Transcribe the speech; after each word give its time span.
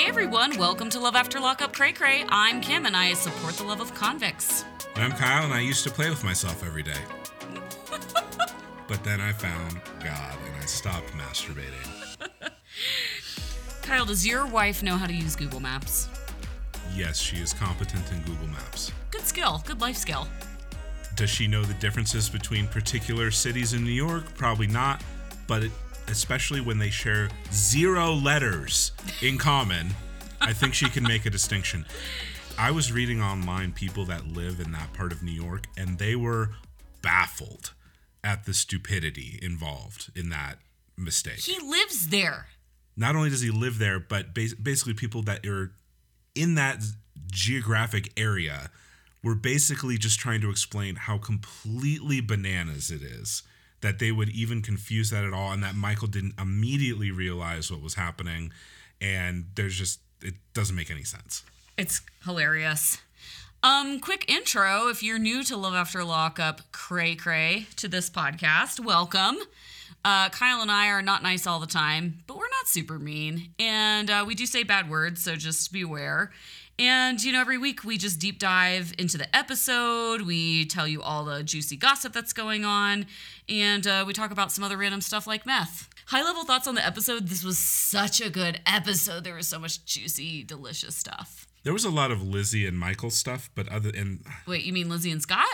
Hey 0.00 0.06
everyone, 0.06 0.56
welcome 0.56 0.88
to 0.88 0.98
Love 0.98 1.14
After 1.14 1.38
Lockup 1.38 1.74
Cray 1.74 1.92
Cray. 1.92 2.24
I'm 2.30 2.62
Kim 2.62 2.86
and 2.86 2.96
I 2.96 3.12
support 3.12 3.52
the 3.56 3.64
love 3.64 3.82
of 3.82 3.94
convicts. 3.94 4.64
I'm 4.96 5.12
Kyle, 5.12 5.44
and 5.44 5.52
I 5.52 5.60
used 5.60 5.84
to 5.84 5.90
play 5.90 6.08
with 6.08 6.24
myself 6.24 6.64
every 6.64 6.82
day. 6.82 7.02
but 8.88 9.04
then 9.04 9.20
I 9.20 9.32
found 9.32 9.78
God 10.02 10.38
and 10.46 10.56
I 10.58 10.64
stopped 10.64 11.08
masturbating. 11.08 12.18
Kyle, 13.82 14.06
does 14.06 14.26
your 14.26 14.46
wife 14.46 14.82
know 14.82 14.96
how 14.96 15.06
to 15.06 15.12
use 15.12 15.36
Google 15.36 15.60
Maps? 15.60 16.08
Yes, 16.94 17.20
she 17.20 17.36
is 17.36 17.52
competent 17.52 18.10
in 18.10 18.22
Google 18.22 18.48
Maps. 18.48 18.92
Good 19.10 19.26
skill, 19.26 19.62
good 19.66 19.82
life 19.82 19.96
skill. 19.96 20.26
Does 21.14 21.28
she 21.28 21.46
know 21.46 21.62
the 21.62 21.74
differences 21.74 22.30
between 22.30 22.68
particular 22.68 23.30
cities 23.30 23.74
in 23.74 23.84
New 23.84 23.90
York? 23.90 24.24
Probably 24.34 24.66
not, 24.66 25.02
but 25.46 25.64
it, 25.64 25.72
especially 26.10 26.60
when 26.60 26.78
they 26.78 26.90
share 26.90 27.28
zero 27.52 28.12
letters 28.12 28.92
in 29.22 29.38
common, 29.38 29.90
I 30.40 30.52
think 30.52 30.74
she 30.74 30.88
can 30.88 31.04
make 31.04 31.26
a 31.26 31.30
distinction. 31.30 31.86
I 32.58 32.70
was 32.70 32.92
reading 32.92 33.22
online 33.22 33.72
people 33.72 34.04
that 34.06 34.26
live 34.26 34.60
in 34.60 34.72
that 34.72 34.92
part 34.92 35.12
of 35.12 35.22
New 35.22 35.32
York, 35.32 35.66
and 35.76 35.98
they 35.98 36.16
were 36.16 36.50
baffled 37.02 37.72
at 38.22 38.44
the 38.44 38.52
stupidity 38.52 39.38
involved 39.40 40.10
in 40.14 40.28
that 40.30 40.58
mistake. 40.96 41.40
He 41.40 41.58
lives 41.66 42.08
there. 42.08 42.46
Not 42.96 43.16
only 43.16 43.30
does 43.30 43.40
he 43.40 43.50
live 43.50 43.78
there, 43.78 43.98
but 43.98 44.34
bas- 44.34 44.54
basically 44.54 44.94
people 44.94 45.22
that 45.22 45.46
are 45.46 45.72
in 46.34 46.54
that 46.56 46.82
geographic 47.32 48.12
area 48.16 48.70
were 49.22 49.34
basically 49.34 49.96
just 49.96 50.18
trying 50.18 50.40
to 50.40 50.50
explain 50.50 50.96
how 50.96 51.18
completely 51.18 52.20
bananas 52.20 52.90
it 52.90 53.02
is 53.02 53.42
that 53.80 53.98
they 53.98 54.12
would 54.12 54.28
even 54.30 54.62
confuse 54.62 55.10
that 55.10 55.24
at 55.24 55.32
all 55.32 55.52
and 55.52 55.62
that 55.62 55.74
Michael 55.74 56.08
didn't 56.08 56.34
immediately 56.38 57.10
realize 57.10 57.70
what 57.70 57.80
was 57.80 57.94
happening 57.94 58.52
and 59.00 59.46
there's 59.54 59.76
just 59.76 60.00
it 60.22 60.34
doesn't 60.52 60.76
make 60.76 60.90
any 60.90 61.04
sense. 61.04 61.42
It's 61.78 62.02
hilarious. 62.24 62.98
Um, 63.62 64.00
quick 64.00 64.30
intro. 64.30 64.88
If 64.88 65.02
you're 65.02 65.18
new 65.18 65.42
to 65.44 65.56
Love 65.56 65.74
After 65.74 66.04
Lockup, 66.04 66.72
cray 66.72 67.14
cray 67.14 67.66
to 67.76 67.88
this 67.88 68.10
podcast, 68.10 68.80
welcome. 68.80 69.36
Uh, 70.02 70.30
Kyle 70.30 70.62
and 70.62 70.70
I 70.70 70.88
are 70.88 71.02
not 71.02 71.22
nice 71.22 71.46
all 71.46 71.60
the 71.60 71.66
time, 71.66 72.22
but 72.26 72.38
we're 72.38 72.48
not 72.48 72.68
super 72.68 72.98
mean, 72.98 73.50
and 73.58 74.10
uh, 74.10 74.24
we 74.26 74.34
do 74.34 74.46
say 74.46 74.62
bad 74.62 74.88
words, 74.88 75.22
so 75.22 75.36
just 75.36 75.70
beware. 75.74 76.30
And 76.78 77.22
you 77.22 77.32
know, 77.32 77.40
every 77.42 77.58
week 77.58 77.84
we 77.84 77.98
just 77.98 78.18
deep 78.18 78.38
dive 78.38 78.94
into 78.96 79.18
the 79.18 79.36
episode. 79.36 80.22
We 80.22 80.64
tell 80.64 80.88
you 80.88 81.02
all 81.02 81.26
the 81.26 81.42
juicy 81.42 81.76
gossip 81.76 82.14
that's 82.14 82.32
going 82.32 82.64
on, 82.64 83.04
and 83.50 83.86
uh, 83.86 84.04
we 84.06 84.12
talk 84.12 84.30
about 84.30 84.52
some 84.52 84.64
other 84.64 84.76
random 84.76 85.00
stuff 85.00 85.26
like 85.26 85.44
meth. 85.44 85.88
High 86.06 86.22
level 86.22 86.44
thoughts 86.44 86.66
on 86.66 86.74
the 86.74 86.84
episode. 86.86 87.28
This 87.28 87.44
was 87.44 87.58
such 87.58 88.20
a 88.20 88.30
good 88.30 88.60
episode. 88.66 89.24
There 89.24 89.34
was 89.34 89.46
so 89.46 89.58
much 89.58 89.84
juicy, 89.84 90.42
delicious 90.42 90.96
stuff. 90.96 91.46
There 91.62 91.72
was 91.72 91.84
a 91.84 91.90
lot 91.90 92.10
of 92.10 92.22
Lizzie 92.22 92.66
and 92.66 92.78
Michael 92.78 93.10
stuff, 93.10 93.50
but 93.54 93.68
other 93.68 93.90
and 93.94 94.24
Wait, 94.46 94.64
you 94.64 94.72
mean 94.72 94.88
Lizzie 94.88 95.10
and 95.10 95.20
Scott? 95.20 95.46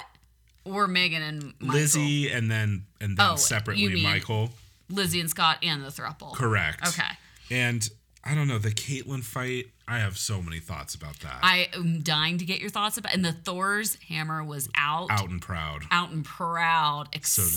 Or 0.65 0.87
Megan 0.87 1.23
and 1.23 1.55
Michael? 1.61 1.81
Lizzie 1.81 2.31
and 2.31 2.51
then 2.51 2.87
and 3.01 3.17
then 3.17 3.27
Oh, 3.27 3.33
you 3.33 3.39
separately 3.39 3.89
mean- 3.89 4.03
Michael. 4.05 4.51
Lizzie 4.89 5.21
and 5.21 5.29
Scott 5.29 5.59
and 5.63 5.83
the 5.83 5.89
thruple. 5.89 6.33
Correct. 6.35 6.87
Okay. 6.89 7.11
And 7.51 7.89
I 8.27 8.35
don't 8.35 8.49
know, 8.49 8.59
the 8.59 8.71
Caitlyn 8.73 9.23
fight, 9.23 9.67
I 9.87 9.99
have 9.99 10.19
so 10.19 10.43
many 10.43 10.59
thoughts 10.59 10.95
about 10.97 11.21
that. 11.21 11.39
I 11.43 11.69
am 11.75 12.01
dying 12.03 12.39
to 12.39 12.45
get 12.45 12.61
your 12.61 12.71
thoughts 12.71 12.97
about 12.99 13.15
and 13.15 13.25
the 13.25 13.33
Thor's 13.33 13.97
hammer 14.09 14.43
was 14.43 14.69
out. 14.77 15.09
Out 15.11 15.31
and 15.31 15.41
proud. 15.41 15.85
Out 15.93 16.11
and 16.11 16.25
proud, 16.25 17.09
except 17.13 17.49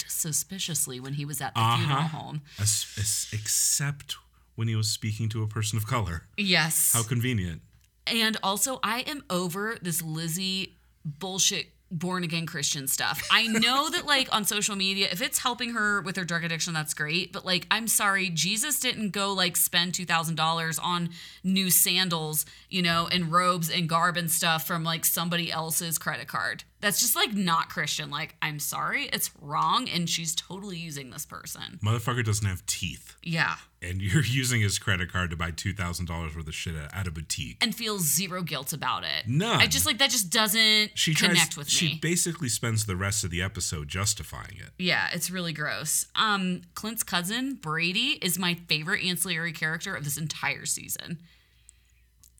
speak. 0.00 0.04
suspiciously 0.08 1.00
when 1.00 1.14
he 1.14 1.24
was 1.24 1.40
at 1.40 1.54
the 1.54 1.60
Uh-huh. 1.60 1.76
funeral 1.78 2.02
home. 2.02 2.42
As- 2.58 2.86
as- 2.96 3.26
except 3.32 4.16
when 4.54 4.68
he 4.68 4.76
was 4.76 4.88
speaking 4.88 5.28
to 5.30 5.42
a 5.42 5.48
person 5.48 5.76
of 5.76 5.86
color. 5.86 6.28
Yes. 6.36 6.92
How 6.92 7.02
convenient. 7.02 7.62
And 8.06 8.36
also, 8.42 8.78
I 8.82 9.00
am 9.00 9.24
over 9.30 9.78
this 9.82 10.02
Lizzie 10.02 10.78
bullshit 11.04 11.71
born 11.92 12.24
again 12.24 12.46
Christian 12.46 12.88
stuff. 12.88 13.22
I 13.30 13.46
know 13.46 13.90
that, 13.90 14.06
like, 14.06 14.34
on 14.34 14.44
social 14.44 14.74
media, 14.74 15.08
if 15.12 15.20
it's 15.20 15.38
helping 15.38 15.74
her 15.74 16.00
with 16.00 16.16
her 16.16 16.24
drug 16.24 16.42
addiction, 16.42 16.72
that's 16.72 16.94
great. 16.94 17.32
But, 17.32 17.44
like, 17.44 17.66
I'm 17.70 17.86
sorry, 17.86 18.30
Jesus 18.30 18.80
didn't 18.80 19.10
go, 19.10 19.32
like, 19.32 19.56
spend 19.56 19.92
$2,000 19.92 20.78
on 20.82 21.10
new 21.44 21.70
sandals, 21.70 22.46
you 22.70 22.82
know, 22.82 23.08
and 23.12 23.30
robes 23.30 23.70
and 23.70 23.88
garb 23.88 24.16
and 24.16 24.30
stuff 24.30 24.66
from, 24.66 24.82
like, 24.82 25.04
somebody 25.04 25.52
else's 25.52 25.98
credit 25.98 26.28
card. 26.28 26.64
That's 26.82 27.00
just, 27.00 27.16
like, 27.16 27.32
not 27.32 27.68
Christian. 27.70 28.10
Like, 28.10 28.34
I'm 28.42 28.58
sorry, 28.58 29.04
it's 29.12 29.30
wrong. 29.40 29.88
And 29.88 30.10
she's 30.10 30.34
totally 30.34 30.76
using 30.76 31.10
this 31.10 31.24
person. 31.24 31.78
Motherfucker 31.82 32.24
doesn't 32.24 32.46
have 32.46 32.66
teeth. 32.66 33.14
Yeah. 33.22 33.54
And 33.80 34.02
you're 34.02 34.24
using 34.24 34.60
his 34.60 34.78
credit 34.78 35.10
card 35.10 35.30
to 35.30 35.36
buy 35.36 35.52
$2,000 35.52 36.36
worth 36.36 36.46
of 36.46 36.54
shit 36.54 36.74
at, 36.74 36.94
at 36.94 37.06
a 37.06 37.12
boutique. 37.12 37.56
And 37.62 37.72
feels 37.74 38.02
zero 38.02 38.42
guilt 38.42 38.72
about 38.72 39.04
it. 39.04 39.28
No. 39.28 39.52
I 39.52 39.68
just, 39.68 39.86
like, 39.86 39.98
that 39.98 40.10
just 40.10 40.28
doesn't 40.30 40.90
She 40.94 41.14
connect 41.14 41.52
tries, 41.52 41.56
with 41.56 41.68
She 41.70 41.86
me. 41.86 41.92
She 41.92 41.98
basically 42.00 42.48
spends 42.48 42.84
the 42.84 42.96
rest 42.96 43.22
of 43.22 43.30
the 43.30 43.40
episode 43.40 43.86
justifying 43.86 44.56
it. 44.58 44.70
Yeah, 44.76 45.08
it's 45.12 45.30
really 45.30 45.52
gross. 45.52 46.06
Um, 46.16 46.62
Clint's 46.74 47.04
cousin, 47.04 47.54
Brady, 47.54 48.18
is 48.20 48.38
my 48.38 48.54
favorite 48.54 49.04
ancillary 49.04 49.52
character 49.52 49.94
of 49.94 50.02
this 50.04 50.18
entire 50.18 50.66
season. 50.66 51.20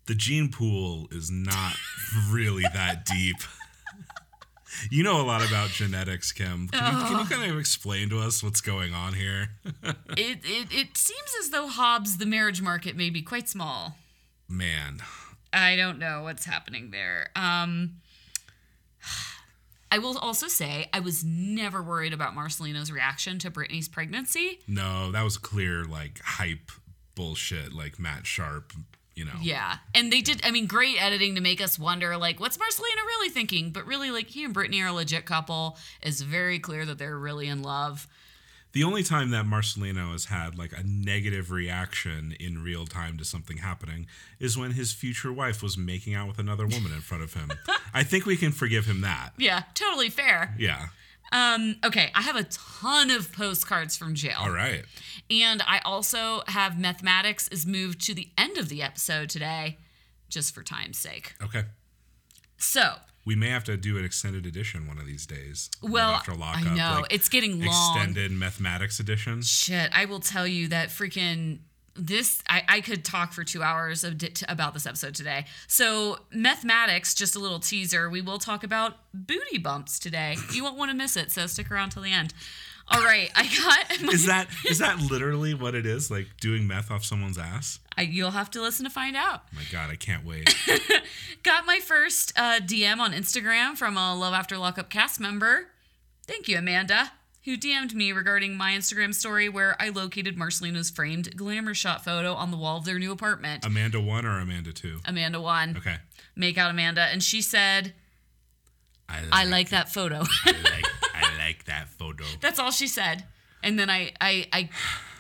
The 0.06 0.16
gene 0.16 0.50
pool 0.50 1.06
is 1.12 1.30
not 1.30 1.76
really 2.28 2.64
that 2.74 3.06
deep. 3.06 3.36
You 4.91 5.03
know 5.03 5.20
a 5.20 5.22
lot 5.25 5.47
about 5.47 5.70
genetics, 5.70 6.32
Kim. 6.32 6.69
Can 6.69 6.93
you, 6.94 7.04
can 7.06 7.19
you 7.20 7.25
kind 7.26 7.50
of 7.50 7.59
explain 7.59 8.09
to 8.10 8.19
us 8.20 8.43
what's 8.43 8.60
going 8.60 8.93
on 8.94 9.15
here? 9.15 9.50
It, 10.15 10.41
it 10.44 10.69
it 10.70 10.97
seems 10.97 11.31
as 11.41 11.50
though 11.50 11.69
Hobbs, 11.69 12.19
the 12.19 12.26
marriage 12.26 12.60
market, 12.60 12.97
may 12.97 13.09
be 13.09 13.22
quite 13.22 13.48
small. 13.48 13.97
Man, 14.48 14.98
I 15.53 15.75
don't 15.76 15.98
know 15.98 16.22
what's 16.25 16.44
happening 16.44 16.91
there. 16.91 17.31
Um, 17.34 17.94
I 19.91 19.98
will 19.98 20.19
also 20.19 20.48
say 20.48 20.88
I 20.92 21.00
was 21.00 21.25
never 21.25 21.82
worried 21.82 22.12
about 22.12 22.34
Marcelino's 22.34 22.91
reaction 22.91 23.38
to 23.41 23.50
Brittany's 23.50 23.88
pregnancy. 23.88 24.60
no, 24.66 25.10
that 25.12 25.22
was 25.22 25.37
clear, 25.38 25.84
like, 25.84 26.21
hype 26.22 26.71
bullshit, 27.15 27.72
like 27.75 27.98
Matt 27.98 28.26
Sharp, 28.26 28.72
you 29.15 29.25
know. 29.25 29.33
Yeah. 29.41 29.77
And 29.95 30.12
they 30.12 30.21
did, 30.21 30.41
I 30.45 30.50
mean, 30.50 30.67
great 30.67 31.03
editing 31.03 31.34
to 31.34 31.41
make 31.41 31.61
us 31.61 31.78
wonder, 31.78 32.17
like, 32.17 32.41
what's 32.41 32.56
Marcelino 32.56 33.05
really 33.06 33.28
thinking? 33.28 33.71
But 33.71 33.87
really, 33.87 34.11
like, 34.11 34.28
he 34.28 34.45
and 34.45 34.55
Brittany 34.55 34.81
are 34.83 34.89
a 34.89 34.93
legit 34.93 35.27
couple. 35.27 35.77
It's 36.00 36.21
very 36.21 36.59
clear 36.59 36.84
that 36.87 36.99
they're 36.99 37.19
really 37.19 37.49
in 37.49 37.62
love. 37.62 38.09
The 38.72 38.84
only 38.84 39.03
time 39.03 39.31
that 39.31 39.45
Marcelino 39.45 40.12
has 40.12 40.27
had 40.27 40.56
like 40.56 40.72
a 40.72 40.83
negative 40.83 41.51
reaction 41.51 42.34
in 42.41 42.62
real 42.62 42.87
time 42.87 43.19
to 43.19 43.25
something 43.25 43.59
happening 43.59 44.06
is 44.41 44.56
when 44.56 44.71
his 44.71 44.93
future 44.93 45.31
wife 45.31 45.62
was 45.62 45.77
making 45.77 46.15
out 46.15 46.27
with 46.27 46.39
another 46.39 46.67
woman 46.67 46.91
in 46.91 47.03
front 47.03 47.22
of 47.22 47.34
him. 47.34 47.53
I 47.95 48.03
think 48.03 48.25
we 48.25 48.34
can 48.34 48.51
forgive 48.51 48.87
him 48.87 49.03
that. 49.03 49.33
Yeah, 49.37 49.65
totally 49.75 50.09
fair. 50.09 50.55
Yeah. 50.59 50.87
Um, 51.32 51.76
okay, 51.84 52.10
I 52.15 52.22
have 52.22 52.37
a 52.37 52.44
ton 52.44 53.10
of 53.10 53.32
postcards 53.32 53.97
from 53.97 54.15
jail. 54.15 54.37
All 54.38 54.50
right. 54.50 54.84
And 55.31 55.62
I 55.66 55.81
also 55.84 56.43
have 56.48 56.78
mathematics 56.78 57.48
is 57.48 57.66
moved 57.66 58.04
to 58.06 58.15
the 58.15 58.28
end 58.37 58.59
of 58.59 58.69
the 58.69 58.82
episode 58.82 59.31
today, 59.31 59.78
just 60.28 60.54
for 60.54 60.62
time's 60.62 60.98
sake. 60.98 61.34
Okay. 61.42 61.65
So, 62.59 62.94
We 63.25 63.34
may 63.34 63.48
have 63.50 63.65
to 63.65 63.76
do 63.76 63.97
an 63.98 64.04
extended 64.04 64.47
edition 64.47 64.87
one 64.87 64.98
of 64.98 65.06
these 65.06 65.26
days. 65.26 65.71
well, 65.82 66.10
after 66.12 66.34
lockup, 66.34 66.66
I 66.72 66.75
know 66.76 67.00
like 67.03 67.12
it's 67.12 67.28
getting 67.28 67.60
long. 67.65 67.97
extended 67.97 68.31
mathematics 68.32 69.00
edition. 69.00 69.42
Shit, 69.42 69.91
I 69.94 70.04
will 70.04 70.21
tell 70.21 70.47
you 70.47 70.69
that 70.69 70.88
freaking 70.91 71.60
this 71.94 72.42
I, 72.48 72.62
I 72.69 72.80
could 72.80 73.04
talk 73.04 73.32
for 73.32 73.44
two 73.44 73.62
hours 73.62 74.04
of 74.04 74.19
di- 74.19 74.32
about 74.48 74.75
this 74.75 74.86
episode 74.86 75.14
today. 75.14 75.44
So 75.66 76.19
mathematics, 76.32 77.14
just 77.14 77.36
a 77.36 77.38
little 77.38 77.58
teaser. 77.60 78.08
We 78.08 78.20
will 78.22 78.38
talk 78.38 78.64
about 78.64 78.94
booty 79.12 79.58
bumps 79.58 79.98
today. 79.98 80.36
You 80.53 80.64
won't 80.64 80.78
want 80.78 80.91
to 80.91 80.97
miss 80.97 81.16
it, 81.16 81.30
so 81.30 81.47
stick 81.47 81.70
around 81.70 81.91
till 81.91 82.03
the 82.03 82.12
end. 82.12 82.32
All 82.88 83.03
right, 83.03 83.30
I 83.36 83.44
got. 83.44 84.00
My, 84.03 84.12
Is 84.12 84.27
that 84.27 84.48
is 84.66 84.78
that 84.78 85.00
literally 85.00 85.54
what 85.54 85.74
it 85.74 85.86
is? 85.86 86.10
Like 86.10 86.27
doing 86.41 86.66
meth 86.66 86.91
off 86.91 87.04
someone's 87.04 87.39
ass? 87.39 87.78
I, 87.97 88.03
you'll 88.03 88.30
have 88.33 88.50
to 88.53 88.60
listen 88.62 88.84
to 88.84 88.91
find 88.91 89.16
out. 89.16 89.42
My 89.54 89.62
God, 89.71 89.91
I 89.91 89.97
can't 89.97 90.24
wait. 90.24 90.54
Got 91.42 91.66
my 91.66 91.78
first 91.78 92.33
uh, 92.36 92.59
DM 92.60 92.98
on 92.98 93.12
Instagram 93.12 93.77
from 93.77 93.97
a 93.97 94.15
Love 94.16 94.33
After 94.34 94.56
Lockup 94.56 94.88
cast 94.91 95.21
member. 95.21 95.68
Thank 96.27 96.48
you, 96.48 96.56
Amanda, 96.59 97.12
who 97.44 97.56
DM'd 97.56 97.94
me 97.94 98.12
regarding 98.12 98.56
my 98.56 98.72
Instagram 98.72 99.15
story 99.15 99.48
where 99.48 99.77
I 99.80 99.89
located 99.89 100.36
Marcelino's 100.36 100.91
framed 100.91 101.36
glamour 101.36 101.74
shot 101.74 102.04
photo 102.04 102.34
on 102.34 102.50
the 102.50 102.56
wall 102.56 102.77
of 102.78 102.84
their 102.84 102.98
new 102.98 103.10
apartment. 103.12 103.65
Amanda 103.65 104.00
one 104.00 104.24
or 104.24 104.39
Amanda 104.39 104.72
two? 104.72 105.00
Amanda 105.04 105.41
one. 105.41 105.77
Okay. 105.77 105.97
Make 106.36 106.56
out 106.59 106.71
Amanda. 106.71 107.03
And 107.03 107.22
she 107.22 107.42
said, 107.42 107.92
I 109.09 109.21
like, 109.22 109.28
I 109.33 109.44
like 109.44 109.68
that 109.71 109.89
photo. 109.92 110.22
I 110.44 110.53
like 110.53 110.86
I 111.15 111.39
like 111.39 111.65
that 111.65 111.89
photo. 111.89 112.24
That's 112.41 112.59
all 112.59 112.71
she 112.71 112.86
said. 112.86 113.24
And 113.65 113.78
then 113.78 113.88
I, 113.91 114.12
I, 114.21 114.47
I 114.53 114.71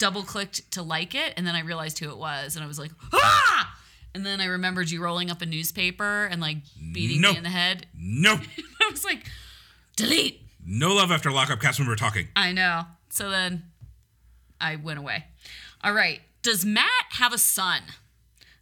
double 0.00 0.22
clicked 0.24 0.72
to 0.72 0.82
like 0.82 1.14
it, 1.14 1.32
and 1.36 1.46
then 1.46 1.54
I 1.54 1.60
realized 1.60 2.00
who 2.00 2.10
it 2.10 2.18
was, 2.18 2.56
and 2.56 2.64
I 2.64 2.66
was 2.66 2.76
like, 2.76 2.90
ah! 3.12 3.78
And 4.14 4.26
then 4.26 4.40
I 4.40 4.46
remembered 4.46 4.90
you 4.90 5.00
rolling 5.00 5.30
up 5.30 5.42
a 5.42 5.46
newspaper 5.46 6.24
and 6.26 6.40
like 6.40 6.56
beating 6.92 7.20
No. 7.20 7.30
me 7.32 7.36
in 7.38 7.44
the 7.44 7.50
head. 7.50 7.86
No, 7.96 8.32
I 8.80 8.90
was 8.90 9.04
like, 9.04 9.26
delete. 9.96 10.41
No 10.64 10.94
love 10.94 11.10
after 11.10 11.30
lockup. 11.30 11.60
Cast 11.60 11.78
member 11.78 11.96
talking. 11.96 12.28
I 12.36 12.52
know. 12.52 12.82
So 13.10 13.30
then 13.30 13.64
I 14.60 14.76
went 14.76 14.98
away. 14.98 15.24
All 15.82 15.92
right. 15.92 16.20
Does 16.42 16.64
Matt 16.64 17.06
have 17.10 17.32
a 17.32 17.38
son? 17.38 17.82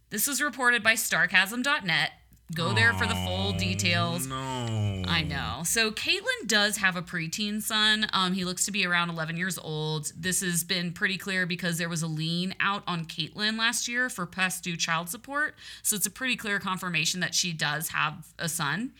This 0.09 0.27
was 0.27 0.41
reported 0.41 0.83
by 0.83 0.93
starcasm.net. 0.93 2.11
Go 2.53 2.73
there 2.73 2.93
for 2.93 3.07
the 3.07 3.15
full 3.15 3.53
details. 3.53 4.27
No. 4.27 5.03
I 5.07 5.23
know. 5.23 5.61
So 5.63 5.89
Caitlyn 5.89 6.47
does 6.47 6.77
have 6.77 6.97
a 6.97 7.01
preteen 7.01 7.61
son. 7.61 8.07
Um, 8.11 8.33
he 8.33 8.43
looks 8.43 8.65
to 8.65 8.71
be 8.71 8.85
around 8.85 9.09
11 9.09 9.37
years 9.37 9.57
old. 9.57 10.11
This 10.17 10.41
has 10.41 10.65
been 10.65 10.91
pretty 10.91 11.17
clear 11.17 11.45
because 11.45 11.77
there 11.77 11.87
was 11.87 12.01
a 12.01 12.07
lien 12.07 12.53
out 12.59 12.83
on 12.87 13.05
Caitlyn 13.05 13.57
last 13.57 13.87
year 13.87 14.09
for 14.09 14.25
past 14.25 14.65
due 14.65 14.75
child 14.75 15.07
support. 15.07 15.55
So 15.81 15.95
it's 15.95 16.05
a 16.05 16.11
pretty 16.11 16.35
clear 16.35 16.59
confirmation 16.59 17.21
that 17.21 17.33
she 17.33 17.53
does 17.53 17.89
have 17.89 18.27
a 18.37 18.49
son. 18.49 18.91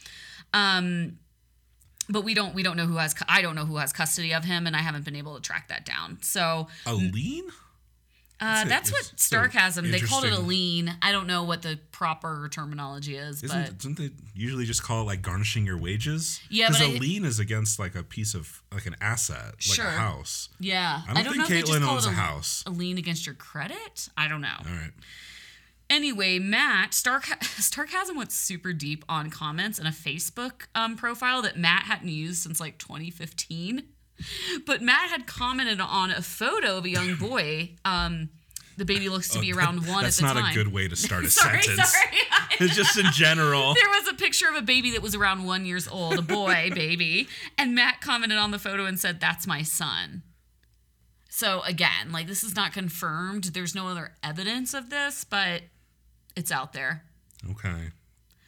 Um, 0.54 1.18
but 2.12 2.24
we 2.24 2.34
don't 2.34 2.54
we 2.54 2.62
don't 2.64 2.78
know 2.78 2.86
who 2.86 2.98
has 2.98 3.16
I 3.28 3.42
don't 3.42 3.56
know 3.56 3.66
who 3.66 3.78
has 3.78 3.94
custody 3.94 4.34
of 4.34 4.44
him, 4.44 4.68
and 4.68 4.76
I 4.76 4.80
haven't 4.80 5.06
been 5.06 5.16
able 5.16 5.36
to 5.36 5.42
track 5.42 5.70
that 5.70 5.86
down. 5.86 6.18
So 6.22 6.68
A 6.86 6.94
lien? 6.94 7.46
uh, 8.40 8.64
a- 8.66 8.68
that's 8.70 8.92
what 8.92 9.12
it's 9.14 9.24
so 9.26 9.38
Starcasm 9.38 9.92
they 9.92 10.00
called 10.00 10.26
it 10.26 10.34
a 10.34 10.40
lien. 10.40 10.96
I 11.02 11.12
don't 11.12 11.28
know 11.28 11.44
what 11.44 11.62
the 11.62 11.80
proper 11.92 12.50
terminology 12.52 13.16
is, 13.16 13.44
Isn't 13.44 13.66
but 13.66 13.78
don't 13.78 13.96
they 13.98 14.10
usually 14.34 14.66
just 14.66 14.82
call 14.84 15.02
it 15.02 15.06
like 15.06 15.22
garnishing 15.22 15.66
your 15.66 15.78
wages? 15.78 16.40
Yeah, 16.50 16.70
because 16.70 16.82
a 16.82 16.96
I- 16.96 16.98
lien 16.98 17.24
is 17.24 17.38
against 17.40 17.78
like 17.78 17.94
a 17.96 18.02
piece 18.04 18.34
of 18.34 18.64
like 18.74 18.86
an 18.88 18.96
asset, 19.00 19.54
like 19.54 19.62
Sure. 19.62 19.86
a 19.86 19.92
house. 19.92 20.50
yeah, 20.60 21.02
I 21.08 21.14
don't 21.22 21.26
think 21.26 21.36
know 21.38 21.44
if 21.44 21.50
they 21.50 21.60
just 21.62 21.72
Caitlyn 21.72 21.82
call 21.86 21.96
owns 21.96 22.06
it 22.08 22.10
a 22.10 22.14
house. 22.14 22.64
A 22.66 22.72
lien 22.72 22.98
against 22.98 23.26
your 23.28 23.36
credit? 23.36 24.10
I 24.18 24.28
don't 24.28 24.42
know. 24.42 24.58
All 24.60 24.66
right. 24.76 24.92
Anyway, 25.92 26.40
Matt 26.40 26.94
Stark 26.94 27.24
Starcasm 27.42 28.16
went 28.16 28.32
super 28.32 28.72
deep 28.72 29.04
on 29.10 29.30
comments 29.30 29.78
in 29.78 29.86
a 29.86 29.90
Facebook 29.92 30.68
um, 30.74 30.96
profile 30.96 31.42
that 31.42 31.58
Matt 31.58 31.84
hadn't 31.84 32.08
used 32.08 32.42
since 32.44 32.62
like 32.62 32.78
2015. 32.78 33.84
But 34.66 34.82
Matt 34.82 35.10
had 35.10 35.28
commented 35.28 35.82
on 35.82 36.10
a 36.12 36.22
photo 36.22 36.78
of 36.78 36.86
a 36.86 36.90
young 36.90 37.16
boy. 37.20 37.72
Um, 37.84 38.30
the 38.78 38.86
baby 38.86 39.10
looks 39.10 39.28
to 39.32 39.40
be 39.40 39.52
around 39.52 39.86
one 39.86 40.00
Oh, 40.00 40.02
That's 40.04 40.24
at 40.24 40.34
the 40.34 40.40
not 40.40 40.52
a 40.52 40.56
good 40.56 40.72
way 40.72 40.88
to 40.88 40.96
start 40.96 41.26
a 41.26 41.30
sorry, 41.30 41.62
sentence. 41.62 41.92
sorry. 41.92 42.18
It's 42.62 42.76
just 42.76 42.98
in 42.98 43.12
general. 43.12 43.74
there 43.74 43.90
was 43.90 44.08
a 44.08 44.14
picture 44.14 44.48
of 44.48 44.56
a 44.56 44.62
baby 44.62 44.92
that 44.92 45.02
was 45.02 45.14
around 45.14 45.44
one 45.44 45.66
years 45.66 45.90
old, 45.90 46.18
a 46.18 46.22
boy 46.22 46.70
baby, 46.74 47.28
and 47.58 47.76
Matt 47.76 48.00
commented 48.00 48.38
on 48.38 48.52
the 48.52 48.60
photo 48.60 48.86
and 48.86 48.98
said, 48.98 49.20
"That's 49.20 49.46
my 49.46 49.62
son." 49.62 50.24
So 51.30 51.62
again, 51.64 52.12
like 52.14 52.28
this 52.28 52.44
is 52.46 52.56
not 52.56 52.72
confirmed. 52.72 53.46
There's 53.46 53.76
no 53.76 53.88
other 53.88 54.14
evidence 54.24 54.74
of 54.74 54.90
this, 54.90 55.24
but 55.26 55.64
it's 56.36 56.52
out 56.52 56.74
there. 56.74 57.04
Okay. 57.52 57.90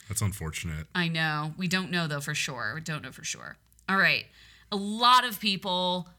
That's 0.08 0.22
unfortunate. 0.22 0.88
I 0.94 1.08
know. 1.08 1.54
We 1.58 1.68
don't 1.68 1.90
know 1.92 2.08
though 2.08 2.20
for 2.22 2.36
sure. 2.36 2.74
We 2.76 2.82
don't 2.82 3.02
know 3.04 3.12
for 3.12 3.24
sure. 3.24 3.58
All 3.90 3.98
right. 3.98 4.26
A 4.72 4.76
lot 4.76 5.24
of 5.26 5.40
people 5.40 6.10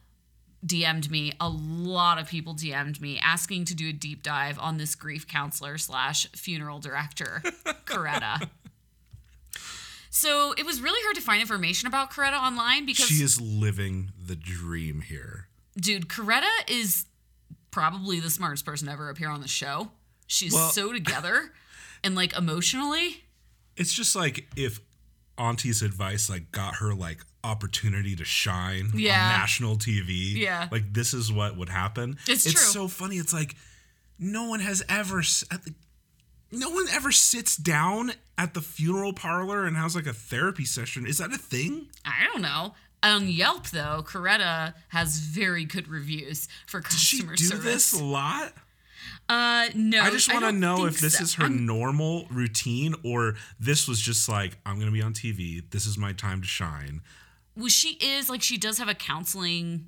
DM'd 0.65 1.11
me. 1.11 1.33
A 1.41 1.49
lot 1.49 2.19
of 2.19 2.29
people 2.29 2.55
DM'd 2.55 3.01
me 3.01 3.19
asking 3.23 3.67
to 3.67 3.75
do 3.75 3.89
a 3.91 3.93
deep 3.93 4.23
dive 4.23 4.59
on 4.59 4.79
this 4.79 4.95
grief 4.95 5.27
counselor 5.29 5.77
slash 5.77 6.27
funeral 6.33 6.79
director, 6.79 7.43
Coretta. 7.85 8.49
So 10.11 10.55
it 10.57 10.65
was 10.65 10.81
really 10.81 11.01
hard 11.03 11.17
to 11.17 11.21
find 11.21 11.41
information 11.41 11.89
about 11.89 12.11
Coretta 12.13 12.41
online 12.41 12.87
because, 12.87 13.07
She 13.07 13.23
is 13.23 13.41
living 13.41 14.13
the 14.25 14.37
dream 14.37 15.01
here. 15.03 15.49
dude, 15.77 16.09
Coretta 16.09 16.49
is 16.69 17.07
probably 17.71 18.21
the 18.21 18.31
smartest 18.31 18.65
person 18.65 18.87
to 18.87 18.93
ever 18.93 19.11
appear 19.11 19.29
on 19.29 19.41
the 19.41 19.49
show. 19.49 19.91
She's 20.35 20.53
Well- 20.53 20.71
so 20.71 20.93
together 20.93 21.53
and 22.03 22.15
like 22.15 22.37
emotionally. 22.37 23.25
It's 23.77 23.93
just 23.93 24.15
like 24.15 24.47
if 24.57 24.81
Auntie's 25.39 25.83
advice 25.83 26.31
like 26.31 26.53
got 26.53 26.77
her 26.77 26.95
like 26.95 27.19
opportunity 27.43 28.15
to 28.17 28.25
shine 28.25 28.91
Yeah. 28.95 29.21
on 29.23 29.41
national 29.41 29.77
TV. 29.77 30.37
Yeah. 30.37 30.69
Like 30.71 30.93
this 30.93 31.13
is 31.15 31.33
what 31.33 31.57
would 31.57 31.69
happen. 31.69 32.19
It's 32.29 32.45
true. 32.45 32.53
so 32.61 32.89
funny. 32.89 33.17
It's 33.17 33.33
like 33.33 33.57
no 34.19 34.49
one 34.49 34.61
has 34.61 34.83
ever 34.89 35.19
at 35.51 35.65
the, 35.65 35.75
no 36.53 36.71
one 36.71 36.87
ever 36.93 37.11
sits 37.11 37.57
down 37.57 38.13
at 38.39 38.55
the 38.55 38.61
funeral 38.61 39.13
parlor 39.13 39.65
and 39.67 39.77
has 39.77 39.97
like 39.97 40.07
a 40.07 40.13
therapy 40.13 40.65
session. 40.65 41.05
Is 41.07 41.19
that 41.19 41.33
a 41.33 41.39
thing? 41.39 41.89
I 42.05 42.27
don't 42.33 42.43
know. 42.43 42.75
On 43.03 43.29
Yelp, 43.29 43.67
though, 43.69 44.03
Coretta 44.07 44.73
has 44.89 45.19
very 45.19 45.65
good 45.67 45.89
reviews 45.89 46.49
for 46.67 46.81
customer 46.81 47.33
Does 47.35 47.41
she 47.41 47.51
do 47.51 47.57
service. 47.57 47.91
this 47.91 48.01
a 48.01 48.05
lot? 48.05 48.53
Uh, 49.29 49.69
no. 49.75 50.01
I 50.03 50.11
just 50.11 50.33
want 50.33 50.45
to 50.45 50.53
know 50.53 50.85
if 50.87 51.01
this 51.01 51.17
so. 51.17 51.23
is 51.23 51.35
her 51.35 51.45
I'm- 51.45 51.65
normal 51.67 52.27
routine 52.31 52.95
or 53.03 53.35
this 53.59 53.89
was 53.89 54.01
just 54.01 54.29
like 54.29 54.59
I'm 54.67 54.75
going 54.75 54.87
to 54.87 54.93
be 54.93 55.03
on 55.03 55.15
TV. 55.15 55.63
This 55.71 55.87
is 55.87 55.97
my 55.97 56.13
time 56.13 56.41
to 56.43 56.47
shine. 56.47 57.01
well, 57.57 57.69
she 57.69 57.95
is 58.01 58.29
like 58.29 58.43
she 58.43 58.59
does 58.59 58.79
have 58.79 58.89
a 58.89 58.95
counseling 58.95 59.87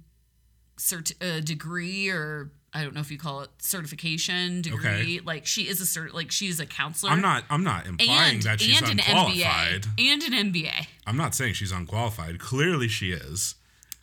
cert 0.79 1.13
uh, 1.21 1.41
degree, 1.41 2.09
or 2.09 2.51
I 2.73 2.83
don't 2.83 2.95
know 2.95 3.01
if 3.01 3.11
you 3.11 3.19
call 3.19 3.41
it 3.43 3.51
certification 3.59 4.63
degree. 4.63 4.89
Okay. 4.89 5.21
Like 5.25 5.47
she 5.47 5.63
is 5.69 5.81
a 5.81 5.85
cert, 5.85 6.13
like 6.15 6.31
she 6.31 6.49
is 6.49 6.61
a 6.61 6.67
counselor. 6.67 7.13
I'm 7.13 7.21
not 7.21 7.45
I'm 7.51 7.65
not 7.65 7.87
implying 7.87 8.37
and, 8.37 8.43
that 8.43 8.61
she's 8.61 8.81
and 8.81 8.93
an 8.93 9.01
unqualified. 9.01 9.83
MBA 9.83 10.13
and 10.13 10.23
an 10.23 10.53
MBA. 10.53 10.87
I'm 11.07 11.17
not 11.17 11.35
saying 11.35 11.55
she's 11.55 11.73
unqualified. 11.73 12.39
Clearly 12.39 12.89
she 12.89 13.13
is. 13.13 13.55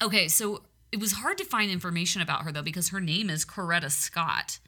Okay, 0.02 0.28
so 0.28 0.64
it 0.92 1.00
was 1.00 1.14
hard 1.14 1.38
to 1.40 1.46
find 1.46 1.72
information 1.72 2.22
about 2.22 2.44
her 2.44 2.52
though 2.52 2.62
because 2.62 2.90
her 2.90 3.02
name 3.02 3.30
is 3.30 3.46
Coretta 3.46 3.90
Scott. 3.92 4.60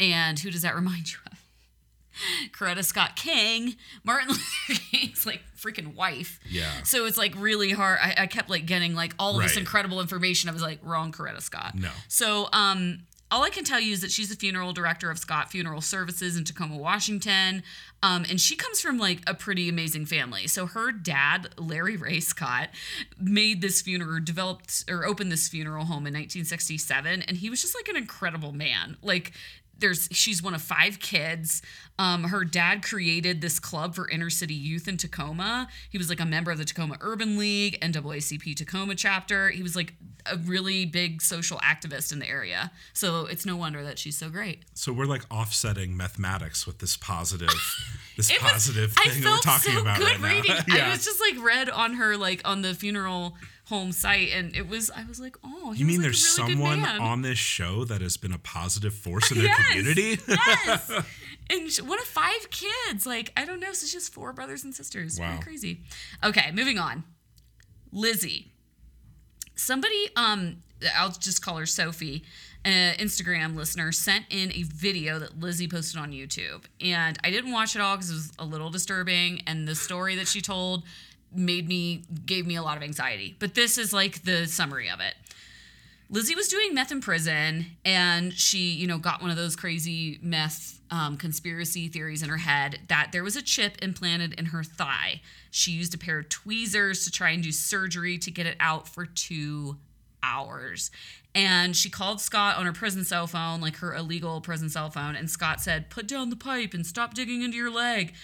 And 0.00 0.38
who 0.38 0.50
does 0.50 0.62
that 0.62 0.74
remind 0.74 1.12
you 1.12 1.18
of? 1.30 1.38
Coretta 2.52 2.84
Scott 2.84 3.14
King, 3.14 3.76
Martin 4.02 4.28
Luther 4.68 4.80
King's 4.90 5.24
like 5.24 5.42
freaking 5.56 5.94
wife. 5.94 6.40
Yeah. 6.48 6.82
So 6.82 7.04
it's 7.06 7.18
like 7.18 7.34
really 7.36 7.70
hard. 7.70 7.98
I, 8.02 8.14
I 8.18 8.26
kept 8.26 8.50
like 8.50 8.66
getting 8.66 8.94
like 8.94 9.14
all 9.18 9.36
of 9.36 9.42
this 9.42 9.56
incredible 9.56 10.00
information. 10.00 10.50
I 10.50 10.52
was 10.52 10.62
like, 10.62 10.80
wrong 10.82 11.12
Coretta 11.12 11.40
Scott. 11.40 11.74
No. 11.76 11.90
So 12.08 12.48
um 12.52 13.00
all 13.30 13.42
I 13.42 13.50
can 13.50 13.64
tell 13.64 13.80
you 13.80 13.92
is 13.92 14.00
that 14.00 14.10
she's 14.10 14.30
the 14.30 14.36
funeral 14.36 14.72
director 14.72 15.10
of 15.10 15.18
Scott 15.18 15.50
Funeral 15.50 15.80
Services 15.82 16.36
in 16.36 16.44
Tacoma, 16.44 16.78
Washington. 16.78 17.62
Um, 18.02 18.24
and 18.28 18.40
she 18.40 18.56
comes 18.56 18.80
from 18.80 18.96
like 18.96 19.20
a 19.26 19.34
pretty 19.34 19.68
amazing 19.68 20.06
family. 20.06 20.46
So 20.46 20.66
her 20.66 20.92
dad, 20.92 21.48
Larry 21.58 21.96
Ray 21.96 22.20
Scott, 22.20 22.70
made 23.20 23.60
this 23.60 23.82
funeral, 23.82 24.20
developed 24.22 24.84
or 24.88 25.04
opened 25.04 25.30
this 25.30 25.48
funeral 25.48 25.84
home 25.84 26.06
in 26.06 26.14
1967. 26.14 27.22
And 27.22 27.36
he 27.36 27.50
was 27.50 27.60
just 27.60 27.74
like 27.74 27.88
an 27.88 27.96
incredible 27.96 28.52
man. 28.52 28.96
Like 29.02 29.32
there's 29.78 30.08
she's 30.12 30.42
one 30.42 30.54
of 30.54 30.62
five 30.62 30.98
kids. 31.00 31.62
Um, 32.00 32.24
her 32.24 32.44
dad 32.44 32.84
created 32.84 33.40
this 33.40 33.58
club 33.58 33.94
for 33.96 34.08
inner 34.08 34.30
city 34.30 34.54
youth 34.54 34.86
in 34.86 34.96
Tacoma. 34.96 35.66
He 35.90 35.98
was 35.98 36.08
like 36.08 36.20
a 36.20 36.24
member 36.24 36.52
of 36.52 36.58
the 36.58 36.64
Tacoma 36.64 36.96
Urban 37.00 37.36
League, 37.36 37.76
NAACP 37.80 38.54
Tacoma 38.54 38.94
chapter. 38.94 39.48
He 39.50 39.62
was 39.64 39.74
like 39.74 39.94
a 40.30 40.36
really 40.36 40.84
big 40.86 41.20
social 41.22 41.58
activist 41.58 42.12
in 42.12 42.20
the 42.20 42.28
area. 42.28 42.70
So 42.92 43.26
it's 43.26 43.44
no 43.44 43.56
wonder 43.56 43.82
that 43.82 43.98
she's 43.98 44.16
so 44.16 44.28
great. 44.30 44.62
So 44.74 44.92
we're 44.92 45.06
like 45.06 45.22
offsetting 45.30 45.96
mathematics 45.96 46.66
with 46.66 46.78
this 46.78 46.96
positive 46.96 47.48
this 48.16 48.30
was- 48.30 48.38
positive 48.38 48.92
thing 48.92 49.20
that 49.22 49.30
we're 49.30 49.30
felt 49.30 49.42
talking 49.42 49.72
so 49.74 49.80
about 49.80 49.98
good 49.98 50.20
right 50.20 50.42
reading. 50.42 50.56
now. 50.68 50.86
I 50.86 50.90
was 50.92 51.04
just 51.04 51.20
like 51.20 51.42
read 51.44 51.68
on 51.68 51.94
her 51.94 52.16
like 52.16 52.42
on 52.44 52.62
the 52.62 52.74
funeral 52.74 53.34
home 53.68 53.92
site, 53.92 54.30
and 54.32 54.54
it 54.56 54.66
was 54.68 54.90
I 54.90 55.04
was 55.04 55.20
like, 55.20 55.36
oh, 55.44 55.72
he 55.72 55.80
you 55.80 55.86
mean 55.86 55.96
like, 55.96 56.04
there's 56.04 56.38
really 56.38 56.54
someone 56.54 56.84
on 56.84 57.22
this 57.22 57.38
show 57.38 57.84
that 57.84 58.00
has 58.00 58.16
been 58.16 58.32
a 58.32 58.38
positive 58.38 58.94
force 58.94 59.30
in 59.32 59.38
their 59.38 59.46
Yes. 59.46 59.68
community? 59.68 60.18
yes. 60.28 60.90
And 61.50 61.70
she- 61.72 61.80
one 61.80 61.98
of 61.98 62.04
five 62.04 62.50
kids. 62.50 63.06
Like, 63.06 63.32
I 63.34 63.46
don't 63.46 63.58
know. 63.58 63.72
So 63.72 63.86
she 63.86 63.96
has 63.96 64.06
four 64.08 64.34
brothers 64.34 64.64
and 64.64 64.74
sisters. 64.74 65.18
Wow. 65.18 65.28
Pretty 65.30 65.42
crazy. 65.44 65.80
Okay, 66.22 66.50
moving 66.52 66.78
on. 66.78 67.04
Lizzie. 67.90 68.52
Somebody, 69.54 70.08
um, 70.14 70.58
I'll 70.96 71.10
just 71.10 71.42
call 71.42 71.56
her 71.56 71.64
Sophie, 71.66 72.22
an 72.64 72.96
Instagram 72.98 73.56
listener, 73.56 73.92
sent 73.92 74.26
in 74.30 74.52
a 74.52 74.62
video 74.64 75.18
that 75.18 75.40
Lizzie 75.40 75.68
posted 75.68 75.98
on 76.00 76.12
YouTube. 76.12 76.64
And 76.80 77.18
I 77.24 77.30
didn't 77.30 77.52
watch 77.52 77.74
it 77.74 77.80
all 77.80 77.96
because 77.96 78.10
it 78.10 78.14
was 78.14 78.32
a 78.38 78.44
little 78.44 78.68
disturbing. 78.70 79.40
And 79.46 79.66
the 79.66 79.74
story 79.74 80.14
that 80.16 80.28
she 80.28 80.40
told 80.42 80.84
made 81.32 81.68
me, 81.68 82.04
gave 82.26 82.46
me 82.46 82.56
a 82.56 82.62
lot 82.62 82.76
of 82.76 82.82
anxiety. 82.82 83.36
But 83.38 83.54
this 83.54 83.78
is 83.78 83.92
like 83.92 84.24
the 84.24 84.46
summary 84.46 84.88
of 84.88 85.00
it. 85.00 85.14
Lizzie 86.10 86.34
was 86.34 86.48
doing 86.48 86.74
meth 86.74 86.90
in 86.90 87.02
prison 87.02 87.66
and 87.84 88.32
she, 88.32 88.72
you 88.72 88.86
know, 88.86 88.96
got 88.96 89.20
one 89.20 89.30
of 89.30 89.36
those 89.36 89.54
crazy 89.54 90.18
meth 90.22 90.80
um, 90.90 91.18
conspiracy 91.18 91.88
theories 91.88 92.22
in 92.22 92.30
her 92.30 92.38
head 92.38 92.80
that 92.88 93.10
there 93.12 93.22
was 93.22 93.36
a 93.36 93.42
chip 93.42 93.76
implanted 93.82 94.32
in 94.34 94.46
her 94.46 94.64
thigh. 94.64 95.20
She 95.50 95.72
used 95.72 95.94
a 95.94 95.98
pair 95.98 96.20
of 96.20 96.30
tweezers 96.30 97.04
to 97.04 97.10
try 97.10 97.30
and 97.30 97.42
do 97.42 97.52
surgery 97.52 98.16
to 98.18 98.30
get 98.30 98.46
it 98.46 98.56
out 98.58 98.88
for 98.88 99.04
two 99.04 99.76
hours. 100.22 100.90
And 101.34 101.76
she 101.76 101.90
called 101.90 102.20
Scott 102.20 102.56
on 102.56 102.66
her 102.66 102.72
prison 102.72 103.04
cell 103.04 103.26
phone, 103.26 103.60
like 103.60 103.76
her 103.76 103.94
illegal 103.94 104.40
prison 104.40 104.70
cell 104.70 104.90
phone, 104.90 105.14
and 105.14 105.30
Scott 105.30 105.60
said, 105.60 105.90
Put 105.90 106.08
down 106.08 106.30
the 106.30 106.36
pipe 106.36 106.74
and 106.74 106.86
stop 106.86 107.14
digging 107.14 107.42
into 107.42 107.56
your 107.56 107.70
leg. 107.70 108.14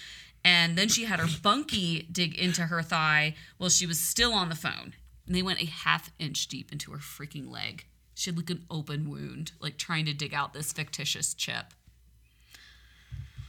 And 0.44 0.76
then 0.76 0.88
she 0.88 1.04
had 1.06 1.20
her 1.20 1.28
bunkie 1.42 2.06
dig 2.12 2.38
into 2.38 2.62
her 2.66 2.82
thigh 2.82 3.34
while 3.56 3.70
she 3.70 3.86
was 3.86 3.98
still 3.98 4.32
on 4.34 4.48
the 4.50 4.54
phone. 4.54 4.94
And 5.26 5.34
they 5.34 5.42
went 5.42 5.62
a 5.62 5.66
half 5.66 6.10
inch 6.18 6.48
deep 6.48 6.70
into 6.70 6.90
her 6.92 6.98
freaking 6.98 7.50
leg. 7.50 7.86
She 8.14 8.28
had 8.30 8.36
like 8.36 8.50
an 8.50 8.64
open 8.70 9.08
wound, 9.10 9.52
like 9.58 9.78
trying 9.78 10.04
to 10.04 10.12
dig 10.12 10.34
out 10.34 10.52
this 10.52 10.72
fictitious 10.72 11.32
chip. 11.34 11.72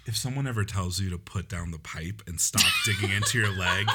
if 0.07 0.15
someone 0.15 0.47
ever 0.47 0.63
tells 0.63 0.99
you 0.99 1.09
to 1.09 1.17
put 1.17 1.49
down 1.49 1.71
the 1.71 1.79
pipe 1.79 2.21
and 2.27 2.39
stop 2.39 2.71
digging 2.85 3.09
into 3.11 3.37
your 3.39 3.51
leg, 3.51 3.87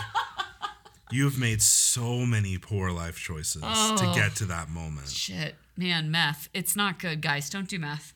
you 1.11 1.25
have 1.25 1.39
made 1.39 1.63
so 1.63 2.27
many 2.27 2.59
poor 2.59 2.91
life 2.91 3.17
choices 3.19 3.63
Oh. 3.65 3.97
to 3.97 4.05
get 4.21 4.35
to 4.37 4.45
that 4.47 4.69
moment. 4.69 5.09
Shit, 5.09 5.55
man, 5.77 6.11
meth. 6.11 6.49
It's 6.53 6.77
not 6.77 6.99
good, 6.99 7.21
guys. 7.23 7.49
Don't 7.49 7.69
do 7.69 7.79
meth. 7.79 8.13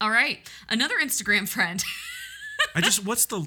All 0.00 0.10
right. 0.10 0.38
Another 0.68 0.94
Instagram 1.02 1.48
friend. 1.48 1.82
I 2.74 2.80
just 2.80 3.04
what's 3.04 3.26
the 3.26 3.46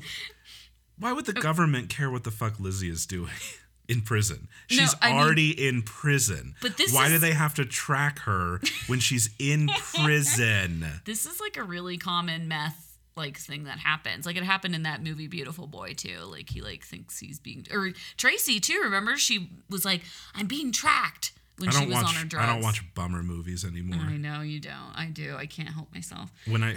why 0.99 1.11
would 1.13 1.25
the 1.25 1.33
government 1.33 1.89
care 1.89 2.09
what 2.11 2.23
the 2.23 2.31
fuck 2.31 2.59
Lizzie 2.59 2.89
is 2.89 3.05
doing 3.05 3.31
in 3.87 4.01
prison? 4.01 4.47
No, 4.71 4.77
She's 4.77 4.95
mean- 5.01 5.13
already 5.13 5.67
in 5.67 5.81
prison. 5.81 6.55
But 6.61 6.77
this 6.77 6.93
why 6.93 7.09
do 7.09 7.17
they 7.17 7.31
have 7.33 7.53
to 7.55 7.65
track 7.65 8.19
her 8.19 8.61
when 8.87 8.99
she's 8.99 9.29
in 9.39 9.67
prison? 9.95 10.85
this 11.05 11.25
is 11.25 11.39
like 11.39 11.57
a 11.57 11.63
really 11.63 11.97
common 11.97 12.47
meth 12.47 12.97
like 13.15 13.37
thing 13.37 13.65
that 13.65 13.77
happens. 13.79 14.25
Like 14.25 14.37
it 14.37 14.43
happened 14.43 14.73
in 14.75 14.83
that 14.83 15.03
movie 15.03 15.27
Beautiful 15.27 15.67
Boy 15.67 15.93
too. 15.93 16.19
Like 16.25 16.49
he 16.49 16.61
like 16.61 16.83
thinks 16.83 17.19
he's 17.19 17.39
being 17.39 17.65
or 17.71 17.89
Tracy 18.17 18.59
too. 18.59 18.81
Remember 18.83 19.17
she 19.17 19.49
was 19.69 19.85
like 19.85 20.01
I'm 20.35 20.47
being 20.47 20.71
tracked 20.71 21.31
when 21.59 21.69
she 21.71 21.85
was 21.85 21.93
watch 21.95 22.05
on 22.07 22.15
her 22.15 22.25
drugs. 22.25 22.47
I 22.47 22.53
don't 22.53 22.63
watch 22.63 22.83
bummer 22.95 23.21
movies 23.21 23.63
anymore. 23.63 24.01
I 24.03 24.17
know 24.17 24.41
you 24.41 24.59
don't. 24.59 24.93
I 24.95 25.05
do. 25.13 25.35
I 25.35 25.45
can't 25.45 25.69
help 25.69 25.93
myself. 25.93 26.31
when 26.47 26.63
I 26.63 26.75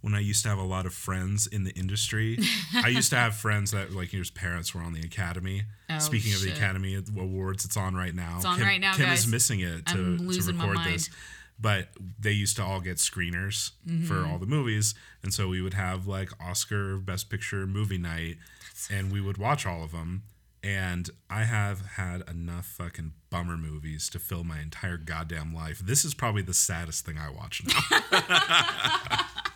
when 0.00 0.14
I 0.14 0.20
used 0.20 0.42
to 0.44 0.48
have 0.48 0.58
a 0.58 0.62
lot 0.64 0.86
of 0.86 0.94
friends 0.94 1.46
in 1.46 1.64
the 1.64 1.72
industry, 1.72 2.38
I 2.74 2.88
used 2.88 3.10
to 3.10 3.16
have 3.16 3.34
friends 3.34 3.70
that 3.72 3.92
like 3.92 4.10
his 4.10 4.30
parents 4.30 4.74
were 4.74 4.80
on 4.82 4.92
the 4.92 5.00
Academy. 5.00 5.62
Oh, 5.90 5.98
Speaking 5.98 6.32
of 6.34 6.42
the. 6.42 6.52
Academy 6.52 6.94
Awards, 7.18 7.64
it's 7.64 7.76
on 7.76 7.94
right 7.94 8.14
now. 8.14 8.36
It's 8.36 8.44
on 8.44 8.60
right 8.60 8.80
now, 8.80 8.92
Kim 8.94 9.06
guys. 9.06 9.20
is 9.20 9.26
missing 9.28 9.60
it 9.60 9.86
to, 9.86 10.18
to 10.18 10.42
record 10.52 10.78
this. 10.84 11.10
But 11.58 11.88
they 12.18 12.32
used 12.32 12.56
to 12.56 12.62
all 12.64 12.80
get 12.80 12.98
screeners 12.98 13.70
for 14.06 14.14
Mm-hmm. 14.14 14.30
all 14.30 14.38
the 14.38 14.46
movies, 14.46 14.94
and 15.22 15.32
so 15.32 15.48
we 15.48 15.62
would 15.62 15.72
have 15.74 16.06
like 16.06 16.28
Oscar 16.40 16.98
Best 16.98 17.30
Picture 17.30 17.66
movie 17.66 17.96
night, 17.98 18.36
and 18.90 19.10
we 19.10 19.20
would 19.22 19.38
watch 19.38 19.64
all 19.64 19.82
of 19.82 19.92
them. 19.92 20.24
And 20.62 21.08
I 21.30 21.44
have 21.44 21.80
had 21.96 22.28
enough 22.28 22.66
fucking 22.66 23.12
bummer 23.30 23.56
movies 23.56 24.08
to 24.10 24.18
fill 24.18 24.42
my 24.42 24.58
entire 24.60 24.96
goddamn 24.96 25.54
life. 25.54 25.78
This 25.78 26.04
is 26.04 26.12
probably 26.12 26.42
the 26.42 26.54
saddest 26.54 27.06
thing 27.06 27.16
I 27.18 27.30
watch 27.30 27.62
now. 27.64 29.20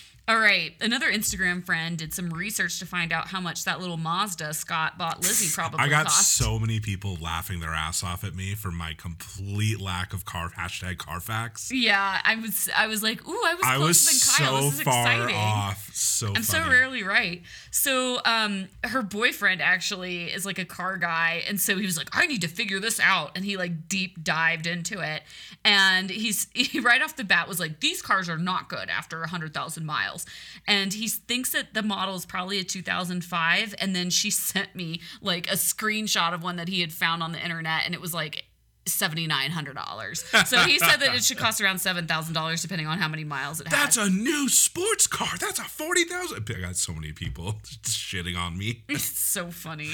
All 0.31 0.39
right. 0.39 0.71
Another 0.79 1.11
Instagram 1.11 1.61
friend 1.65 1.97
did 1.97 2.13
some 2.13 2.29
research 2.29 2.79
to 2.79 2.85
find 2.85 3.11
out 3.11 3.27
how 3.27 3.41
much 3.41 3.65
that 3.65 3.81
little 3.81 3.97
Mazda 3.97 4.53
Scott 4.53 4.97
bought 4.97 5.19
Lizzie 5.21 5.51
probably 5.53 5.81
I 5.81 5.89
got 5.89 6.05
cost. 6.05 6.37
so 6.37 6.57
many 6.57 6.79
people 6.79 7.17
laughing 7.19 7.59
their 7.59 7.73
ass 7.73 8.01
off 8.01 8.23
at 8.23 8.33
me 8.33 8.55
for 8.55 8.71
my 8.71 8.93
complete 8.93 9.81
lack 9.81 10.13
of 10.13 10.23
car 10.23 10.49
hashtag 10.57 10.99
Carfax. 10.99 11.69
yeah, 11.73 12.21
I 12.23 12.35
was 12.35 12.69
I 12.73 12.87
was 12.87 13.03
like, 13.03 13.27
ooh, 13.27 13.41
I 13.45 13.55
was 13.55 13.65
I 13.65 13.75
closer 13.75 13.87
was 13.87 14.37
than 14.37 14.45
Kyle. 14.47 14.61
so 14.61 14.65
this 14.69 14.73
is 14.75 14.81
far 14.83 15.11
exciting. 15.11 15.35
off. 15.35 15.89
So 15.93 16.33
I'm 16.33 16.43
so 16.43 16.59
rarely 16.59 17.03
right. 17.03 17.41
So, 17.71 18.21
um, 18.25 18.67
her 18.83 19.01
boyfriend 19.01 19.61
actually 19.61 20.25
is 20.25 20.45
like 20.45 20.59
a 20.59 20.65
car 20.65 20.97
guy, 20.97 21.43
and 21.47 21.59
so 21.59 21.77
he 21.77 21.85
was 21.85 21.97
like, 21.97 22.09
"I 22.13 22.25
need 22.27 22.41
to 22.41 22.47
figure 22.47 22.79
this 22.79 22.99
out," 22.99 23.31
and 23.35 23.43
he 23.43 23.57
like 23.57 23.89
deep 23.89 24.23
dived 24.23 24.67
into 24.67 24.99
it, 25.01 25.23
and 25.65 26.09
he's 26.09 26.47
he 26.53 26.79
right 26.79 27.01
off 27.01 27.15
the 27.15 27.23
bat 27.23 27.47
was 27.47 27.59
like, 27.59 27.79
"These 27.79 28.01
cars 28.01 28.29
are 28.29 28.37
not 28.37 28.69
good 28.69 28.89
after 28.89 29.25
hundred 29.25 29.53
thousand 29.53 29.85
miles," 29.85 30.20
and 30.67 30.93
he 30.93 31.07
thinks 31.07 31.51
that 31.51 31.73
the 31.73 31.83
model 31.83 32.15
is 32.15 32.25
probably 32.25 32.59
a 32.59 32.63
2005, 32.63 33.75
and 33.79 33.95
then 33.95 34.09
she 34.09 34.29
sent 34.31 34.75
me 34.75 35.01
like 35.21 35.47
a 35.47 35.55
screenshot 35.55 36.33
of 36.33 36.43
one 36.43 36.55
that 36.55 36.67
he 36.67 36.81
had 36.81 36.91
found 36.93 37.23
on 37.23 37.31
the 37.31 37.41
internet, 37.41 37.83
and 37.85 37.93
it 37.93 38.01
was 38.01 38.13
like. 38.13 38.45
$7,900. 38.87 40.47
So 40.47 40.57
he 40.61 40.79
said 40.79 40.97
that 40.97 41.13
it 41.13 41.23
should 41.23 41.37
cost 41.37 41.61
around 41.61 41.75
$7,000 41.75 42.61
depending 42.63 42.87
on 42.87 42.97
how 42.97 43.07
many 43.07 43.23
miles 43.23 43.61
it 43.61 43.67
has. 43.67 43.79
That's 43.79 43.97
a 43.97 44.09
new 44.09 44.49
sports 44.49 45.05
car. 45.05 45.29
That's 45.39 45.59
a 45.59 45.63
40,000. 45.63 46.49
I 46.49 46.59
got 46.61 46.75
so 46.75 46.91
many 46.91 47.11
people 47.11 47.53
shitting 47.83 48.35
on 48.35 48.57
me. 48.57 48.83
It's 48.89 49.03
so 49.03 49.51
funny. 49.51 49.91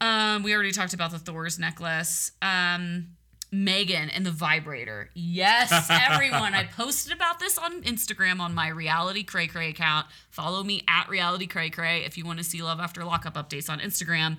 Um, 0.00 0.44
we 0.44 0.54
already 0.54 0.70
talked 0.70 0.94
about 0.94 1.10
the 1.10 1.18
Thor's 1.18 1.58
necklace. 1.58 2.30
Um, 2.40 3.08
Megan 3.52 4.08
and 4.08 4.24
the 4.24 4.30
vibrator. 4.30 5.10
Yes, 5.14 5.88
everyone. 5.90 6.54
I 6.54 6.64
posted 6.76 7.12
about 7.12 7.38
this 7.38 7.58
on 7.58 7.82
Instagram 7.82 8.40
on 8.40 8.54
my 8.54 8.68
Reality 8.68 9.22
Cray 9.22 9.46
Cray 9.46 9.68
account. 9.68 10.06
Follow 10.30 10.64
me 10.64 10.82
at 10.88 11.08
Reality 11.08 11.46
Cray 11.46 11.68
Cray 11.68 12.04
if 12.04 12.16
you 12.16 12.24
want 12.24 12.38
to 12.38 12.44
see 12.44 12.62
Love 12.62 12.80
After 12.80 13.04
Lockup 13.04 13.34
updates 13.34 13.68
on 13.68 13.78
Instagram. 13.78 14.38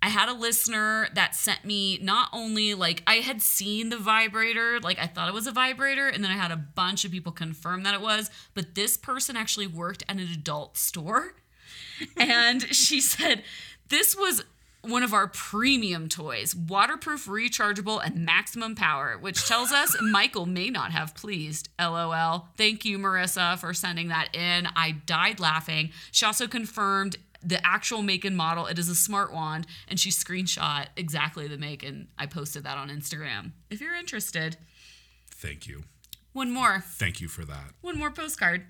I 0.00 0.08
had 0.08 0.28
a 0.28 0.32
listener 0.32 1.08
that 1.14 1.34
sent 1.34 1.64
me 1.64 1.98
not 2.02 2.28
only 2.32 2.74
like 2.74 3.02
I 3.06 3.16
had 3.16 3.42
seen 3.42 3.88
the 3.88 3.98
vibrator, 3.98 4.80
like 4.80 4.98
I 4.98 5.06
thought 5.06 5.28
it 5.28 5.34
was 5.34 5.46
a 5.46 5.52
vibrator, 5.52 6.08
and 6.08 6.22
then 6.22 6.30
I 6.30 6.36
had 6.36 6.50
a 6.50 6.56
bunch 6.56 7.04
of 7.04 7.12
people 7.12 7.32
confirm 7.32 7.82
that 7.82 7.94
it 7.94 8.00
was, 8.00 8.30
but 8.54 8.74
this 8.74 8.96
person 8.96 9.36
actually 9.36 9.66
worked 9.66 10.04
at 10.08 10.16
an 10.16 10.28
adult 10.32 10.76
store 10.76 11.34
and 12.16 12.62
she 12.74 13.00
said 13.00 13.42
this 13.88 14.16
was 14.16 14.44
one 14.82 15.02
of 15.04 15.12
our 15.14 15.28
premium 15.28 16.08
toys, 16.08 16.54
waterproof, 16.56 17.26
rechargeable, 17.26 18.04
and 18.04 18.24
maximum 18.24 18.74
power, 18.74 19.16
which 19.18 19.46
tells 19.46 19.70
us 19.70 19.96
Michael 20.02 20.44
may 20.46 20.70
not 20.70 20.90
have 20.90 21.14
pleased. 21.14 21.68
LOL. 21.80 22.48
Thank 22.56 22.84
you, 22.84 22.98
Marissa, 22.98 23.58
for 23.58 23.72
sending 23.74 24.08
that 24.08 24.34
in. 24.34 24.66
I 24.74 24.90
died 25.06 25.38
laughing. 25.38 25.90
She 26.10 26.26
also 26.26 26.48
confirmed 26.48 27.16
the 27.44 27.64
actual 27.66 28.02
make 28.02 28.24
and 28.24 28.36
model. 28.36 28.66
It 28.66 28.78
is 28.78 28.88
a 28.88 28.94
smart 28.94 29.32
wand, 29.32 29.66
and 29.88 29.98
she 30.00 30.10
screenshot 30.10 30.86
exactly 30.96 31.46
the 31.48 31.58
make, 31.58 31.84
and 31.84 32.08
I 32.18 32.26
posted 32.26 32.64
that 32.64 32.76
on 32.78 32.88
Instagram. 32.88 33.52
If 33.70 33.80
you're 33.80 33.94
interested, 33.96 34.56
Thank 35.30 35.66
you. 35.66 35.82
one 36.32 36.50
more. 36.52 36.84
Thank 36.86 37.20
you 37.20 37.28
for 37.28 37.44
that. 37.44 37.72
one 37.82 37.98
more 37.98 38.10
postcard. 38.10 38.64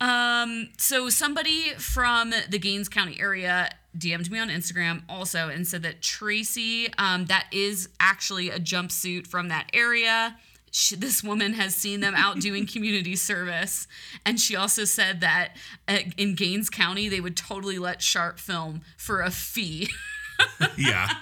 Um, 0.00 0.68
so 0.78 1.08
somebody 1.08 1.70
from 1.78 2.32
the 2.48 2.58
Gaines 2.60 2.88
County 2.88 3.18
area 3.20 3.70
DM'd 3.96 4.30
me 4.30 4.38
on 4.38 4.48
Instagram 4.48 5.02
also 5.08 5.48
and 5.48 5.66
said 5.66 5.82
that 5.82 6.02
Tracy, 6.02 6.92
um, 6.98 7.26
that 7.26 7.46
is 7.52 7.88
actually 8.00 8.50
a 8.50 8.58
jumpsuit 8.58 9.26
from 9.26 9.48
that 9.48 9.70
area. 9.72 10.36
She, 10.70 10.96
this 10.96 11.24
woman 11.24 11.54
has 11.54 11.74
seen 11.74 12.00
them 12.00 12.14
out 12.14 12.40
doing 12.40 12.66
community 12.72 13.16
service, 13.16 13.86
and 14.24 14.38
she 14.38 14.54
also 14.54 14.84
said 14.84 15.20
that 15.20 15.56
uh, 15.86 15.98
in 16.16 16.34
Gaines 16.34 16.68
County 16.68 17.08
they 17.08 17.20
would 17.20 17.36
totally 17.36 17.78
let 17.78 18.02
Sharp 18.02 18.38
film 18.38 18.82
for 18.96 19.20
a 19.20 19.30
fee. 19.30 19.88
Yeah. 20.76 21.08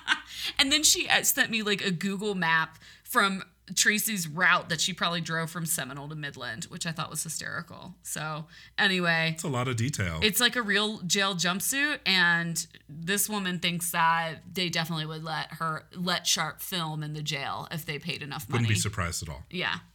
And 0.58 0.70
then 0.70 0.84
she 0.84 1.08
uh, 1.08 1.22
sent 1.22 1.50
me 1.50 1.62
like 1.62 1.84
a 1.84 1.90
Google 1.90 2.34
map 2.36 2.78
from 3.02 3.42
Tracy's 3.74 4.28
route 4.28 4.68
that 4.68 4.80
she 4.80 4.92
probably 4.92 5.20
drove 5.20 5.50
from 5.50 5.66
Seminole 5.66 6.08
to 6.10 6.14
Midland, 6.14 6.64
which 6.64 6.86
I 6.86 6.92
thought 6.92 7.10
was 7.10 7.22
hysterical. 7.24 7.94
So, 8.02 8.46
anyway, 8.78 9.32
It's 9.34 9.42
a 9.42 9.48
lot 9.48 9.66
of 9.66 9.76
detail. 9.76 10.20
it's 10.22 10.38
like 10.40 10.54
a 10.54 10.62
real 10.62 10.98
jail 11.00 11.34
jumpsuit 11.34 11.98
and 12.06 12.64
this 12.88 13.28
woman 13.28 13.58
thinks 13.58 13.90
that 13.90 14.36
they 14.52 14.68
definitely 14.68 15.06
would 15.06 15.24
let 15.24 15.54
her 15.54 15.84
let 15.94 16.26
Sharp 16.26 16.60
film 16.60 17.02
in 17.02 17.12
the 17.14 17.22
jail 17.22 17.66
if 17.72 17.84
they 17.84 17.98
paid 17.98 18.22
enough 18.22 18.48
money. 18.48 18.62
Wouldn't 18.62 18.76
be 18.76 18.80
surprised 18.80 19.22
at 19.22 19.28
all. 19.28 19.42
Yeah. 19.50 19.78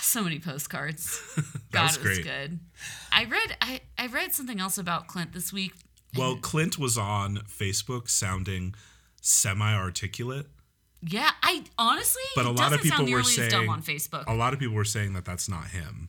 So 0.00 0.24
many 0.24 0.38
postcards. 0.40 1.20
That 1.36 1.72
God, 1.72 1.82
was 1.82 1.96
it 1.96 2.02
was 2.02 2.18
great. 2.18 2.24
good. 2.24 2.58
I 3.12 3.24
read 3.24 3.56
I, 3.60 3.80
I 3.98 4.06
read 4.06 4.32
something 4.34 4.58
else 4.60 4.78
about 4.78 5.06
Clint 5.08 5.32
this 5.32 5.52
week. 5.52 5.74
Well, 6.16 6.36
Clint 6.36 6.78
was 6.78 6.96
on 6.96 7.36
Facebook 7.48 8.08
sounding 8.08 8.74
semi 9.20 9.74
articulate. 9.74 10.46
Yeah, 11.02 11.30
I 11.42 11.64
honestly 11.78 12.22
But 12.34 12.46
a 12.46 12.50
lot 12.50 12.72
of 12.72 12.82
people 12.82 13.00
were 13.00 13.04
nearly 13.06 13.20
as 13.20 13.36
dumb 13.36 13.50
saying- 13.50 13.68
on 13.70 13.82
Facebook. 13.82 14.24
A 14.26 14.34
lot 14.34 14.52
of 14.52 14.58
people 14.58 14.74
were 14.74 14.84
saying 14.84 15.12
that 15.12 15.24
that's 15.24 15.48
not 15.48 15.68
him. 15.68 16.08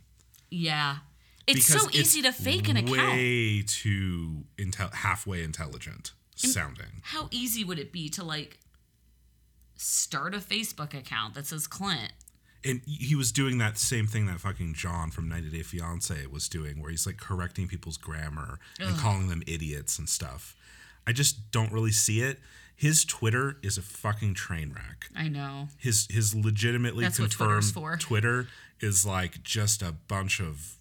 Yeah. 0.49 0.97
It's 1.45 1.67
because 1.67 1.83
so 1.83 1.89
easy 1.91 2.21
to 2.23 2.31
fake 2.33 2.67
an 2.67 2.77
account. 2.77 2.91
Way 2.91 3.61
too 3.65 4.45
intel- 4.57 4.93
halfway 4.93 5.43
intelligent 5.43 6.11
sounding. 6.35 7.01
How 7.03 7.27
easy 7.31 7.63
would 7.63 7.79
it 7.79 7.91
be 7.91 8.09
to 8.09 8.23
like 8.23 8.59
start 9.75 10.33
a 10.33 10.39
Facebook 10.39 10.93
account 10.93 11.35
that 11.35 11.45
says 11.45 11.67
Clint? 11.67 12.11
And 12.65 12.81
he 12.85 13.15
was 13.15 13.31
doing 13.31 13.59
that 13.59 13.77
same 13.77 14.07
thing 14.07 14.25
that 14.25 14.41
fucking 14.41 14.73
John 14.73 15.11
from 15.11 15.29
90 15.29 15.49
Day 15.51 15.63
Fiance 15.63 16.25
was 16.27 16.49
doing, 16.49 16.81
where 16.81 16.91
he's 16.91 17.05
like 17.05 17.17
correcting 17.17 17.67
people's 17.67 17.97
grammar 17.97 18.59
and 18.79 18.97
calling 18.97 19.27
them 19.29 19.41
idiots 19.47 19.97
and 19.99 20.09
stuff. 20.09 20.55
I 21.05 21.13
just 21.13 21.51
don't 21.51 21.71
really 21.71 21.91
see 21.91 22.21
it. 22.21 22.39
His 22.77 23.03
Twitter 23.03 23.57
is 23.63 23.79
a 23.79 23.81
fucking 23.81 24.35
train 24.35 24.71
wreck. 24.71 25.09
I 25.15 25.29
know. 25.29 25.69
His 25.77 26.07
his 26.11 26.35
legitimately 26.35 27.03
That's 27.05 27.17
confirmed 27.17 27.65
for. 27.65 27.97
Twitter 27.97 28.47
is 28.79 29.03
like 29.03 29.41
just 29.41 29.81
a 29.81 29.91
bunch 29.91 30.39
of 30.39 30.75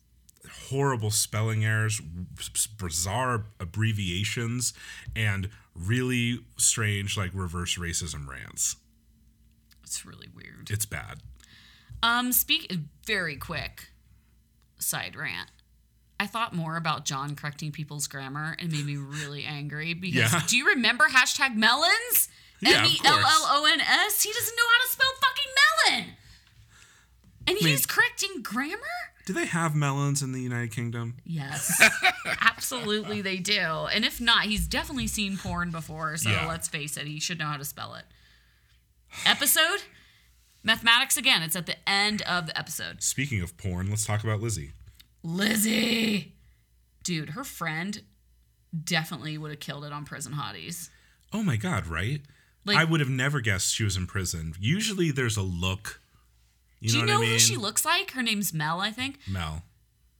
horrible 0.69 1.11
spelling 1.11 1.65
errors, 1.65 2.03
bizarre 2.79 3.47
abbreviations, 3.59 4.75
and 5.17 5.49
really 5.75 6.41
strange 6.59 7.17
like 7.17 7.31
reverse 7.33 7.79
racism 7.79 8.29
rants. 8.29 8.77
It's 9.83 10.05
really 10.05 10.29
weird. 10.35 10.71
It's 10.71 10.85
bad. 10.85 11.21
Um, 12.03 12.31
speak 12.31 12.71
very 13.07 13.37
quick 13.37 13.89
side 14.79 15.17
rant. 15.17 15.51
I 16.19 16.27
thought 16.27 16.55
more 16.55 16.77
about 16.77 17.05
John 17.05 17.37
correcting 17.37 17.73
people's 17.73 18.07
grammar 18.07 18.57
and 18.59 18.73
made 18.73 18.87
me 18.87 18.97
really 18.97 19.45
angry 19.45 19.93
because 19.95 20.33
Yeah. 20.33 20.43
do 20.47 20.57
you 20.57 20.67
remember 20.69 21.05
hashtag 21.09 21.55
melons? 21.57 22.29
M 22.65 22.85
E 22.87 22.99
L 23.05 23.19
L 23.19 23.47
O 23.51 23.69
N 23.71 23.81
S? 23.81 24.23
He 24.23 24.33
doesn't 24.33 24.57
know 24.57 24.63
how 24.73 24.87
to 24.87 24.93
spell 24.93 25.13
fucking 25.21 25.95
melon. 26.01 26.17
And 27.49 27.55
mean- 27.57 27.67
he's 27.69 27.85
correcting 27.87 28.43
grammar? 28.43 28.81
Do 29.27 29.33
they 29.33 29.47
have 29.47 29.75
melons 29.75 30.23
in 30.23 30.31
the 30.33 30.41
United 30.41 30.71
Kingdom? 30.73 31.17
Yes, 31.27 31.83
absolutely 32.41 33.21
they 33.23 33.39
do. 33.39 33.59
And 33.59 34.05
if 34.05 34.21
not, 34.21 34.45
he's 34.45 34.67
definitely 34.69 35.09
seen 35.09 35.37
porn 35.37 35.71
before, 35.73 36.17
so 36.17 36.31
Yeah. 36.31 36.47
let's 36.47 36.69
face 36.69 36.97
it, 36.97 37.07
he 37.09 37.19
should 37.19 37.39
know 37.39 37.47
how 37.47 37.57
to 37.57 37.65
spell 37.65 37.95
it. 37.97 38.05
Episode? 39.25 39.83
Mathematics 40.63 41.17
again. 41.17 41.43
It's 41.43 41.57
at 41.57 41.67
the 41.67 41.77
end 41.89 42.23
of 42.23 42.47
the 42.47 42.57
episode. 42.59 43.03
Speaking 43.03 43.41
of 43.43 43.57
porn, 43.59 43.91
let's 43.91 44.07
talk 44.07 44.23
about 44.25 44.41
Lizzie. 44.41 44.73
Lizzie, 45.27 46.35
dude, 47.03 47.31
her 47.31 47.43
friend 47.45 48.01
definitely 48.85 49.37
would 49.37 49.51
have 49.51 49.61
killed 49.61 49.85
it 49.85 49.93
on 49.93 50.05
Prison 50.05 50.33
Hotties. 50.35 50.89
Oh 51.33 51.43
my 51.43 51.57
god, 51.57 51.87
right? 51.89 52.21
Like- 52.65 52.77
I 52.79 52.85
would 52.85 53.01
have 53.01 53.09
never 53.09 53.41
guessed 53.41 53.75
she 53.75 53.83
was 53.85 53.97
in 53.97 54.07
prison. 54.07 54.55
Usually 54.61 55.11
there's 55.11 55.37
a 55.37 55.43
look. 55.43 56.01
You 56.81 56.91
Do 56.91 56.95
know 56.97 57.01
you 57.01 57.07
know 57.07 57.13
what 57.15 57.19
I 57.19 57.21
mean? 57.23 57.33
who 57.33 57.39
she 57.41 57.57
looks 57.57 57.85
like? 57.85 58.13
Her 58.13 58.23
name's 58.23 58.53
Mel, 58.55 58.81
I 58.81 58.91
think. 58.93 59.19
Mel. 59.29 59.63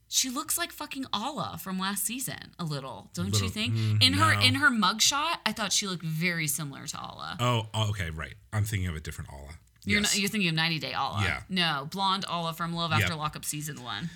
She 0.09 0.29
looks 0.29 0.57
like 0.57 0.71
fucking 0.71 1.05
Allah 1.13 1.57
from 1.61 1.79
last 1.79 2.03
season, 2.05 2.53
a 2.59 2.63
little, 2.65 3.09
don't 3.13 3.27
you 3.27 3.31
Little- 3.33 3.49
think? 3.49 3.75
mm, 3.75 4.01
in 4.03 4.13
her 4.13 4.33
in 4.41 4.55
her 4.55 4.69
mugshot, 4.69 5.37
I 5.45 5.51
thought 5.53 5.71
she 5.73 5.87
looked 5.87 6.03
very 6.03 6.47
similar 6.47 6.85
to 6.87 6.97
Allah. 6.99 7.37
Oh, 7.39 7.67
oh, 7.73 7.89
okay, 7.91 8.09
right. 8.09 8.33
I'm 8.53 8.63
thinking 8.65 8.87
of 8.89 8.95
a 8.95 8.99
different 9.01 9.29
Allah. 9.31 9.53
You're 9.85 10.01
yes. 10.01 10.13
not, 10.15 10.19
you're 10.19 10.29
thinking 10.29 10.49
of 10.49 10.55
90 10.55 10.79
Day 10.79 10.93
Allah. 10.93 11.21
Yeah. 11.23 11.41
No, 11.49 11.87
blonde 11.89 12.25
Allah 12.25 12.53
from 12.53 12.73
Love 12.73 12.91
After 12.91 13.07
Yep. 13.09 13.17
Lockup 13.17 13.45
season 13.45 13.81
one. 13.83 14.09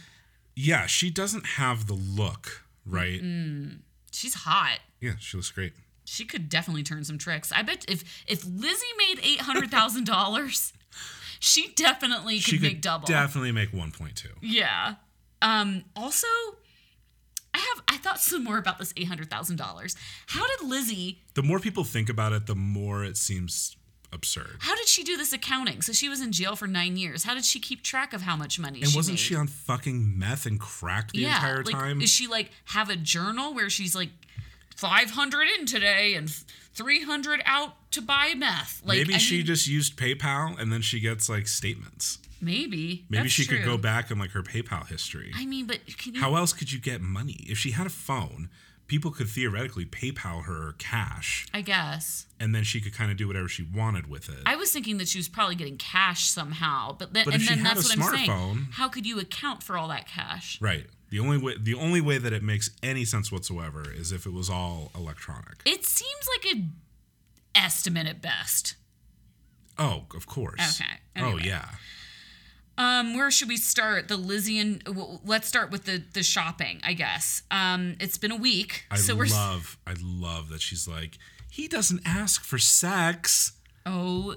Yeah, 0.56 0.86
she 0.86 1.10
doesn't 1.10 1.46
have 1.46 1.88
the 1.88 1.94
look, 1.94 2.64
right? 2.86 3.22
She's 4.12 4.34
hot. 4.34 4.80
Yeah, 5.00 5.14
she 5.20 5.38
looks 5.38 5.52
great. 5.52 5.74
She 6.06 6.26
could 6.26 6.50
definitely 6.50 6.84
turn 6.84 7.04
some 7.06 7.18
tricks. 7.18 7.52
I 7.52 7.62
bet 7.62 7.86
if 7.88 8.04
if 8.28 8.46
Lizzie 8.46 8.86
made 8.98 9.20
eight 9.24 9.42
hundred 9.42 9.72
thousand 9.72 10.06
dollars, 10.06 10.74
she 11.40 11.70
definitely 11.76 12.36
could 12.36 12.44
She 12.44 12.60
make 12.60 12.82
double. 12.82 13.08
definitely 13.08 13.52
make 13.52 13.72
1.2. 13.72 14.26
yeah. 14.42 14.96
Um. 15.42 15.86
Also, 15.96 16.28
I 17.54 17.58
have 17.60 17.84
I 17.88 17.98
thought 17.98 18.20
some 18.20 18.44
more 18.44 18.58
about 18.58 18.78
this 18.78 18.94
eight 18.98 19.08
hundred 19.08 19.30
thousand 19.30 19.56
dollars. 19.56 19.96
How 20.28 20.46
did 20.58 20.68
Lizzie? 20.68 21.22
The 21.34 21.44
more 21.44 21.60
people 21.60 21.84
think 21.84 22.10
about 22.10 22.34
it, 22.34 22.46
the 22.46 22.56
more 22.56 23.04
it 23.06 23.16
seems 23.18 23.76
absurd. 24.14 24.58
How 24.60 24.76
did 24.76 24.88
she 24.88 25.04
do 25.04 25.18
this 25.18 25.34
accounting? 25.34 25.82
So 25.82 25.94
she 25.94 26.10
was 26.10 26.22
in 26.22 26.32
jail 26.32 26.56
for 26.56 26.68
nine 26.68 26.98
years. 26.98 27.24
How 27.24 27.34
did 27.34 27.46
she 27.46 27.60
keep 27.60 27.84
track 27.84 28.14
of 28.14 28.22
how 28.22 28.36
much 28.36 28.60
money? 28.60 28.82
And 28.82 28.90
she 28.90 28.98
wasn't 28.98 29.14
made? 29.14 29.20
she 29.20 29.36
on 29.36 29.48
fucking 29.48 30.18
meth 30.18 30.46
and 30.46 30.60
crack 30.60 31.12
the 31.12 31.26
entire 31.26 31.64
like, 31.64 31.74
time? 31.74 32.02
Is 32.02 32.10
she 32.10 32.28
like 32.28 32.52
have 32.66 32.90
a 32.90 32.96
journal 32.96 33.54
where 33.54 33.70
she's 33.70 33.96
like 33.96 34.10
500 34.76 35.48
in 35.60 35.66
today 35.66 36.14
and 36.16 36.30
300 36.74 37.42
out 37.46 37.92
to 37.92 38.02
buy 38.02 38.34
meth? 38.36 38.82
Like 38.86 38.98
Maybe 39.00 39.16
I 39.16 39.18
she 39.18 39.38
mean, 39.38 39.46
just 39.46 39.68
used 39.68 39.98
PayPal 39.98 40.60
and 40.60 40.72
then 40.72 40.82
she 40.82 41.00
gets 41.00 41.30
like 41.30 41.48
statements. 41.48 42.20
maybe 42.42 43.06
Maybe 43.10 43.24
That's 43.24 43.34
she 43.34 43.46
could 43.46 43.64
go 43.64 43.78
back 43.78 44.12
in 44.12 44.20
like 44.20 44.32
her 44.32 44.44
PayPal 44.44 44.88
history. 44.88 45.32
I 45.36 45.46
mean, 45.46 45.68
but 45.68 45.80
can 45.98 46.16
you? 46.16 46.22
How 46.22 46.36
else 46.36 46.54
could 46.54 46.72
you 46.72 46.80
get 46.80 47.02
money? 47.02 47.46
If 47.48 47.58
she 47.58 47.72
had 47.72 47.86
a 47.88 47.92
phone, 47.92 48.50
people 48.92 49.10
could 49.10 49.30
theoretically 49.30 49.86
PayPal 49.86 50.44
her 50.44 50.74
cash 50.78 51.48
I 51.54 51.62
guess 51.62 52.28
and 52.42 52.54
then 52.54 52.64
she 52.66 52.82
could 52.82 52.94
kind 52.94 53.10
of 53.10 53.16
do 53.16 53.26
whatever 53.26 53.48
she 53.48 53.64
wanted 53.64 54.08
with 54.08 54.28
it. 54.28 54.40
I 54.46 54.58
was 54.58 54.70
thinking 54.72 54.98
that 54.98 55.08
she 55.08 55.18
was 55.18 55.30
probably 55.30 55.56
getting 55.56 55.78
cash 55.78 56.26
somehow, 56.28 56.92
but 57.00 57.14
then 57.14 57.24
But 57.24 57.36
and 57.36 57.42
if 57.42 57.48
she 57.48 57.56
then 57.56 57.64
had 57.66 57.78
that's 57.78 57.96
a 57.96 57.98
what 57.98 58.10
I'm 58.10 58.16
saying. 58.18 58.30
smartphone- 58.30 58.72
How 58.74 58.90
could 58.90 59.06
you 59.06 59.18
account 59.20 59.64
for 59.64 59.78
all 59.78 59.88
that 59.88 60.08
cash? 60.10 60.60
right. 60.62 60.88
The 61.10 61.20
only 61.20 61.38
way 61.38 61.56
the 61.60 61.74
only 61.76 62.02
way 62.02 62.18
that 62.18 62.34
it 62.34 62.44
makes 62.44 62.70
any 62.84 63.06
sense 63.06 63.32
whatsoever 63.32 63.84
is 63.90 64.12
if 64.12 64.26
it 64.26 64.34
was 64.34 64.50
all 64.50 64.92
electronic. 64.96 65.62
It 65.66 65.86
seems 65.86 66.26
like 66.36 66.54
an 66.54 66.74
estimate 67.56 68.08
at 68.08 68.22
best. 68.22 68.76
Oh, 69.78 70.06
of 70.16 70.26
course. 70.28 70.82
Okay, 70.82 70.92
Oh 71.18 71.38
yeah. 71.38 71.70
Um, 72.82 73.16
where 73.16 73.30
should 73.32 73.48
we 73.48 73.58
start? 73.58 74.08
The 74.08 74.18
Lizzie 74.18 74.58
and 74.60 74.84
w- 74.86 75.20
let's 75.26 75.48
start 75.48 75.72
with 75.72 75.86
the 75.86 76.04
the 76.14 76.24
shopping, 76.24 76.80
I 76.84 76.94
guess. 76.94 77.44
Um, 77.52 77.96
it's 78.00 78.18
been 78.18 78.32
a 78.32 78.36
week, 78.38 78.86
I 78.90 78.98
so 78.98 79.16
we're 79.16 79.26
love 79.28 79.78
I 79.86 79.94
love 80.02 80.50
that 80.50 80.62
she's 80.62 80.88
like 80.88 81.18
he 81.50 81.68
doesn't 81.68 82.02
ask 82.06 82.44
for 82.44 82.58
sex. 82.58 83.52
oh 83.86 84.36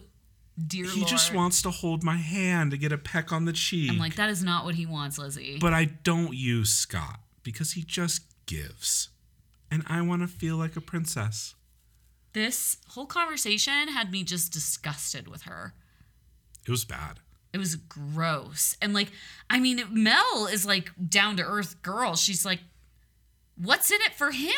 dear 0.66 0.84
He 0.86 1.00
lord. 1.00 1.08
just 1.08 1.32
wants 1.34 1.62
to 1.62 1.70
hold 1.70 2.02
my 2.04 2.16
hand 2.16 2.70
to 2.72 2.76
get 2.76 2.92
a 2.92 2.98
peck 2.98 3.32
on 3.32 3.44
the 3.44 3.52
cheek. 3.52 3.90
I'm 3.90 3.98
like 3.98 4.16
that 4.16 4.30
is 4.30 4.42
not 4.42 4.64
what 4.64 4.74
he 4.74 4.86
wants, 4.86 5.16
Lizzie. 5.18 5.58
but 5.60 5.72
I 5.72 5.84
don't 5.86 6.34
use 6.34 6.70
Scott 6.70 7.20
because 7.42 7.72
he 7.72 7.82
just 7.82 8.22
gives. 8.46 9.08
And 9.70 9.82
I 9.88 10.02
want 10.02 10.22
to 10.22 10.28
feel 10.28 10.56
like 10.56 10.76
a 10.76 10.80
princess. 10.80 11.54
this 12.32 12.76
whole 12.88 13.06
conversation 13.06 13.88
had 13.88 14.10
me 14.12 14.22
just 14.22 14.52
disgusted 14.52 15.28
with 15.28 15.42
her. 15.42 15.74
It 16.66 16.70
was 16.70 16.84
bad. 16.84 17.20
It 17.54 17.58
was 17.58 17.76
gross. 17.76 18.76
And 18.82 18.92
like, 18.92 19.10
I 19.48 19.60
mean, 19.60 19.80
Mel 19.90 20.46
is 20.50 20.66
like 20.66 20.90
down 21.08 21.36
to 21.38 21.42
earth 21.44 21.80
girl. 21.82 22.16
She's 22.16 22.44
like, 22.44 22.58
what's 23.56 23.90
in 23.90 24.00
it 24.02 24.12
for 24.12 24.32
him? 24.32 24.52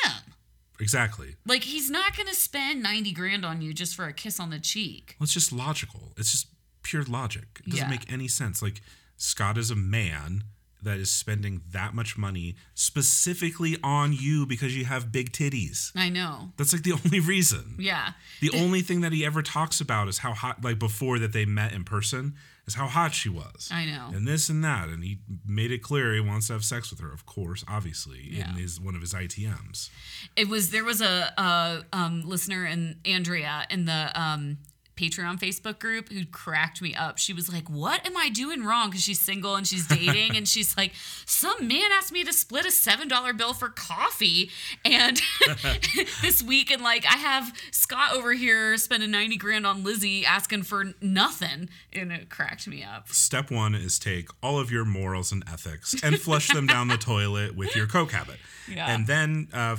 Exactly. 0.80 1.36
Like, 1.46 1.62
he's 1.64 1.90
not 1.90 2.16
going 2.16 2.26
to 2.26 2.34
spend 2.34 2.82
90 2.82 3.12
grand 3.12 3.44
on 3.44 3.62
you 3.62 3.72
just 3.72 3.94
for 3.94 4.06
a 4.06 4.12
kiss 4.12 4.40
on 4.40 4.50
the 4.50 4.58
cheek. 4.58 5.14
Well, 5.18 5.24
it's 5.24 5.32
just 5.32 5.52
logical. 5.52 6.12
It's 6.16 6.32
just 6.32 6.48
pure 6.82 7.02
logic. 7.04 7.60
It 7.66 7.70
doesn't 7.70 7.86
Yeah. 7.86 7.90
make 7.90 8.10
any 8.12 8.28
sense. 8.28 8.60
Like, 8.62 8.80
Scott 9.16 9.56
is 9.56 9.70
a 9.70 9.76
man 9.76 10.44
that 10.82 10.98
is 10.98 11.10
spending 11.10 11.62
that 11.72 11.94
much 11.94 12.16
money 12.18 12.56
specifically 12.74 13.76
on 13.82 14.12
you 14.12 14.46
because 14.46 14.76
you 14.76 14.84
have 14.84 15.10
big 15.10 15.32
titties. 15.32 15.90
I 15.96 16.08
know. 16.10 16.52
That's 16.58 16.72
like 16.72 16.82
the 16.82 16.92
only 16.92 17.20
reason. 17.20 17.76
Yeah. 17.78 18.12
The 18.40 18.50
only 18.50 18.82
thing 18.82 19.00
that 19.00 19.12
he 19.12 19.24
ever 19.24 19.42
talks 19.42 19.80
about 19.80 20.08
is 20.08 20.18
how 20.18 20.32
hot, 20.34 20.62
like 20.62 20.78
before 20.78 21.18
that 21.18 21.32
they 21.32 21.44
met 21.44 21.72
in 21.72 21.84
person, 21.84 22.34
is 22.66 22.74
how 22.74 22.86
hot 22.86 23.14
she 23.14 23.28
was. 23.28 23.68
I 23.72 23.84
know. 23.86 24.10
And 24.12 24.26
this 24.26 24.48
and 24.48 24.62
that. 24.64 24.88
And 24.88 25.04
he 25.04 25.18
made 25.46 25.70
it 25.70 25.78
clear 25.82 26.12
he 26.14 26.20
wants 26.20 26.48
to 26.48 26.54
have 26.54 26.64
sex 26.64 26.90
with 26.90 27.00
her, 27.00 27.12
of 27.12 27.24
course, 27.26 27.64
obviously, 27.68 28.28
Yeah. 28.32 28.50
in 28.50 28.56
his 28.56 28.80
one 28.80 28.94
of 28.94 29.00
his 29.00 29.14
ITMs. 29.14 29.90
It 30.34 30.48
was, 30.48 30.70
there 30.70 30.84
was 30.84 31.00
a, 31.00 31.32
a 31.38 31.84
um, 31.92 32.22
listener 32.28 32.64
and 32.64 32.96
Andrea 33.04 33.66
in 33.70 33.84
the 33.84 34.10
um, 34.20 34.58
Patreon 34.96 35.38
Facebook 35.38 35.78
group 35.78 36.10
who 36.10 36.24
cracked 36.24 36.80
me 36.80 36.94
up. 36.94 37.18
She 37.18 37.32
was 37.32 37.52
like, 37.52 37.68
What 37.68 38.04
am 38.06 38.16
I 38.16 38.28
doing 38.28 38.64
wrong? 38.64 38.88
Because 38.88 39.02
she's 39.02 39.20
single 39.20 39.54
and 39.54 39.66
she's 39.66 39.86
dating. 39.86 40.36
and 40.36 40.48
she's 40.48 40.76
like, 40.76 40.92
Some 41.26 41.68
man 41.68 41.90
asked 41.92 42.12
me 42.12 42.24
to 42.24 42.32
split 42.32 42.64
a 42.64 42.68
$7 42.68 43.36
bill 43.36 43.52
for 43.52 43.68
coffee. 43.68 44.50
And 44.84 45.20
this 46.22 46.42
week, 46.42 46.70
and 46.70 46.82
like, 46.82 47.04
I 47.04 47.16
have 47.16 47.52
Scott 47.70 48.14
over 48.14 48.32
here 48.32 48.76
spending 48.76 49.10
90 49.10 49.36
grand 49.36 49.66
on 49.66 49.84
Lizzie 49.84 50.24
asking 50.24 50.62
for 50.64 50.84
nothing. 51.00 51.68
And 51.92 52.10
it 52.10 52.30
cracked 52.30 52.66
me 52.66 52.82
up. 52.82 53.08
Step 53.10 53.50
one 53.50 53.74
is 53.74 53.98
take 53.98 54.28
all 54.42 54.58
of 54.58 54.70
your 54.70 54.84
morals 54.84 55.30
and 55.30 55.44
ethics 55.50 55.94
and 56.02 56.18
flush 56.18 56.48
them 56.48 56.66
down 56.66 56.88
the 56.88 56.96
toilet 56.96 57.54
with 57.54 57.76
your 57.76 57.86
Coke 57.86 58.12
habit. 58.12 58.36
Yeah. 58.68 58.92
And 58.92 59.06
then 59.06 59.48
uh, 59.52 59.76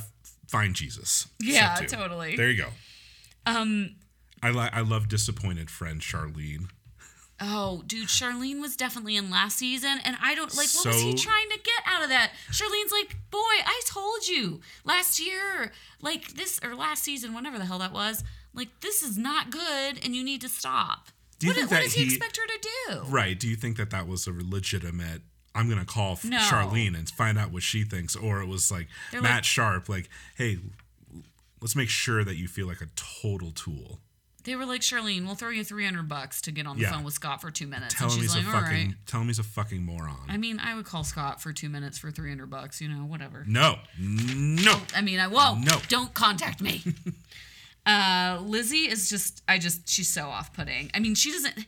find 0.48 0.76
Jesus. 0.76 1.28
Yeah, 1.40 1.76
totally. 1.88 2.36
There 2.36 2.50
you 2.50 2.64
go. 2.64 2.70
Um, 3.46 3.96
I, 4.44 4.52
li- 4.52 4.70
I 4.72 4.82
love 4.82 5.08
disappointed 5.08 5.70
friend 5.70 6.00
Charlene. 6.02 6.70
Oh, 7.40 7.84
dude, 7.86 8.08
Charlene 8.08 8.60
was 8.62 8.76
definitely 8.76 9.16
in 9.16 9.30
last 9.30 9.58
season, 9.58 10.00
and 10.04 10.18
I 10.22 10.34
don't 10.34 10.56
like. 10.58 10.70
What 10.70 10.88
was 10.88 11.02
he 11.02 11.14
trying 11.14 11.50
to 11.52 11.60
get 11.60 11.84
out 11.86 12.02
of 12.04 12.10
that? 12.10 12.32
Charlene's 12.52 12.92
like, 12.92 13.16
"Boy, 13.30 13.38
I 13.40 13.82
told 13.86 14.28
you 14.28 14.62
last 14.86 15.20
year, 15.20 15.72
like 16.02 16.34
this 16.34 16.60
or 16.64 16.74
last 16.76 17.04
season, 17.04 17.36
whenever 17.36 17.60
the 17.60 17.66
hell 17.66 17.78
that 17.80 17.94
was. 17.94 18.24
Like 18.56 18.70
this 18.82 19.04
is 19.04 19.20
not 19.20 19.52
good, 19.52 20.04
and 20.04 20.16
you 20.16 20.24
need 20.24 20.42
to 20.42 20.50
stop." 20.50 21.10
Do 21.38 21.46
you 21.46 21.52
what 21.52 21.58
think 21.58 21.70
what 21.70 21.78
that 21.78 21.84
does 21.84 21.94
he, 21.94 22.06
he- 22.06 22.16
expect 22.16 22.38
her 22.38 22.48
to 22.48 22.60
do? 22.90 23.02
Right. 23.08 23.40
Do 23.40 23.48
you 23.48 23.56
think 23.56 23.78
that 23.78 23.92
that 23.92 24.08
was 24.08 24.26
a 24.26 24.32
legitimate? 24.34 25.22
I'm 25.54 25.70
gonna 25.70 25.86
call 25.86 26.18
No. 26.24 26.38
Charlene 26.40 26.98
and 26.98 27.08
find 27.08 27.38
out 27.38 27.52
what 27.52 27.62
she 27.62 27.84
thinks, 27.84 28.16
or 28.16 28.42
it 28.42 28.48
was 28.48 28.72
like 28.72 28.88
They're 29.12 29.22
Matt 29.22 29.36
like- 29.36 29.44
Sharp, 29.44 29.90
like, 29.90 30.10
hey, 30.36 30.58
let's 31.62 31.76
make 31.76 31.90
sure 31.90 32.24
that 32.24 32.36
you 32.36 32.48
feel 32.48 32.66
like 32.66 32.82
a 32.82 32.88
total 32.96 33.52
tool. 33.52 34.00
They 34.48 34.56
were 34.56 34.66
like, 34.66 34.80
"Charlene, 34.80 35.26
we'll 35.26 35.36
throw 35.36 35.50
you 35.50 35.66
three 35.66 35.84
hundred 35.84 36.08
bucks 36.08 36.42
to 36.44 36.52
get 36.54 36.66
on 36.66 36.78
the 36.78 36.84
Yeah. 36.84 36.94
phone 36.94 37.04
with 37.04 37.14
Scott 37.14 37.42
for 37.42 37.52
two 37.52 37.68
minutes." 37.68 37.94
Tell 37.94 38.08
and 38.08 38.16
him 38.16 38.22
she's 38.24 38.34
he's 38.34 38.46
like, 38.46 38.54
a 38.54 38.58
"All 38.58 38.64
fucking. 38.64 38.88
right." 38.88 38.96
Tell 39.06 39.20
him 39.20 39.28
he's 39.28 39.40
a 39.40 39.44
fucking 39.44 39.84
moron. 39.84 40.22
I 40.30 40.38
mean, 40.38 40.58
I 40.60 40.74
would 40.74 40.86
call 40.86 41.04
Scott 41.04 41.42
for 41.42 41.52
two 41.52 41.68
minutes 41.68 41.98
for 41.98 42.12
three 42.12 42.30
hundred 42.30 42.50
bucks. 42.50 42.80
You 42.80 42.88
know, 42.88 43.04
whatever. 43.06 43.44
no, 43.46 43.78
no. 44.00 44.80
I 44.96 45.02
mean, 45.02 45.20
I 45.20 45.28
won't. 45.28 45.66
No. 45.66 45.78
Don't 45.90 46.14
contact 46.14 46.62
me. 46.62 46.82
uh, 47.86 48.40
Lizzie 48.42 48.88
is 48.90 49.10
just, 49.10 49.44
I 49.50 49.58
just, 49.60 49.88
she's 49.90 50.10
so 50.10 50.28
off 50.30 50.54
putting. 50.54 50.92
I 50.94 51.00
mean, 51.00 51.14
she 51.14 51.32
doesn't, 51.34 51.66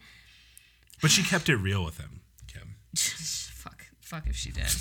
But 1.01 1.11
she 1.11 1.21
kept 1.23 1.49
it 1.49 1.57
real 1.57 1.83
with 1.83 1.97
him, 1.97 2.21
Kim. 2.47 2.75
fuck, 2.95 3.87
fuck 3.99 4.25
if 4.27 4.37
she 4.37 4.51
did. 4.51 4.63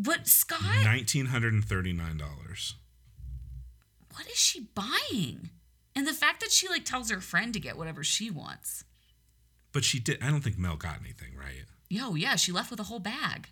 But 0.00 0.28
Scott, 0.28 0.60
Nineteen 0.84 1.26
hundred 1.26 1.52
and 1.54 1.64
thirty 1.64 1.92
nine 1.92 2.16
dollars. 2.18 2.76
what 4.14 4.26
is 4.28 4.38
she 4.38 4.68
buying? 4.74 5.50
And 5.98 6.06
the 6.06 6.12
fact 6.12 6.38
that 6.42 6.52
she 6.52 6.68
like 6.68 6.84
tells 6.84 7.10
her 7.10 7.20
friend 7.20 7.52
to 7.54 7.58
get 7.58 7.76
whatever 7.76 8.04
she 8.04 8.30
wants. 8.30 8.84
But 9.72 9.82
she 9.82 9.98
did. 9.98 10.22
I 10.22 10.30
don't 10.30 10.42
think 10.42 10.56
Mel 10.56 10.76
got 10.76 11.00
anything 11.00 11.34
right. 11.36 11.64
Yo, 11.90 12.14
yeah, 12.14 12.36
she 12.36 12.52
left 12.52 12.70
with 12.70 12.78
a 12.78 12.84
whole 12.84 13.00
bag. 13.00 13.48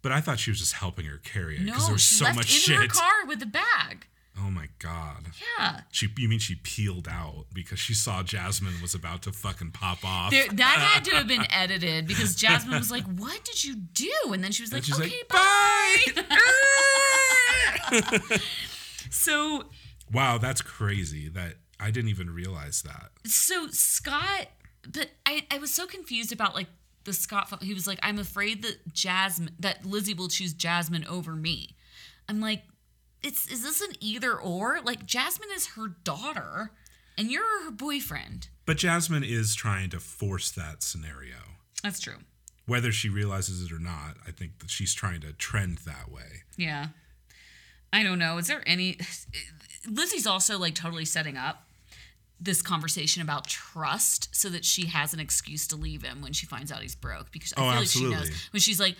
But 0.00 0.12
I 0.12 0.20
thought 0.20 0.38
she 0.38 0.52
was 0.52 0.60
just 0.60 0.74
helping 0.74 1.06
her 1.06 1.16
carry 1.18 1.56
it 1.56 1.62
No, 1.62 1.72
because 1.72 1.86
there 1.86 1.92
was 1.94 2.02
she 2.02 2.14
so 2.14 2.24
left 2.26 2.36
much 2.36 2.52
in 2.54 2.60
shit. 2.60 2.76
her 2.76 2.86
car 2.86 3.26
with 3.26 3.40
the 3.40 3.46
bag. 3.46 4.06
Oh 4.38 4.48
my 4.48 4.68
god. 4.78 5.24
Yeah. 5.58 5.80
She, 5.90 6.06
you 6.16 6.28
mean 6.28 6.38
she 6.38 6.54
peeled 6.54 7.08
out 7.10 7.46
because 7.52 7.80
she 7.80 7.94
saw 7.94 8.22
Jasmine 8.22 8.80
was 8.80 8.94
about 8.94 9.22
to 9.22 9.32
fucking 9.32 9.72
pop 9.72 10.04
off? 10.04 10.30
There, 10.30 10.46
that 10.46 10.62
had 10.78 11.04
to 11.06 11.16
have 11.16 11.26
been 11.26 11.46
edited 11.50 12.06
because 12.06 12.36
Jasmine 12.36 12.78
was 12.78 12.92
like, 12.92 13.04
"What 13.16 13.44
did 13.44 13.64
you 13.64 13.74
do?" 13.74 14.12
And 14.32 14.44
then 14.44 14.52
she 14.52 14.62
was 14.62 14.72
like, 14.72 14.88
"Okay, 14.88 15.10
like, 15.10 15.28
bye." 15.28 16.22
"Bye." 17.90 18.38
So 19.10 19.64
wow, 20.10 20.38
that's 20.38 20.62
crazy. 20.62 21.28
That 21.28 21.56
I 21.82 21.90
didn't 21.90 22.10
even 22.10 22.30
realize 22.30 22.82
that. 22.82 23.10
so 23.26 23.66
Scott 23.68 24.48
but 24.90 25.10
I, 25.26 25.46
I 25.50 25.58
was 25.58 25.72
so 25.72 25.86
confused 25.86 26.32
about 26.32 26.54
like 26.54 26.66
the 27.04 27.12
Scott. 27.12 27.62
He 27.62 27.74
was 27.74 27.86
like, 27.86 27.98
I'm 28.02 28.18
afraid 28.18 28.62
that 28.62 28.92
Jasmine, 28.92 29.54
that 29.60 29.84
Lizzie 29.84 30.14
will 30.14 30.28
choose 30.28 30.52
Jasmine 30.52 31.06
over 31.06 31.34
me. 31.34 31.76
I'm 32.28 32.40
like, 32.40 32.62
it's 33.22 33.50
is 33.50 33.62
this 33.62 33.80
an 33.80 33.92
either 34.00 34.34
or? 34.34 34.80
Like 34.82 35.06
Jasmine 35.06 35.50
is 35.54 35.68
her 35.68 35.88
daughter, 36.04 36.72
and 37.16 37.30
you're 37.30 37.64
her 37.64 37.70
boyfriend. 37.70 38.48
But 38.66 38.78
Jasmine 38.78 39.24
is 39.24 39.54
trying 39.54 39.90
to 39.90 40.00
force 40.00 40.50
that 40.52 40.82
scenario. 40.82 41.36
That's 41.82 42.00
true. 42.00 42.18
Whether 42.66 42.92
she 42.92 43.08
realizes 43.08 43.62
it 43.62 43.72
or 43.72 43.80
not, 43.80 44.16
I 44.26 44.30
think 44.30 44.60
that 44.60 44.70
she's 44.70 44.94
trying 44.94 45.20
to 45.22 45.32
trend 45.32 45.78
that 45.78 46.10
way. 46.10 46.44
Yeah. 46.56 46.88
I 47.92 48.02
don't 48.04 48.18
know. 48.18 48.38
Is 48.38 48.46
there 48.46 48.62
any 48.66 48.98
Lizzie's 49.88 50.26
also 50.26 50.58
like 50.58 50.74
totally 50.74 51.04
setting 51.04 51.36
up 51.36 51.66
this 52.42 52.62
conversation 52.62 53.22
about 53.22 53.46
trust 53.46 54.28
so 54.34 54.48
that 54.48 54.64
she 54.64 54.86
has 54.86 55.12
an 55.14 55.20
excuse 55.20 55.66
to 55.68 55.76
leave 55.76 56.02
him 56.02 56.20
when 56.22 56.32
she 56.32 56.46
finds 56.46 56.72
out 56.72 56.80
he's 56.80 56.94
broke 56.94 57.30
because 57.30 57.52
I 57.56 57.60
Oh, 57.60 57.70
feel 57.70 57.78
like 57.80 57.88
she 57.88 58.10
knows 58.10 58.30
when 58.52 58.60
she's 58.60 58.80
like 58.80 58.96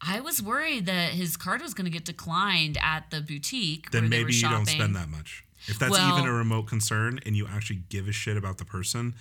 I 0.00 0.20
was 0.20 0.42
worried 0.42 0.86
that 0.86 1.10
his 1.12 1.36
card 1.36 1.60
was 1.62 1.74
going 1.74 1.84
to 1.84 1.90
get 1.90 2.04
declined 2.06 2.78
at 2.82 3.10
the 3.10 3.20
boutique 3.20 3.90
Then 3.90 4.04
where 4.04 4.10
they 4.10 4.16
were 4.20 4.24
maybe 4.26 4.34
you 4.36 4.48
don't 4.48 4.66
spend 4.66 4.96
that 4.96 5.08
much. 5.10 5.44
If 5.66 5.78
that's 5.78 5.90
Well- 5.92 6.16
even 6.18 6.28
a 6.28 6.32
remote 6.32 6.64
concern 6.68 7.20
and 7.26 7.36
you 7.36 7.46
actually 7.46 7.82
give 7.90 8.08
a 8.08 8.12
shit 8.12 8.36
about 8.38 8.56
the 8.58 8.64
person, 8.64 9.14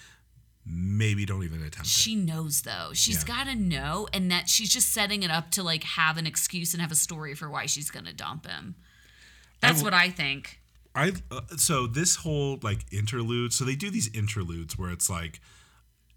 maybe 0.65 1.25
don't 1.25 1.43
even 1.43 1.59
attempt 1.61 1.87
it. 1.87 1.91
She 1.91 2.15
knows 2.15 2.61
though. 2.61 2.91
She's 2.93 3.17
Yeah. 3.27 3.35
got 3.35 3.43
to 3.47 3.55
know 3.55 4.07
and 4.13 4.31
that 4.31 4.47
she's 4.49 4.71
just 4.71 4.89
setting 4.89 5.23
it 5.23 5.31
up 5.31 5.51
to 5.51 5.63
like 5.63 5.83
have 5.83 6.17
an 6.17 6.25
excuse 6.25 6.73
and 6.73 6.81
have 6.81 6.91
a 6.91 6.95
story 6.95 7.35
for 7.35 7.49
why 7.49 7.65
she's 7.65 7.91
going 7.91 8.05
to 8.05 8.13
dump 8.13 8.47
him. 8.47 8.75
That's 9.61 9.79
w- 9.79 9.85
what 9.85 9.93
I 9.93 10.09
think. 10.09 10.58
I 10.99 11.13
uh, 11.31 11.41
so 11.57 11.87
this 11.87 12.17
whole 12.17 12.59
like 12.61 12.85
interlude. 12.91 13.53
So 13.53 13.65
they 13.65 13.75
do 13.75 13.89
these 13.89 14.09
interludes 14.13 14.77
where 14.77 14.91
it's 14.91 15.09
like 15.09 15.39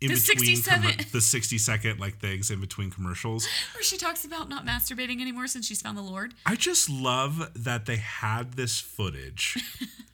in 0.01 0.09
The 0.09 0.15
between 0.15 0.57
67 0.57 1.07
the 1.13 1.21
sixty 1.21 1.59
second 1.59 2.01
like 2.01 2.19
things 2.19 2.51
in 2.51 2.61
between 2.61 2.91
commercials. 2.91 3.47
Where 3.75 3.83
she 3.83 3.97
talks 3.97 4.25
about 4.25 4.49
not 4.49 4.67
masturbating 4.67 5.21
anymore 5.21 5.47
since 5.47 5.67
she's 5.67 5.81
found 5.81 5.97
the 5.97 6.03
Lord. 6.03 6.35
I 6.45 6.57
just 6.57 6.91
love 6.91 7.53
that 7.55 7.87
they 7.87 7.97
had 7.97 8.55
this 8.55 8.81
footage 8.81 9.57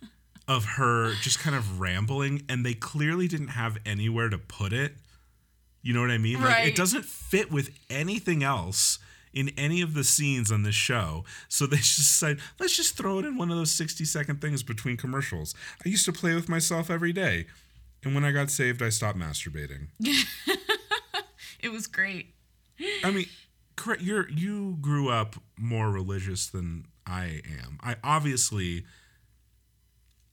of 0.48 0.64
her 0.76 1.14
just 1.22 1.38
kind 1.38 1.56
of 1.56 1.80
rambling, 1.80 2.42
and 2.48 2.64
they 2.64 2.74
clearly 2.74 3.28
didn't 3.28 3.48
have 3.48 3.78
anywhere 3.86 4.28
to 4.28 4.38
put 4.38 4.72
it. 4.72 4.94
You 5.82 5.94
know 5.94 6.00
what 6.00 6.10
I 6.10 6.18
mean? 6.18 6.42
Like 6.42 6.68
it 6.68 6.76
doesn't 6.76 7.06
fit 7.06 7.50
with 7.50 7.70
anything 7.88 8.42
else 8.42 8.98
in 9.32 9.50
any 9.56 9.80
of 9.80 9.94
the 9.94 10.04
scenes 10.04 10.50
on 10.50 10.62
this 10.62 10.74
show. 10.74 11.24
So 11.48 11.66
they 11.66 11.76
just 11.78 12.18
said, 12.18 12.38
let's 12.58 12.76
just 12.76 12.96
throw 12.96 13.18
it 13.18 13.24
in 13.24 13.36
one 13.36 13.50
of 13.50 13.56
those 13.56 13.70
60 13.72 14.04
second 14.04 14.40
things 14.40 14.62
between 14.62 14.96
commercials. 14.96 15.54
I 15.84 15.88
used 15.88 16.04
to 16.06 16.12
play 16.12 16.34
with 16.34 16.48
myself 16.48 16.90
every 16.90 17.12
day. 17.12 17.46
And 18.04 18.14
when 18.14 18.24
I 18.24 18.30
got 18.30 18.50
saved, 18.50 18.82
I 18.82 18.90
stopped 18.90 19.18
masturbating. 19.18 19.88
It 21.60 21.70
was 21.70 21.86
great. 21.86 22.34
I 23.02 23.10
mean, 23.10 23.26
correct. 23.76 24.02
You're 24.02 24.28
you 24.30 24.78
grew 24.80 25.08
up 25.08 25.36
more 25.58 25.90
religious 25.90 26.46
than 26.46 26.86
I 27.06 27.42
am. 27.62 27.78
I 27.82 27.96
obviously 28.04 28.84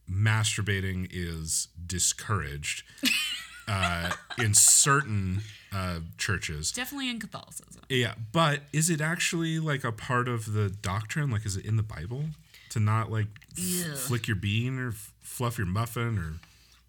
masturbating 0.09 1.07
is 1.11 1.69
discouraged 1.83 2.83
uh, 3.67 4.11
in 4.37 4.53
certain 4.53 5.41
uh, 5.75 5.99
churches. 6.17 6.71
Definitely 6.71 7.09
in 7.09 7.19
Catholicism. 7.19 7.81
Yeah, 7.89 8.13
but 8.31 8.61
is 8.71 8.89
it 8.89 9.01
actually 9.01 9.59
like 9.59 9.83
a 9.83 9.91
part 9.91 10.27
of 10.27 10.53
the 10.53 10.69
doctrine? 10.69 11.29
Like, 11.31 11.45
is 11.45 11.57
it 11.57 11.65
in 11.65 11.75
the 11.75 11.83
Bible 11.83 12.25
to 12.69 12.79
not 12.79 13.11
like 13.11 13.27
f- 13.57 13.97
flick 13.99 14.27
your 14.27 14.37
bean 14.37 14.79
or 14.79 14.89
f- 14.89 15.13
fluff 15.21 15.57
your 15.57 15.67
muffin 15.67 16.17
or 16.17 16.33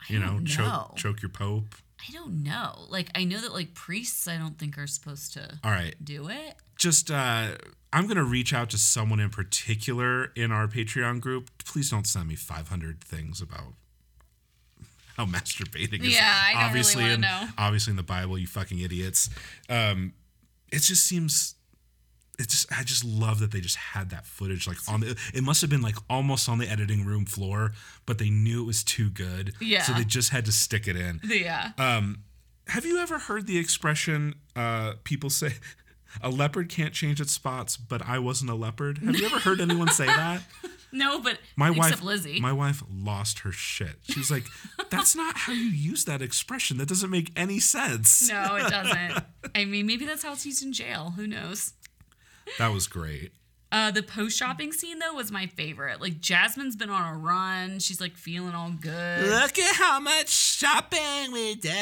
you 0.08 0.18
know 0.20 0.38
know. 0.38 0.44
choke 0.44 0.96
choke 0.96 1.22
your 1.22 1.30
pope? 1.30 1.74
I 2.08 2.12
don't 2.12 2.42
know. 2.44 2.86
Like 2.88 3.10
I 3.14 3.24
know 3.24 3.40
that 3.40 3.52
like 3.52 3.74
priests 3.74 4.28
I 4.28 4.36
don't 4.36 4.56
think 4.58 4.78
are 4.78 4.86
supposed 4.86 5.32
to 5.34 5.58
All 5.64 5.70
right, 5.72 5.94
do 6.02 6.28
it. 6.28 6.54
just 6.76 7.10
uh 7.10 7.52
I'm 7.92 8.06
gonna 8.06 8.24
reach 8.24 8.52
out 8.54 8.70
to 8.70 8.78
someone 8.78 9.18
in 9.20 9.30
particular 9.30 10.26
in 10.36 10.52
our 10.52 10.68
Patreon 10.68 11.20
group. 11.20 11.50
Please 11.64 11.90
don't 11.90 12.06
send 12.06 12.28
me 12.28 12.36
500 12.36 13.00
things 13.02 13.40
about 13.40 13.74
how 15.16 15.26
masturbating 15.26 16.02
is. 16.02 16.14
Yeah, 16.14 16.22
I 16.24 16.52
don't 16.52 16.60
really 16.60 16.68
obviously 16.68 17.02
wanna 17.02 17.14
in 17.14 17.20
know. 17.22 17.48
obviously 17.58 17.90
in 17.92 17.96
the 17.96 18.02
Bible, 18.02 18.38
you 18.38 18.46
fucking 18.46 18.78
idiots. 18.78 19.30
Um, 19.68 20.12
it 20.72 20.82
just 20.82 21.06
seems. 21.06 21.54
It 22.38 22.48
just 22.50 22.70
I 22.70 22.82
just 22.82 23.02
love 23.02 23.38
that 23.38 23.50
they 23.50 23.60
just 23.60 23.76
had 23.76 24.10
that 24.10 24.26
footage 24.26 24.68
like 24.68 24.76
on 24.88 25.00
the. 25.00 25.16
It 25.32 25.42
must 25.42 25.62
have 25.62 25.70
been 25.70 25.80
like 25.80 25.96
almost 26.10 26.50
on 26.50 26.58
the 26.58 26.68
editing 26.70 27.04
room 27.06 27.24
floor, 27.24 27.72
but 28.04 28.18
they 28.18 28.28
knew 28.28 28.62
it 28.62 28.66
was 28.66 28.84
too 28.84 29.08
good. 29.08 29.54
Yeah. 29.58 29.82
So 29.82 29.94
they 29.94 30.04
just 30.04 30.30
had 30.30 30.44
to 30.44 30.52
stick 30.52 30.86
it 30.86 30.96
in. 30.96 31.20
Yeah. 31.24 31.70
Have 32.68 32.84
you 32.84 32.98
ever 32.98 33.18
heard 33.18 33.46
the 33.46 33.58
expression 33.58 34.34
uh, 34.56 34.94
people 35.04 35.30
say, 35.30 35.52
a 36.22 36.30
leopard 36.30 36.68
can't 36.68 36.92
change 36.92 37.20
its 37.20 37.32
spots, 37.32 37.76
but 37.76 38.02
I 38.02 38.18
wasn't 38.18 38.50
a 38.50 38.54
leopard? 38.54 38.98
Have 38.98 39.16
you 39.16 39.26
ever 39.26 39.38
heard 39.38 39.60
anyone 39.60 39.88
say 39.88 40.06
that? 40.06 40.42
no, 40.96 41.20
but 41.20 41.38
My 41.56 41.70
except 41.70 41.90
wife, 41.96 42.02
Lizzie. 42.02 42.40
my 42.40 42.52
wife 42.52 42.82
lost 42.90 43.40
her 43.40 43.52
shit. 43.52 43.96
She 44.02 44.18
was 44.18 44.30
like, 44.30 44.44
"That's 44.90 45.14
not 45.14 45.36
how 45.36 45.52
you 45.52 45.68
use 45.68 46.04
that 46.06 46.22
expression. 46.22 46.78
That 46.78 46.88
doesn't 46.88 47.10
make 47.10 47.30
any 47.36 47.60
sense." 47.60 48.28
no, 48.28 48.56
it 48.56 48.68
doesn't. 48.68 49.24
I 49.54 49.64
mean, 49.64 49.86
maybe 49.86 50.04
that's 50.06 50.22
how 50.22 50.32
it's 50.32 50.44
used 50.46 50.62
in 50.64 50.72
jail. 50.72 51.14
Who 51.16 51.26
knows? 51.26 51.74
That 52.58 52.72
was 52.72 52.86
great. 52.86 53.32
Uh, 53.76 53.90
the 53.90 54.02
post 54.02 54.38
shopping 54.38 54.72
scene 54.72 54.98
though 55.00 55.12
was 55.12 55.30
my 55.30 55.46
favorite. 55.48 56.00
Like 56.00 56.18
Jasmine's 56.18 56.76
been 56.76 56.88
on 56.88 57.14
a 57.14 57.18
run. 57.18 57.78
She's 57.78 58.00
like 58.00 58.16
feeling 58.16 58.54
all 58.54 58.70
good. 58.70 59.28
Look 59.28 59.58
at 59.58 59.76
how 59.76 60.00
much 60.00 60.30
shopping 60.30 61.30
we 61.30 61.56
did. 61.56 61.74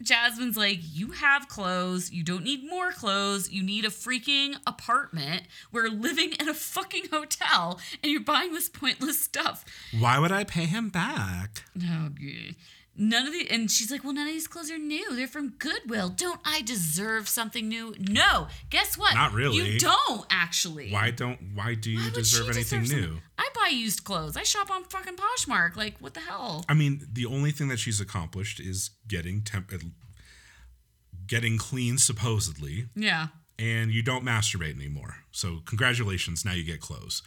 Jasmine's 0.00 0.56
like, 0.56 0.78
you 0.82 1.10
have 1.10 1.48
clothes. 1.48 2.12
You 2.12 2.22
don't 2.22 2.44
need 2.44 2.70
more 2.70 2.92
clothes. 2.92 3.50
You 3.50 3.64
need 3.64 3.84
a 3.84 3.88
freaking 3.88 4.54
apartment. 4.68 5.42
We're 5.72 5.88
living 5.88 6.34
in 6.38 6.48
a 6.48 6.54
fucking 6.54 7.08
hotel, 7.10 7.80
and 8.04 8.12
you're 8.12 8.20
buying 8.20 8.52
this 8.52 8.68
pointless 8.68 9.18
stuff. 9.18 9.64
Why 9.98 10.20
would 10.20 10.30
I 10.30 10.44
pay 10.44 10.66
him 10.66 10.90
back? 10.90 11.64
Oh, 11.76 12.10
good. 12.10 12.54
None 12.98 13.26
of 13.26 13.32
the 13.32 13.50
and 13.50 13.70
she's 13.70 13.90
like, 13.90 14.04
well, 14.04 14.12
none 14.14 14.26
of 14.26 14.32
these 14.32 14.48
clothes 14.48 14.70
are 14.70 14.78
new. 14.78 15.14
They're 15.14 15.26
from 15.28 15.50
Goodwill. 15.58 16.08
Don't 16.08 16.40
I 16.44 16.62
deserve 16.62 17.28
something 17.28 17.68
new? 17.68 17.94
No. 17.98 18.48
Guess 18.70 18.96
what? 18.96 19.14
Not 19.14 19.32
really. 19.32 19.56
You 19.72 19.78
don't 19.78 20.26
actually. 20.30 20.90
Why 20.92 21.10
don't? 21.10 21.38
Why 21.54 21.74
do 21.74 21.90
you 21.90 21.98
Why 21.98 22.10
deserve 22.10 22.50
anything 22.50 22.82
deserve 22.82 23.00
new? 23.00 23.18
I 23.38 23.48
buy 23.54 23.68
used 23.68 24.04
clothes. 24.04 24.36
I 24.36 24.44
shop 24.44 24.70
on 24.70 24.84
fucking 24.84 25.16
Poshmark. 25.16 25.76
Like, 25.76 25.98
what 25.98 26.14
the 26.14 26.20
hell? 26.20 26.64
I 26.68 26.74
mean, 26.74 27.06
the 27.12 27.26
only 27.26 27.50
thing 27.50 27.68
that 27.68 27.78
she's 27.78 28.00
accomplished 28.00 28.60
is 28.60 28.90
getting 29.06 29.42
temp, 29.42 29.70
uh, 29.72 29.78
getting 31.26 31.58
clean, 31.58 31.98
supposedly, 31.98 32.86
Yeah. 32.94 33.28
and 33.58 33.90
you 33.90 34.02
don't 34.02 34.24
masturbate 34.24 34.74
anymore. 34.74 35.16
So 35.32 35.60
congratulations, 35.66 36.44
now 36.44 36.52
you 36.52 36.64
get 36.64 36.80
clothes. 36.80 37.22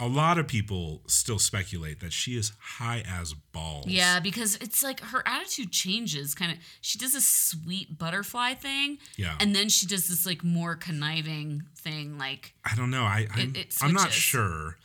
A 0.00 0.06
lot 0.06 0.38
of 0.38 0.46
people 0.46 1.02
still 1.08 1.38
speculate 1.40 1.98
that 2.00 2.12
she 2.12 2.36
is 2.36 2.52
high 2.60 3.02
as 3.08 3.34
balls. 3.34 3.86
Yeah, 3.88 4.20
because 4.20 4.54
it's 4.56 4.82
like 4.84 5.00
her 5.00 5.22
attitude 5.26 5.72
changes 5.72 6.34
kind 6.36 6.52
of. 6.52 6.58
She 6.80 6.98
does 6.98 7.14
a 7.16 7.20
sweet 7.20 7.98
butterfly 7.98 8.54
thing. 8.54 8.98
Yeah. 9.16 9.34
And 9.40 9.56
then 9.56 9.68
she 9.68 9.86
does 9.86 10.06
this 10.08 10.24
like 10.24 10.44
more 10.44 10.76
conniving 10.76 11.62
thing. 11.76 12.16
Like, 12.16 12.54
I 12.64 12.76
don't 12.76 12.90
know. 12.90 13.02
I 13.02 13.26
I'm, 13.34 13.50
It- 13.50 13.56
it 13.56 13.74
I'm 13.82 13.92
not 13.92 14.12
sure. 14.12 14.76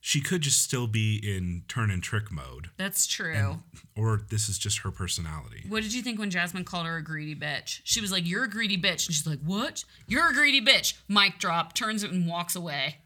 She 0.00 0.20
could 0.20 0.42
just 0.42 0.62
still 0.62 0.86
be 0.86 1.16
in 1.16 1.64
turn 1.68 1.90
and 1.90 2.02
trick 2.02 2.30
mode, 2.30 2.70
that's 2.76 3.06
true. 3.06 3.58
or 3.96 4.22
this 4.30 4.48
is 4.48 4.56
just 4.56 4.78
her 4.78 4.90
personality. 4.92 5.64
What 5.68 5.82
did 5.82 5.92
you 5.92 6.02
think 6.02 6.18
when 6.20 6.30
Jasmine 6.30 6.64
called 6.64 6.86
her 6.86 6.96
a 6.96 7.02
greedy 7.02 7.34
bitch? 7.34 7.80
She 7.84 8.00
was 8.00 8.10
like, 8.12 8.26
You're 8.26 8.44
a 8.44 8.48
greedy 8.48 8.78
bitch. 8.78 9.06
And 9.06 9.14
she's 9.14 9.26
like, 9.26 9.40
What? 9.44 9.84
You're 10.06 10.30
a 10.30 10.32
greedy 10.32 10.60
bitch. 10.64 10.94
Mic 11.08 11.38
drop, 11.38 11.74
turns 11.74 12.04
it 12.04 12.12
and 12.12 12.26
walks 12.28 12.54
away. 12.56 12.98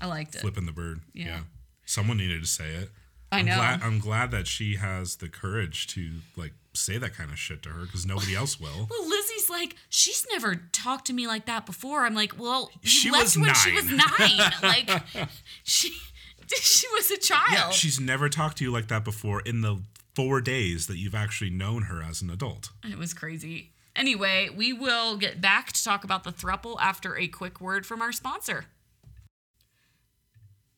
I 0.00 0.06
liked 0.06 0.34
it. 0.34 0.40
Flipping 0.40 0.66
the 0.66 0.72
bird. 0.72 1.00
Yeah. 1.12 1.40
Someone 1.84 2.16
needed 2.18 2.40
to 2.42 2.48
say 2.48 2.70
it. 2.74 2.90
I 3.32 3.40
I'm 3.40 3.46
know. 3.46 3.56
Glad, 3.56 3.82
I'm 3.82 3.98
glad 4.00 4.30
that 4.32 4.46
she 4.46 4.76
has 4.76 5.16
the 5.16 5.28
courage 5.28 5.86
to 5.88 6.10
like 6.36 6.52
say 6.74 6.98
that 6.98 7.14
kind 7.14 7.30
of 7.30 7.38
shit 7.38 7.62
to 7.62 7.68
her 7.70 7.82
because 7.84 8.06
nobody 8.06 8.34
else 8.34 8.58
will. 8.60 8.88
Well, 8.90 9.08
Lizzie's 9.08 9.48
like, 9.50 9.76
she's 9.88 10.26
never 10.32 10.56
talked 10.72 11.06
to 11.06 11.12
me 11.12 11.26
like 11.26 11.46
that 11.46 11.66
before. 11.66 12.04
I'm 12.06 12.14
like, 12.14 12.38
well, 12.38 12.70
you 12.82 12.88
She 12.88 13.10
left 13.10 13.24
was 13.24 13.38
when 13.38 13.54
she 13.54 13.72
was 13.72 13.84
nine. 13.86 13.98
nine. 14.38 14.52
like, 14.62 14.90
she 15.62 15.92
she 16.48 16.86
was 16.94 17.10
a 17.10 17.18
child. 17.18 17.52
Yeah, 17.52 17.70
she's 17.70 18.00
never 18.00 18.28
talked 18.28 18.58
to 18.58 18.64
you 18.64 18.72
like 18.72 18.88
that 18.88 19.04
before 19.04 19.40
in 19.42 19.60
the 19.60 19.80
four 20.16 20.40
days 20.40 20.86
that 20.88 20.96
you've 20.98 21.14
actually 21.14 21.50
known 21.50 21.82
her 21.82 22.02
as 22.02 22.22
an 22.22 22.30
adult. 22.30 22.70
It 22.84 22.98
was 22.98 23.14
crazy. 23.14 23.70
Anyway, 23.94 24.48
we 24.54 24.72
will 24.72 25.16
get 25.16 25.40
back 25.40 25.72
to 25.72 25.84
talk 25.84 26.02
about 26.04 26.24
the 26.24 26.32
thruple 26.32 26.76
after 26.80 27.16
a 27.16 27.28
quick 27.28 27.60
word 27.60 27.86
from 27.86 28.02
our 28.02 28.12
sponsor. 28.12 28.66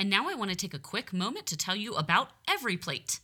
And 0.03 0.11
now 0.11 0.29
I 0.29 0.35
want 0.35 0.51
to 0.51 0.57
take 0.57 0.75
a 0.75 0.81
quick 0.81 1.13
moment 1.13 1.47
to 1.47 1.57
tell 1.57 1.77
you 1.77 1.95
about 1.95 2.31
Every 2.49 2.77
Plate. 2.77 3.21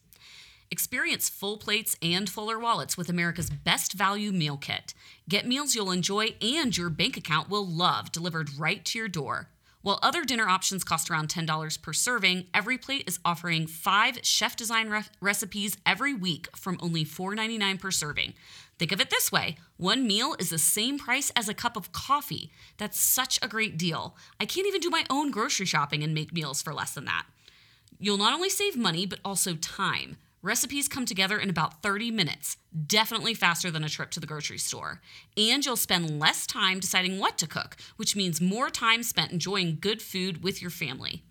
Experience 0.70 1.28
full 1.28 1.56
plates 1.56 1.96
and 2.00 2.30
fuller 2.30 2.56
wallets 2.56 2.96
with 2.96 3.08
America's 3.08 3.50
best 3.50 3.94
value 3.94 4.30
meal 4.30 4.56
kit. 4.56 4.94
Get 5.28 5.44
meals 5.44 5.74
you'll 5.74 5.90
enjoy 5.90 6.36
and 6.40 6.76
your 6.76 6.88
bank 6.88 7.16
account 7.16 7.50
will 7.50 7.66
love 7.66 8.12
delivered 8.12 8.56
right 8.56 8.84
to 8.84 8.98
your 9.00 9.08
door. 9.08 9.48
While 9.82 9.98
other 10.04 10.22
dinner 10.24 10.48
options 10.48 10.84
cost 10.84 11.10
around 11.10 11.30
$10 11.30 11.82
per 11.82 11.92
serving, 11.92 12.46
Every 12.54 12.78
Plate 12.78 13.08
is 13.08 13.18
offering 13.24 13.66
five 13.66 14.20
chef 14.22 14.54
design 14.54 14.88
re- 14.88 15.02
recipes 15.20 15.76
every 15.84 16.14
week 16.14 16.46
from 16.56 16.78
only 16.80 17.04
$4.99 17.04 17.80
per 17.80 17.90
serving. 17.90 18.34
Think 18.78 18.92
of 18.92 19.00
it 19.00 19.10
this 19.10 19.32
way 19.32 19.56
one 19.76 20.06
meal 20.06 20.34
is 20.38 20.50
the 20.50 20.58
same 20.58 20.98
price 20.98 21.30
as 21.36 21.48
a 21.48 21.54
cup 21.54 21.76
of 21.76 21.92
coffee. 21.92 22.50
That's 22.76 23.00
such 23.00 23.38
a 23.42 23.48
great 23.48 23.76
deal. 23.76 24.16
I 24.40 24.44
can't 24.46 24.66
even 24.66 24.80
do 24.80 24.90
my 24.90 25.04
own 25.10 25.30
grocery 25.30 25.66
shopping 25.66 26.02
and 26.02 26.14
make 26.14 26.32
meals 26.32 26.62
for 26.62 26.72
less 26.72 26.94
than 26.94 27.04
that. 27.06 27.26
You'll 27.98 28.18
not 28.18 28.32
only 28.32 28.48
save 28.48 28.76
money, 28.76 29.06
but 29.06 29.18
also 29.24 29.54
time. 29.54 30.16
Recipes 30.40 30.86
come 30.86 31.04
together 31.04 31.36
in 31.36 31.50
about 31.50 31.82
30 31.82 32.12
minutes, 32.12 32.56
definitely 32.86 33.34
faster 33.34 33.72
than 33.72 33.82
a 33.82 33.88
trip 33.88 34.12
to 34.12 34.20
the 34.20 34.26
grocery 34.26 34.58
store. 34.58 35.00
And 35.36 35.66
you'll 35.66 35.76
spend 35.76 36.20
less 36.20 36.46
time 36.46 36.78
deciding 36.78 37.18
what 37.18 37.38
to 37.38 37.48
cook, 37.48 37.76
which 37.96 38.14
means 38.14 38.40
more 38.40 38.70
time 38.70 39.02
spent 39.02 39.32
enjoying 39.32 39.78
good 39.80 40.00
food 40.00 40.44
with 40.44 40.62
your 40.62 40.70
family. 40.70 41.24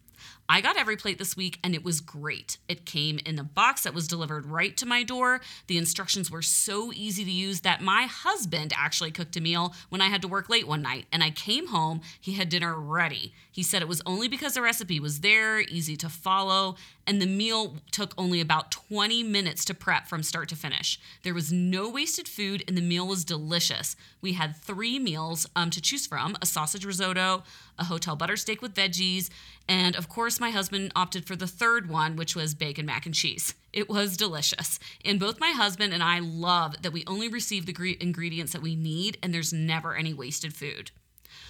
I 0.49 0.61
got 0.61 0.77
every 0.77 0.95
plate 0.95 1.19
this 1.19 1.35
week 1.35 1.59
and 1.61 1.75
it 1.75 1.83
was 1.83 1.99
great. 1.99 2.57
It 2.69 2.85
came 2.85 3.19
in 3.25 3.37
a 3.37 3.43
box 3.43 3.83
that 3.83 3.93
was 3.93 4.07
delivered 4.07 4.45
right 4.45 4.77
to 4.77 4.85
my 4.85 5.03
door. 5.03 5.41
The 5.67 5.77
instructions 5.77 6.31
were 6.31 6.41
so 6.41 6.93
easy 6.93 7.25
to 7.25 7.31
use 7.31 7.61
that 7.61 7.81
my 7.81 8.03
husband 8.03 8.73
actually 8.75 9.11
cooked 9.11 9.35
a 9.35 9.41
meal 9.41 9.73
when 9.89 10.01
I 10.01 10.07
had 10.07 10.21
to 10.21 10.27
work 10.27 10.49
late 10.49 10.67
one 10.67 10.81
night 10.81 11.05
and 11.11 11.21
I 11.21 11.31
came 11.31 11.67
home, 11.67 12.01
he 12.19 12.33
had 12.33 12.47
dinner 12.47 12.79
ready. 12.79 13.33
He 13.51 13.61
said 13.61 13.81
it 13.81 13.87
was 13.87 14.01
only 14.05 14.27
because 14.29 14.53
the 14.53 14.61
recipe 14.61 14.99
was 14.99 15.19
there, 15.19 15.59
easy 15.59 15.97
to 15.97 16.09
follow, 16.09 16.75
and 17.05 17.21
the 17.21 17.25
meal 17.25 17.77
took 17.91 18.13
only 18.17 18.39
about 18.39 18.71
20 18.71 19.23
minutes 19.23 19.65
to 19.65 19.73
prep 19.73 20.07
from 20.07 20.23
start 20.23 20.47
to 20.49 20.55
finish. 20.55 20.99
There 21.23 21.33
was 21.33 21.51
no 21.51 21.89
wasted 21.89 22.27
food 22.27 22.63
and 22.67 22.77
the 22.77 22.81
meal 22.81 23.07
was 23.07 23.25
delicious. 23.25 23.95
We 24.21 24.33
had 24.33 24.55
three 24.55 24.99
meals 24.99 25.47
um, 25.55 25.71
to 25.71 25.81
choose 25.81 26.07
from 26.07 26.37
a 26.41 26.45
sausage 26.45 26.85
risotto, 26.85 27.43
a 27.79 27.85
hotel 27.85 28.15
butter 28.15 28.35
steak 28.35 28.61
with 28.61 28.73
veggies, 28.73 29.29
and 29.67 29.95
of 29.95 30.09
course, 30.09 30.39
my 30.39 30.49
husband 30.49 30.91
opted 30.95 31.25
for 31.25 31.35
the 31.35 31.47
third 31.47 31.89
one, 31.89 32.15
which 32.15 32.35
was 32.35 32.55
bacon 32.55 32.85
mac 32.85 33.05
and 33.05 33.15
cheese. 33.15 33.53
It 33.73 33.89
was 33.89 34.17
delicious. 34.17 34.79
And 35.05 35.19
both 35.19 35.39
my 35.39 35.51
husband 35.51 35.93
and 35.93 36.01
I 36.01 36.19
love 36.19 36.81
that 36.81 36.93
we 36.93 37.03
only 37.05 37.27
receive 37.27 37.65
the 37.65 37.97
ingredients 37.99 38.53
that 38.53 38.61
we 38.61 38.75
need 38.75 39.17
and 39.21 39.33
there's 39.33 39.53
never 39.53 39.95
any 39.95 40.13
wasted 40.13 40.53
food. 40.53 40.91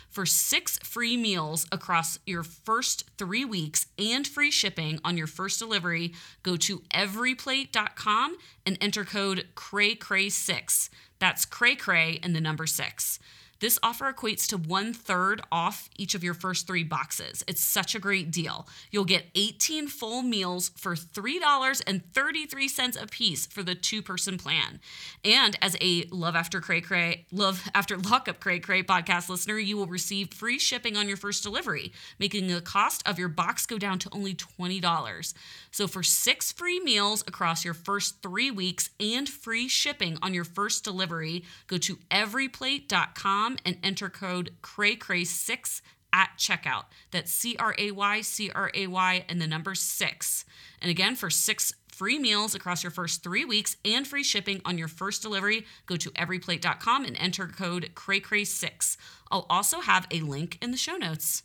For 0.09 0.25
six 0.25 0.79
free 0.79 1.17
meals 1.17 1.67
across 1.71 2.17
your 2.25 2.43
first 2.43 3.05
three 3.17 3.45
weeks 3.45 3.87
and 3.99 4.25
free 4.25 4.51
shipping 4.51 4.99
on 5.03 5.17
your 5.17 5.27
first 5.27 5.59
delivery, 5.59 6.13
go 6.43 6.55
to 6.57 6.79
everyplate.com 6.93 8.37
and 8.65 8.77
enter 8.81 9.03
code 9.03 9.47
CRAYCRAY6. 9.55 10.89
That's 11.19 11.45
Cray 11.45 11.75
Cray 11.75 12.19
and 12.23 12.35
the 12.35 12.41
number 12.41 12.65
six. 12.65 13.19
This 13.59 13.79
offer 13.81 14.11
equates 14.11 14.47
to 14.47 14.57
one 14.57 14.93
third 14.93 15.41
off 15.51 15.89
each 15.97 16.15
of 16.15 16.23
your 16.23 16.33
first 16.33 16.67
three 16.67 16.83
boxes. 16.83 17.43
It's 17.47 17.61
such 17.61 17.95
a 17.95 17.99
great 17.99 18.31
deal. 18.31 18.67
You'll 18.91 19.05
get 19.05 19.25
18 19.35 19.87
full 19.87 20.21
meals 20.21 20.71
for 20.75 20.95
$3.33 20.95 23.01
a 23.01 23.07
piece 23.07 23.45
for 23.47 23.63
the 23.63 23.75
two 23.75 24.01
person 24.01 24.37
plan. 24.37 24.79
And 25.25 25.57
as 25.61 25.75
a 25.81 26.05
Love 26.11 26.35
After 26.35 26.61
Cray 26.61 26.81
Cray, 26.81 27.25
Love 27.31 27.67
After 27.73 27.97
Lockup 27.97 28.39
Cray 28.39 28.59
Cray 28.59 28.83
podcast 28.83 29.29
listener, 29.29 29.57
you 29.57 29.77
will 29.77 29.87
receive 29.87 30.33
free 30.33 30.59
shipping 30.59 30.95
on 30.95 31.07
your 31.07 31.17
first 31.17 31.43
delivery, 31.43 31.91
making 32.19 32.47
the 32.47 32.61
cost 32.61 33.07
of 33.07 33.17
your 33.17 33.29
box 33.29 33.65
go 33.65 33.77
down 33.77 33.99
to 33.99 34.09
only 34.11 34.35
$20. 34.35 35.33
So 35.77 35.85
for 35.85 36.01
six 36.01 36.51
free 36.51 36.79
meals 36.79 37.23
across 37.27 37.63
your 37.63 37.75
first 37.75 38.23
three 38.23 38.49
weeks 38.49 38.89
and 38.99 39.29
free 39.29 39.67
shipping 39.67 40.17
on 40.23 40.33
your 40.33 40.43
first 40.43 40.83
delivery, 40.83 41.43
go 41.67 41.77
to 41.77 41.97
everyplate.com 42.09 43.57
and 43.63 43.77
enter 43.83 44.09
code 44.09 44.53
CRAYCRAY6 44.63 45.81
at 46.11 46.31
checkout. 46.35 46.85
That's 47.11 47.31
C 47.31 47.55
R 47.59 47.75
A 47.77 47.91
Y 47.91 48.21
C 48.21 48.49
R 48.49 48.71
A 48.73 48.87
Y 48.87 49.25
and 49.29 49.39
the 49.39 49.45
number 49.45 49.75
six. 49.75 50.45
And 50.81 50.89
again, 50.89 51.15
for 51.15 51.29
six 51.29 51.75
free 51.89 52.17
meals 52.17 52.55
across 52.55 52.81
your 52.81 52.89
first 52.89 53.21
three 53.21 53.45
weeks 53.45 53.77
and 53.85 54.07
free 54.07 54.23
shipping 54.23 54.61
on 54.65 54.79
your 54.79 54.87
first 54.87 55.21
delivery, 55.21 55.67
go 55.85 55.95
to 55.95 56.09
everyplate.com 56.09 57.05
and 57.05 57.15
enter 57.19 57.45
code 57.45 57.91
CRAYCRAY6. 57.93 58.97
I'll 59.29 59.45
also 59.47 59.81
have 59.81 60.07
a 60.09 60.21
link 60.21 60.57
in 60.59 60.71
the 60.71 60.77
show 60.77 60.97
notes. 60.97 61.43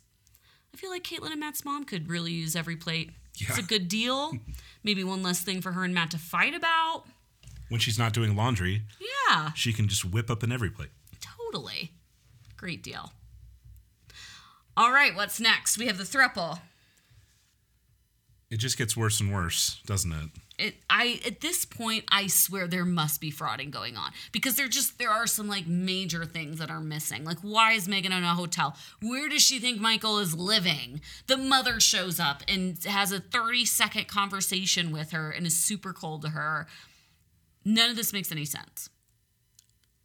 I 0.73 0.77
feel 0.77 0.89
like 0.89 1.03
Caitlin 1.03 1.29
and 1.29 1.39
Matt's 1.39 1.63
mom 1.63 1.83
could 1.83 2.09
really 2.09 2.31
use 2.31 2.55
every 2.55 2.75
plate. 2.75 3.11
It's 3.39 3.57
a 3.57 3.63
good 3.63 3.87
deal. 3.87 4.37
Maybe 4.83 5.03
one 5.03 5.23
less 5.23 5.41
thing 5.41 5.61
for 5.61 5.71
her 5.71 5.83
and 5.83 5.93
Matt 5.93 6.11
to 6.11 6.17
fight 6.17 6.53
about. 6.53 7.03
When 7.69 7.79
she's 7.79 7.97
not 7.97 8.13
doing 8.13 8.35
laundry, 8.35 8.83
Yeah. 9.29 9.51
she 9.53 9.73
can 9.73 9.87
just 9.87 10.05
whip 10.05 10.29
up 10.29 10.43
an 10.43 10.51
every 10.51 10.69
plate. 10.69 10.89
Totally. 11.21 11.91
Great 12.57 12.83
deal. 12.83 13.11
All 14.77 14.91
right, 14.91 15.15
what's 15.15 15.39
next? 15.39 15.77
We 15.77 15.87
have 15.87 15.97
the 15.97 16.03
thruple. 16.03 16.59
It 18.49 18.57
just 18.57 18.77
gets 18.77 18.95
worse 18.95 19.19
and 19.19 19.33
worse, 19.33 19.79
doesn't 19.85 20.11
it? 20.11 20.29
It, 20.59 20.75
I 20.87 21.19
at 21.25 21.41
this 21.41 21.65
point 21.65 22.05
I 22.11 22.27
swear 22.27 22.67
there 22.67 22.85
must 22.85 23.19
be 23.19 23.31
frauding 23.31 23.71
going 23.71 23.97
on 23.97 24.11
because 24.31 24.55
there 24.55 24.67
just 24.67 24.99
there 24.99 25.09
are 25.09 25.25
some 25.25 25.47
like 25.47 25.65
major 25.65 26.25
things 26.25 26.59
that 26.59 26.69
are 26.69 26.79
missing. 26.79 27.23
Like 27.23 27.39
why 27.39 27.73
is 27.73 27.87
Megan 27.87 28.11
in 28.11 28.23
a 28.23 28.35
hotel? 28.35 28.75
Where 29.01 29.27
does 29.27 29.41
she 29.41 29.59
think 29.59 29.81
Michael 29.81 30.19
is 30.19 30.35
living? 30.35 31.01
The 31.27 31.37
mother 31.37 31.79
shows 31.79 32.19
up 32.19 32.43
and 32.47 32.77
has 32.85 33.11
a 33.11 33.19
30 33.19 33.65
second 33.65 34.07
conversation 34.07 34.91
with 34.91 35.11
her 35.11 35.31
and 35.31 35.47
is 35.47 35.55
super 35.55 35.91
cold 35.91 36.21
to 36.21 36.29
her. 36.29 36.67
None 37.65 37.89
of 37.89 37.95
this 37.95 38.13
makes 38.13 38.31
any 38.31 38.45
sense. 38.45 38.89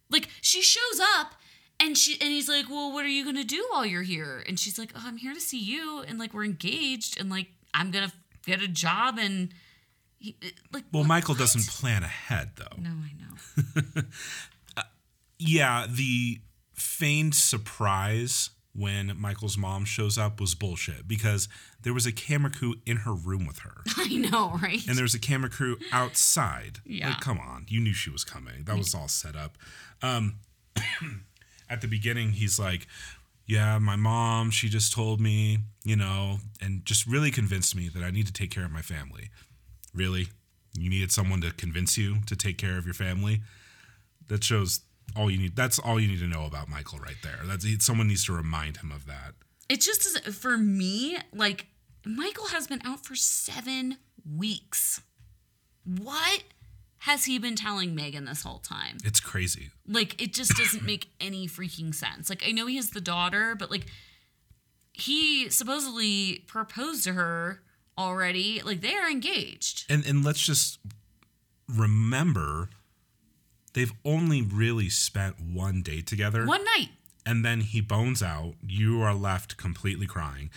Like 0.09 0.29
she 0.41 0.61
shows 0.63 0.99
up 1.17 1.35
and 1.79 1.97
she 1.97 2.19
and 2.19 2.29
he's 2.29 2.49
like, 2.49 2.69
"Well, 2.69 2.91
what 2.91 3.05
are 3.05 3.09
you 3.09 3.23
going 3.23 3.35
to 3.35 3.43
do 3.43 3.65
while 3.71 3.85
you're 3.85 4.01
here?" 4.01 4.43
And 4.47 4.59
she's 4.59 4.77
like, 4.79 4.91
oh, 4.95 5.03
"I'm 5.05 5.17
here 5.17 5.33
to 5.33 5.39
see 5.39 5.59
you 5.59 6.03
and 6.07 6.17
like 6.17 6.33
we're 6.33 6.45
engaged 6.45 7.19
and 7.19 7.29
like 7.29 7.47
I'm 7.73 7.91
going 7.91 8.09
to 8.09 8.13
get 8.45 8.61
a 8.61 8.67
job 8.67 9.17
and 9.19 9.53
he, 10.19 10.35
like 10.71 10.83
Well, 10.91 11.01
what- 11.03 11.07
Michael 11.07 11.35
doesn't 11.35 11.67
plan 11.67 12.03
ahead, 12.03 12.51
though. 12.57 12.77
No, 12.77 12.91
I 12.91 13.13
know. 13.17 14.03
Yeah, 15.41 15.87
the 15.89 16.41
feigned 16.73 17.33
surprise 17.33 18.49
when 18.75 19.15
Michael's 19.19 19.57
mom 19.57 19.85
shows 19.85 20.17
up 20.17 20.39
was 20.39 20.53
bullshit 20.53 21.07
because 21.07 21.47
there 21.81 21.93
was 21.93 22.05
a 22.05 22.11
camera 22.11 22.51
crew 22.51 22.75
in 22.85 22.97
her 22.97 23.13
room 23.13 23.45
with 23.45 23.59
her. 23.59 23.81
I 23.97 24.07
know, 24.17 24.59
right? 24.61 24.85
and 24.87 24.97
there 24.97 25.03
was 25.03 25.15
a 25.15 25.19
camera 25.19 25.49
crew 25.49 25.77
outside. 25.93 26.79
Yeah. 26.85 27.09
Like, 27.09 27.21
come 27.21 27.39
on. 27.39 27.65
You 27.69 27.79
knew 27.79 27.93
she 27.93 28.09
was 28.09 28.25
coming. 28.25 28.65
That 28.65 28.77
was 28.77 28.93
all 28.93 29.07
set 29.07 29.35
up. 29.35 29.57
Um, 30.01 30.35
at 31.69 31.79
the 31.81 31.87
beginning, 31.87 32.31
he's 32.33 32.59
like, 32.59 32.85
Yeah, 33.47 33.79
my 33.79 33.95
mom, 33.95 34.51
she 34.51 34.67
just 34.67 34.91
told 34.93 35.21
me, 35.21 35.59
you 35.85 35.95
know, 35.95 36.39
and 36.61 36.83
just 36.85 37.07
really 37.07 37.31
convinced 37.31 37.75
me 37.77 37.87
that 37.89 38.03
I 38.03 38.11
need 38.11 38.27
to 38.27 38.33
take 38.33 38.51
care 38.51 38.65
of 38.65 38.71
my 38.71 38.81
family. 38.81 39.29
Really? 39.93 40.27
You 40.77 40.89
needed 40.89 41.11
someone 41.11 41.41
to 41.41 41.51
convince 41.51 41.97
you 41.97 42.17
to 42.27 42.35
take 42.35 42.57
care 42.57 42.77
of 42.77 42.85
your 42.85 42.93
family? 42.93 43.41
That 44.27 44.43
shows 44.43 44.81
all 45.15 45.31
you 45.31 45.37
need. 45.37 45.55
That's 45.55 45.79
all 45.79 45.99
you 45.99 46.07
need 46.07 46.19
to 46.19 46.27
know 46.27 46.45
about 46.45 46.69
Michael 46.69 46.99
right 46.99 47.17
there. 47.23 47.39
That's 47.43 47.65
someone 47.85 48.07
needs 48.07 48.25
to 48.25 48.33
remind 48.33 48.77
him 48.77 48.91
of 48.91 49.05
that. 49.07 49.33
it 49.67 49.81
just 49.81 50.05
is 50.05 50.35
for 50.35 50.57
me. 50.57 51.17
Like 51.33 51.67
Michael 52.05 52.47
has 52.47 52.67
been 52.67 52.81
out 52.85 53.05
for 53.05 53.15
seven 53.15 53.97
weeks. 54.37 55.01
What 55.83 56.43
has 57.03 57.25
he 57.25 57.39
been 57.39 57.55
telling 57.55 57.95
Megan 57.95 58.25
this 58.25 58.43
whole 58.43 58.59
time? 58.59 58.97
It's 59.03 59.19
crazy. 59.19 59.71
Like 59.87 60.21
it 60.21 60.33
just 60.33 60.55
doesn't 60.55 60.83
make 60.85 61.09
any 61.19 61.47
freaking 61.47 61.93
sense. 61.95 62.29
Like 62.29 62.43
I 62.47 62.51
know 62.51 62.67
he 62.67 62.75
has 62.75 62.91
the 62.91 63.01
daughter, 63.01 63.55
but 63.55 63.71
like 63.71 63.87
he 64.93 65.49
supposedly 65.49 66.43
proposed 66.47 67.03
to 67.05 67.13
her 67.13 67.61
already. 67.99 68.61
Like 68.63 68.81
they 68.81 68.95
are 68.95 69.09
engaged. 69.11 69.85
and 69.89 70.05
and 70.05 70.23
let's 70.25 70.41
just 70.41 70.79
remember 71.67 72.69
they've 73.73 73.93
only 74.03 74.41
really 74.41 74.89
spent 74.89 75.39
one 75.39 75.81
day 75.83 76.01
together 76.01 76.45
One 76.45 76.63
night. 76.65 76.89
and 77.25 77.45
then 77.45 77.61
he 77.61 77.81
bones 77.81 78.23
out 78.23 78.55
you 78.65 79.01
are 79.01 79.13
left 79.13 79.55
completely 79.57 80.07
crying 80.07 80.49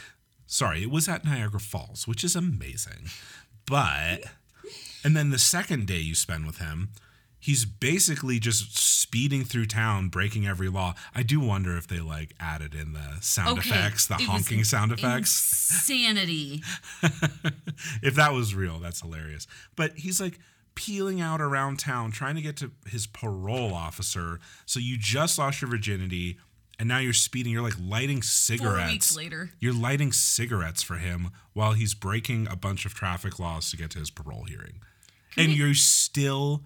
sorry 0.46 0.82
it 0.82 0.90
was 0.90 1.08
at 1.08 1.22
niagara 1.24 1.60
falls 1.60 2.08
which 2.08 2.24
is 2.24 2.34
amazing 2.34 3.10
but 3.66 4.22
and 5.04 5.14
then 5.14 5.28
the 5.28 5.38
second 5.38 5.86
day 5.86 5.98
you 5.98 6.14
spend 6.14 6.46
with 6.46 6.58
him 6.58 6.88
he's 7.42 7.64
basically 7.64 8.38
just 8.38 8.78
speeding 8.78 9.44
through 9.44 9.66
town 9.66 10.08
breaking 10.08 10.46
every 10.46 10.68
law 10.68 10.94
i 11.14 11.22
do 11.22 11.40
wonder 11.40 11.76
if 11.76 11.86
they 11.88 11.98
like 12.00 12.32
added 12.40 12.74
in 12.74 12.92
the 12.92 13.16
sound 13.20 13.58
Okay, 13.58 13.68
effects 13.70 14.06
the 14.06 14.14
honking 14.14 14.62
sound 14.64 14.92
effects 14.92 15.90
Insanity. 15.90 16.62
if 18.02 18.14
that 18.14 18.32
was 18.32 18.54
real, 18.54 18.78
that's 18.78 19.00
hilarious. 19.00 19.46
But 19.76 19.92
he's 19.96 20.20
like 20.20 20.38
peeling 20.74 21.20
out 21.20 21.40
around 21.40 21.78
town 21.78 22.10
trying 22.12 22.34
to 22.36 22.42
get 22.42 22.56
to 22.58 22.70
his 22.86 23.06
parole 23.06 23.74
officer. 23.74 24.38
So 24.66 24.80
you 24.80 24.96
just 24.98 25.38
lost 25.38 25.60
your 25.62 25.70
virginity 25.70 26.38
and 26.78 26.88
now 26.88 26.98
you're 26.98 27.12
speeding. 27.12 27.52
You're 27.52 27.62
like 27.62 27.74
lighting 27.80 28.18
Four 28.18 28.22
cigarettes. 28.24 28.92
weeks 28.92 29.16
later. 29.16 29.50
You're 29.60 29.74
lighting 29.74 30.12
cigarettes 30.12 30.82
for 30.82 30.96
him 30.96 31.30
while 31.52 31.72
he's 31.72 31.94
breaking 31.94 32.48
a 32.50 32.56
bunch 32.56 32.84
of 32.86 32.94
traffic 32.94 33.38
laws 33.38 33.70
to 33.70 33.76
get 33.76 33.90
to 33.92 33.98
his 33.98 34.10
parole 34.10 34.44
hearing. 34.44 34.80
and 35.36 35.52
you're 35.52 35.74
still 35.74 36.62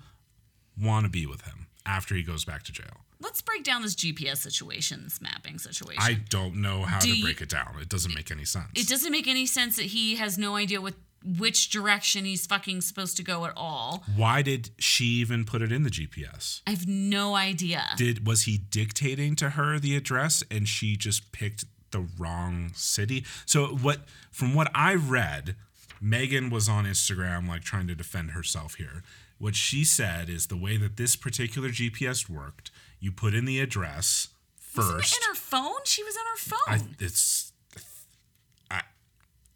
want 0.80 1.04
to 1.04 1.10
be 1.10 1.26
with 1.26 1.42
him 1.42 1.66
after 1.84 2.14
he 2.14 2.22
goes 2.22 2.44
back 2.44 2.62
to 2.64 2.72
jail. 2.72 3.02
let's 3.20 3.40
break 3.40 3.64
down 3.64 3.80
this 3.82 3.94
GPS 3.94 4.38
situation, 4.38 5.02
this 5.04 5.20
mapping 5.22 5.58
situation. 5.58 6.02
I 6.02 6.14
don't 6.28 6.56
know 6.56 6.82
how 6.82 6.98
Do 7.00 7.10
to 7.10 7.16
you- 7.16 7.24
break 7.24 7.40
it 7.40 7.48
down. 7.48 7.76
It 7.80 7.88
doesn't 7.88 8.14
make 8.14 8.30
any 8.30 8.44
sense. 8.44 8.68
it 8.74 8.86
doesn't 8.88 9.10
make 9.12 9.26
any 9.26 9.46
sense 9.46 9.76
that 9.76 9.86
he 9.86 10.16
has 10.16 10.36
no 10.38 10.56
idea 10.56 10.80
what 10.80 10.94
which 11.38 11.70
direction 11.70 12.24
he's 12.24 12.46
fucking 12.46 12.80
supposed 12.82 13.16
to 13.16 13.22
go 13.24 13.46
at 13.46 13.52
all. 13.56 14.04
Why 14.14 14.42
did 14.42 14.70
she 14.78 15.06
even 15.22 15.44
put 15.44 15.60
it 15.60 15.72
in 15.72 15.82
the 15.82 15.90
GPS? 15.90 16.60
I 16.66 16.70
have 16.70 16.86
no 16.86 17.34
idea. 17.34 17.82
Did 17.96 18.26
was 18.26 18.42
he 18.42 18.58
dictating 18.58 19.34
to 19.36 19.50
her 19.50 19.78
the 19.80 19.96
address 19.96 20.44
and 20.50 20.68
she 20.68 20.96
just 20.96 21.32
picked 21.32 21.64
the 21.90 22.06
wrong 22.18 22.70
city? 22.74 23.24
So 23.44 23.66
what 23.68 24.00
from 24.30 24.54
what 24.54 24.70
I 24.74 24.94
read, 24.94 25.56
Megan 26.00 26.48
was 26.50 26.68
on 26.68 26.84
Instagram 26.84 27.48
like 27.48 27.62
trying 27.64 27.88
to 27.88 27.94
defend 27.96 28.30
herself 28.32 28.74
here. 28.74 29.02
What 29.38 29.55
she 29.55 29.85
said 29.85 30.29
is 30.31 30.46
the 30.46 30.57
way 30.57 30.77
that 30.79 30.96
this 30.96 31.14
particular 31.16 31.68
GPS 31.68 32.29
worked, 32.29 32.70
you 33.01 33.12
put 33.12 33.35
in 33.35 33.44
the 33.44 33.61
address 33.61 34.29
Wasn't 34.77 34.94
it 34.96 34.99
first. 35.03 35.16
in 35.16 35.29
her 35.29 35.35
phone? 35.35 35.85
She 35.85 36.03
was 36.03 36.16
on 36.16 36.25
her 36.25 36.72
I, 36.75 36.79
phone. 36.79 36.96
it's 36.99 37.53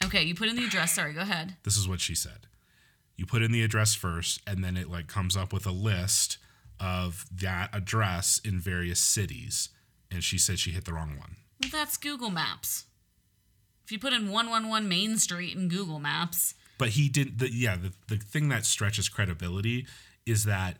okay, 0.04 0.22
you 0.22 0.34
put 0.34 0.48
in 0.48 0.56
the 0.56 0.64
address. 0.64 0.94
Sorry, 0.94 1.12
go 1.12 1.20
ahead. 1.20 1.56
this 1.64 1.76
is 1.76 1.88
what 1.88 2.00
she 2.00 2.14
said. 2.14 2.46
You 3.16 3.26
put 3.26 3.42
in 3.42 3.52
the 3.52 3.62
address 3.62 3.94
first, 3.94 4.40
and 4.46 4.64
then 4.64 4.76
it 4.76 4.90
like 4.90 5.06
comes 5.06 5.36
up 5.36 5.52
with 5.52 5.66
a 5.66 5.70
list 5.72 6.38
of 6.78 7.26
that 7.34 7.68
address 7.74 8.40
in 8.44 8.58
various 8.58 8.98
cities. 9.00 9.68
And 10.10 10.24
she 10.24 10.38
said 10.38 10.58
she 10.58 10.70
hit 10.70 10.86
the 10.86 10.94
wrong 10.94 11.16
one. 11.18 11.36
Well, 11.62 11.70
that's 11.70 11.96
Google 11.98 12.30
Maps. 12.30 12.86
If 13.84 13.92
you 13.92 13.98
put 13.98 14.12
in 14.14 14.30
111 14.30 14.88
Main 14.88 15.18
Street 15.18 15.54
in 15.56 15.68
Google 15.68 15.98
Maps, 16.00 16.54
But 16.80 16.88
he 16.88 17.10
didn't. 17.10 17.38
The, 17.38 17.52
yeah, 17.52 17.76
the, 17.76 17.92
the 18.08 18.16
thing 18.16 18.48
that 18.48 18.64
stretches 18.64 19.10
credibility 19.10 19.86
is 20.24 20.44
that 20.44 20.78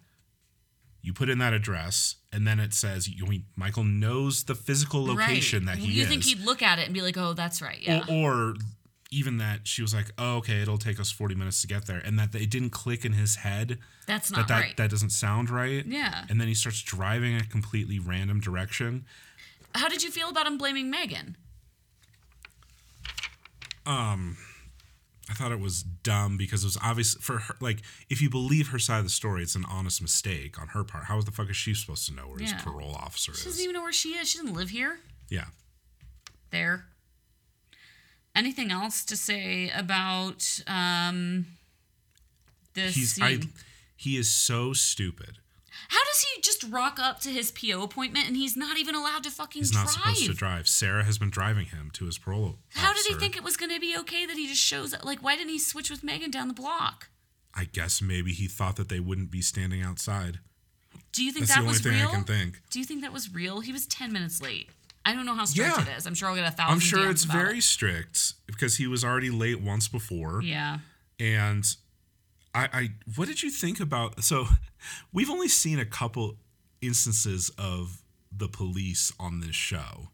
you 1.03 1.13
put 1.13 1.29
in 1.29 1.37
that 1.41 1.53
address, 1.53 2.17
and 2.33 2.47
then 2.47 2.59
it 2.59 2.73
says 2.73 3.07
you, 3.07 3.27
mean 3.27 3.45
Michael 3.55 3.85
knows 3.85 4.45
the 4.45 4.55
physical 4.55 5.05
location 5.05 5.67
right. 5.67 5.77
that 5.77 5.85
he 5.85 5.93
you 5.93 6.05
is. 6.05 6.09
think 6.09 6.25
he'd 6.25 6.41
look 6.41 6.63
at 6.63 6.79
it 6.79 6.87
and 6.87 6.95
be 6.95 7.03
like, 7.03 7.19
"Oh, 7.19 7.35
that's 7.35 7.61
right." 7.61 7.79
Yeah. 7.83 8.07
or, 8.09 8.33
or 8.33 8.55
even 9.11 9.37
that 9.37 9.69
she 9.69 9.83
was 9.83 9.93
like, 9.93 10.07
"Oh, 10.17 10.39
okay, 10.39 10.63
it'll 10.63 10.79
take 10.79 10.99
us 10.99 11.11
forty 11.11 11.35
minutes 11.35 11.61
to 11.61 11.67
get 11.67 11.85
there," 11.85 11.99
and 11.99 12.19
that 12.19 12.35
it 12.35 12.49
didn't 12.49 12.71
click 12.71 13.05
in 13.05 13.13
his 13.13 13.37
head 13.37 13.79
that's 14.07 14.31
that 14.31 14.37
not 14.39 14.49
that, 14.49 14.61
right. 14.61 14.77
that 14.79 14.89
doesn't 14.89 15.11
sound 15.11 15.51
right. 15.51 15.85
Yeah. 15.85 16.25
And 16.31 16.41
then 16.41 16.49
he 16.49 16.55
starts 16.55 16.81
driving 16.81 17.37
a 17.37 17.45
completely 17.45 17.99
random 17.99 18.41
direction. 18.41 19.05
How 19.75 19.91
did 19.91 20.03
you 20.03 20.11
feel 20.11 20.31
about 20.31 20.47
him 20.47 20.57
blaming 20.57 20.91
Megan? 20.91 21.37
Um, 23.85 24.39
I 25.29 25.35
thought 25.35 25.53
it 25.53 25.61
was 25.61 25.83
dumb 25.83 26.37
because 26.37 26.65
it 26.65 26.67
was 26.67 26.79
obvious 26.83 27.15
for 27.15 27.39
her. 27.39 27.55
Like, 27.61 27.83
if 28.09 28.21
you 28.21 28.29
believe 28.31 28.69
her 28.69 28.79
side 28.79 28.99
of 28.99 29.05
the 29.05 29.11
story, 29.11 29.43
it's 29.43 29.55
an 29.55 29.65
honest 29.69 30.03
mistake 30.03 30.61
on 30.61 30.69
her 30.69 30.83
part. 30.83 31.05
How 31.05 31.21
the 31.21 31.31
fuck 31.31 31.49
is 31.51 31.57
she 31.57 31.75
supposed 31.75 32.07
to 32.09 32.15
know 32.15 32.23
where 32.29 32.41
Yeah. 32.41 32.55
his 32.55 32.63
parole 32.63 32.95
officer 32.95 33.33
She 33.33 33.37
is? 33.37 33.39
She 33.43 33.45
doesn't 33.51 33.63
even 33.63 33.75
know 33.75 33.83
where 33.83 33.93
she 33.93 34.09
is. 34.17 34.29
She 34.29 34.39
doesn't 34.39 34.55
live 34.55 34.71
here. 34.71 34.99
yeah. 35.29 35.47
There. 36.51 36.87
Anything 38.35 38.71
else 38.73 39.05
to 39.05 39.17
say 39.17 39.71
about 39.71 40.61
um, 40.67 41.47
this 42.75 42.95
He's 42.95 43.21
I, 43.21 43.41
he 43.97 44.17
is 44.17 44.29
so 44.31 44.73
stupid. 44.73 45.39
How 45.89 46.05
does 46.05 46.21
he 46.35 46.41
just 46.43 46.65
rock 46.65 46.99
up 46.99 47.21
to 47.21 47.29
his 47.31 47.51
PO 47.51 47.83
appointment 47.83 48.27
and 48.27 48.37
he's 48.37 48.57
not 48.57 48.77
even 48.79 48.95
allowed 48.95 49.23
to 49.25 49.31
fucking 49.31 49.61
He's 49.61 49.71
drive? 49.71 49.85
not 49.85 49.91
supposed 49.93 50.27
to 50.27 50.35
drive. 50.35 50.69
Sarah 50.69 51.05
has 51.05 51.19
been 51.19 51.31
driving 51.31 51.67
him 51.67 51.91
to 51.95 52.07
his 52.07 52.19
parole. 52.19 52.59
How 52.75 52.93
did 52.93 53.07
he 53.07 53.15
think 53.15 53.37
it 53.37 53.43
was 53.45 53.57
going 53.57 53.71
to 53.73 53.81
be 53.81 53.97
okay 54.01 54.27
that 54.27 54.37
he 54.37 54.47
just 54.47 54.61
shows 54.63 54.93
up? 54.95 55.05
Like, 55.05 55.23
why 55.23 55.37
didn't 55.37 55.51
he 55.51 55.59
switch 55.59 55.91
with 55.91 56.03
Megan 56.05 56.31
down 56.31 56.49
the 56.49 56.55
block? 56.55 57.09
I 57.55 57.65
guess 57.65 58.01
maybe 58.01 58.33
he 58.33 58.47
thought 58.47 58.77
that 58.77 58.89
they 58.89 59.01
wouldn't 59.01 59.31
be 59.31 59.43
standing 59.43 59.83
outside. 59.83 60.39
Do 61.13 61.25
you 61.25 61.33
think 61.33 61.47
That's 61.47 61.57
that 61.57 61.63
the 61.63 61.67
only 61.67 61.73
was 61.73 61.81
thing 61.81 61.93
real? 61.93 62.09
I 62.09 62.13
can 62.15 62.25
think. 62.25 62.61
Do 62.71 62.79
you 62.79 62.85
think 62.85 63.03
that 63.03 63.13
was 63.13 63.33
real? 63.35 63.61
He 63.61 63.73
was 63.73 63.87
10 63.87 64.13
minutes 64.13 64.41
late. 64.41 64.69
I 65.05 65.15
don't 65.15 65.27
know 65.27 65.35
how 65.35 65.45
strict 65.47 65.77
Yeah. 65.79 65.83
it 65.95 65.97
is. 65.99 66.07
I'm 66.07 66.15
sure 66.15 66.29
I'll 66.29 66.37
get 66.37 66.47
a 66.47 66.51
thousand 66.51 66.75
I'm 66.75 66.79
sure 66.81 67.11
it's 67.11 67.25
very 67.25 67.59
it. 67.59 67.63
strict 67.63 68.35
because 68.47 68.77
he 68.77 68.87
was 68.87 69.03
already 69.05 69.31
late 69.31 69.61
once 69.61 69.89
before. 69.89 70.43
Yeah. 70.43 70.79
And 71.19 71.65
I, 72.55 72.69
I 72.73 72.89
what 73.17 73.29
did 73.29 73.43
you 73.43 73.51
think 73.51 73.79
about 73.81 74.23
so 74.25 74.47
we've 75.13 75.31
only 75.31 75.49
seen 75.49 75.79
a 75.79 75.85
couple 75.85 76.37
instances 76.81 77.51
of 77.59 78.03
the 78.37 78.49
police 78.49 79.13
on 79.19 79.41
this 79.41 79.55
show. 79.57 80.09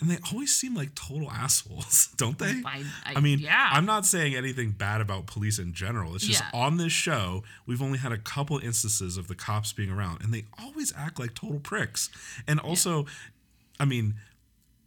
And 0.00 0.08
they 0.08 0.18
always 0.32 0.54
seem 0.54 0.76
like 0.76 0.94
total 0.94 1.28
assholes, 1.28 2.08
don't 2.16 2.38
they? 2.38 2.62
I- 2.64 2.84
I- 3.04 3.14
I 3.16 3.20
mean, 3.20 3.40
yeah. 3.40 3.70
I'm 3.72 3.84
not 3.84 4.06
saying 4.06 4.36
anything 4.36 4.70
bad 4.70 5.00
about 5.00 5.26
police 5.26 5.58
in 5.58 5.72
general. 5.74 6.14
It's 6.14 6.24
just 6.24 6.40
Yeah. 6.40 6.60
on 6.60 6.76
this 6.76 6.92
show, 6.92 7.42
we've 7.66 7.82
only 7.82 7.98
had 7.98 8.12
a 8.12 8.16
couple 8.18 8.58
instances 8.60 9.16
of 9.16 9.26
the 9.26 9.34
cops 9.34 9.72
being 9.72 9.90
around, 9.90 10.22
and 10.22 10.32
they 10.32 10.44
always 10.56 10.92
act 10.96 11.18
like 11.18 11.34
total 11.34 11.58
pricks. 11.58 12.10
And 12.46 12.60
also, 12.60 13.06
I 13.80 13.86
mean, 13.86 14.14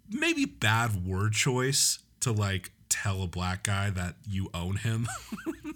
maybe 0.10 0.46
bad 0.46 1.06
word 1.06 1.34
choice 1.34 2.00
to 2.22 2.32
like 2.32 2.72
tell 2.92 3.24
a 3.24 3.28
black 3.28 3.64
guy 3.64 3.90
that 3.90 4.16
you 4.30 4.50
own 4.54 4.78
him. 4.78 5.08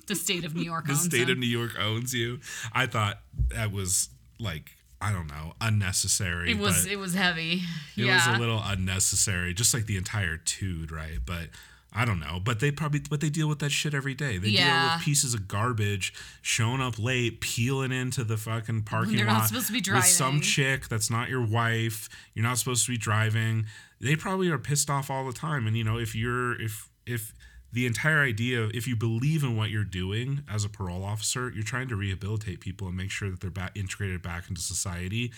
The 0.08 0.14
state 0.14 0.46
of 0.46 0.54
New 0.54 0.62
York 0.62 0.86
the 0.86 0.92
owns 0.92 1.06
state 1.06 1.24
him. 1.24 1.32
of 1.32 1.38
New 1.40 1.48
York 1.48 1.72
owns 1.80 2.14
you. 2.14 2.40
I 2.72 2.86
thought 2.86 3.22
that 3.50 3.72
was 3.72 4.10
like 4.40 4.70
I 5.02 5.12
don't 5.12 5.28
know 5.28 5.54
unnecessary. 5.60 6.52
It 6.52 6.60
was 6.60 6.86
it 6.86 7.00
was 7.00 7.16
heavy. 7.16 7.62
it 7.98 8.06
yeah. 8.06 8.30
was 8.30 8.38
a 8.38 8.40
little 8.40 8.62
unnecessary, 8.64 9.56
just 9.56 9.74
like 9.74 9.88
the 9.88 9.98
entire 9.98 10.38
tude, 10.38 10.92
right? 10.92 11.18
But 11.26 11.50
I 11.92 12.06
don't 12.06 12.20
know. 12.20 12.40
But 12.44 12.60
they 12.60 12.72
probably 12.72 13.02
but 13.10 13.22
they 13.22 13.30
deal 13.30 13.48
with 13.48 13.60
that 13.60 13.72
shit 13.72 13.94
every 13.94 14.14
day. 14.14 14.38
They 14.38 14.52
deal 14.52 14.66
with 14.66 15.04
pieces 15.04 15.34
of 15.34 15.48
garbage 15.48 16.14
showing 16.42 16.82
up 16.82 17.00
late, 17.00 17.40
peeling 17.42 17.92
into 17.92 18.24
the 18.24 18.38
fucking 18.38 18.84
parking 18.84 19.16
they're 19.16 19.26
lot 19.26 19.40
not 19.40 19.48
supposed 19.48 19.68
to 19.68 19.74
be 19.74 19.92
with 19.92 20.06
some 20.06 20.42
chick 20.42 20.88
that's 20.88 21.10
not 21.10 21.30
your 21.30 21.46
wife. 21.46 22.10
You're 22.34 22.44
not 22.44 22.58
supposed 22.58 22.86
to 22.86 22.92
be 22.92 22.98
driving. 22.98 23.66
They 24.02 24.16
probably 24.16 24.50
are 24.50 24.60
pissed 24.60 24.90
off 24.90 25.10
all 25.10 25.26
the 25.26 25.34
time. 25.34 25.68
And 25.68 25.78
you 25.78 25.84
know, 25.84 25.98
if 25.98 26.16
you're 26.16 26.62
if 26.62 26.90
if 27.06 27.34
the 27.72 27.86
entire 27.86 28.22
idea 28.22 28.70
if 28.74 28.88
you 28.88 28.96
believe 28.96 29.44
in 29.44 29.58
what 29.58 29.70
you're 29.70 29.84
doing 29.84 30.44
as 30.50 30.64
a 30.64 30.70
parole 30.70 31.04
officer, 31.04 31.52
you're 31.54 31.64
trying 31.64 31.90
to 31.90 31.96
rehabilitate 31.96 32.62
people 32.62 32.88
and 32.88 32.96
make 32.96 33.12
sure 33.12 33.30
that 33.30 33.42
they're 33.42 33.50
back 33.50 33.78
integrated 33.78 34.22
back 34.22 34.48
into 34.50 34.62
society 34.62 35.32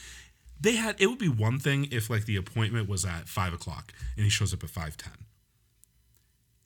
they 0.60 0.75
had 0.75 0.95
it 0.99 1.08
would 1.08 1.19
be 1.19 1.30
one 1.30 1.60
thing 1.60 1.88
if 1.91 2.10
like 2.10 2.25
the 2.25 2.36
appointment 2.36 2.89
was 2.89 3.06
at 3.06 3.27
five 3.27 3.53
o'clock 3.53 3.93
and 4.15 4.23
he 4.23 4.30
shows 4.30 4.53
up 4.53 4.63
at 4.63 4.69
five 4.69 4.97
ten. 4.97 5.13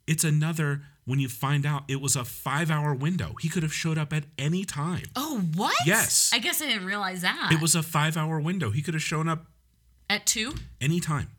It's 0.07 0.23
another 0.23 0.81
when 1.05 1.19
you 1.19 1.29
find 1.29 1.65
out 1.65 1.83
it 1.87 2.01
was 2.01 2.15
a 2.15 2.23
five 2.25 2.71
hour 2.71 2.93
window. 2.93 3.35
He 3.39 3.49
could 3.49 3.63
have 3.63 3.73
showed 3.73 3.97
up 3.97 4.13
at 4.13 4.23
any 4.37 4.65
time. 4.65 5.03
Oh, 5.15 5.41
what? 5.55 5.75
Yes. 5.85 6.31
I 6.33 6.39
guess 6.39 6.61
I 6.61 6.67
didn't 6.67 6.85
realize 6.85 7.21
that. 7.21 7.49
It 7.51 7.61
was 7.61 7.75
a 7.75 7.83
five 7.83 8.17
hour 8.17 8.39
window. 8.39 8.71
He 8.71 8.81
could 8.81 8.93
have 8.93 9.03
shown 9.03 9.27
up 9.27 9.45
at 10.09 10.25
2? 10.25 10.53
anytime 10.81 11.29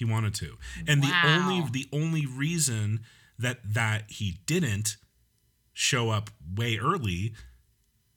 he 0.00 0.04
wanted 0.04 0.34
to. 0.34 0.56
And 0.88 1.00
the 1.02 1.12
only 1.24 1.62
the 1.70 1.86
only 1.92 2.26
reason 2.26 3.00
that 3.38 3.58
that 3.74 4.04
he 4.08 4.38
didn't 4.46 4.96
show 5.72 6.10
up 6.10 6.30
way 6.56 6.78
early 6.78 7.32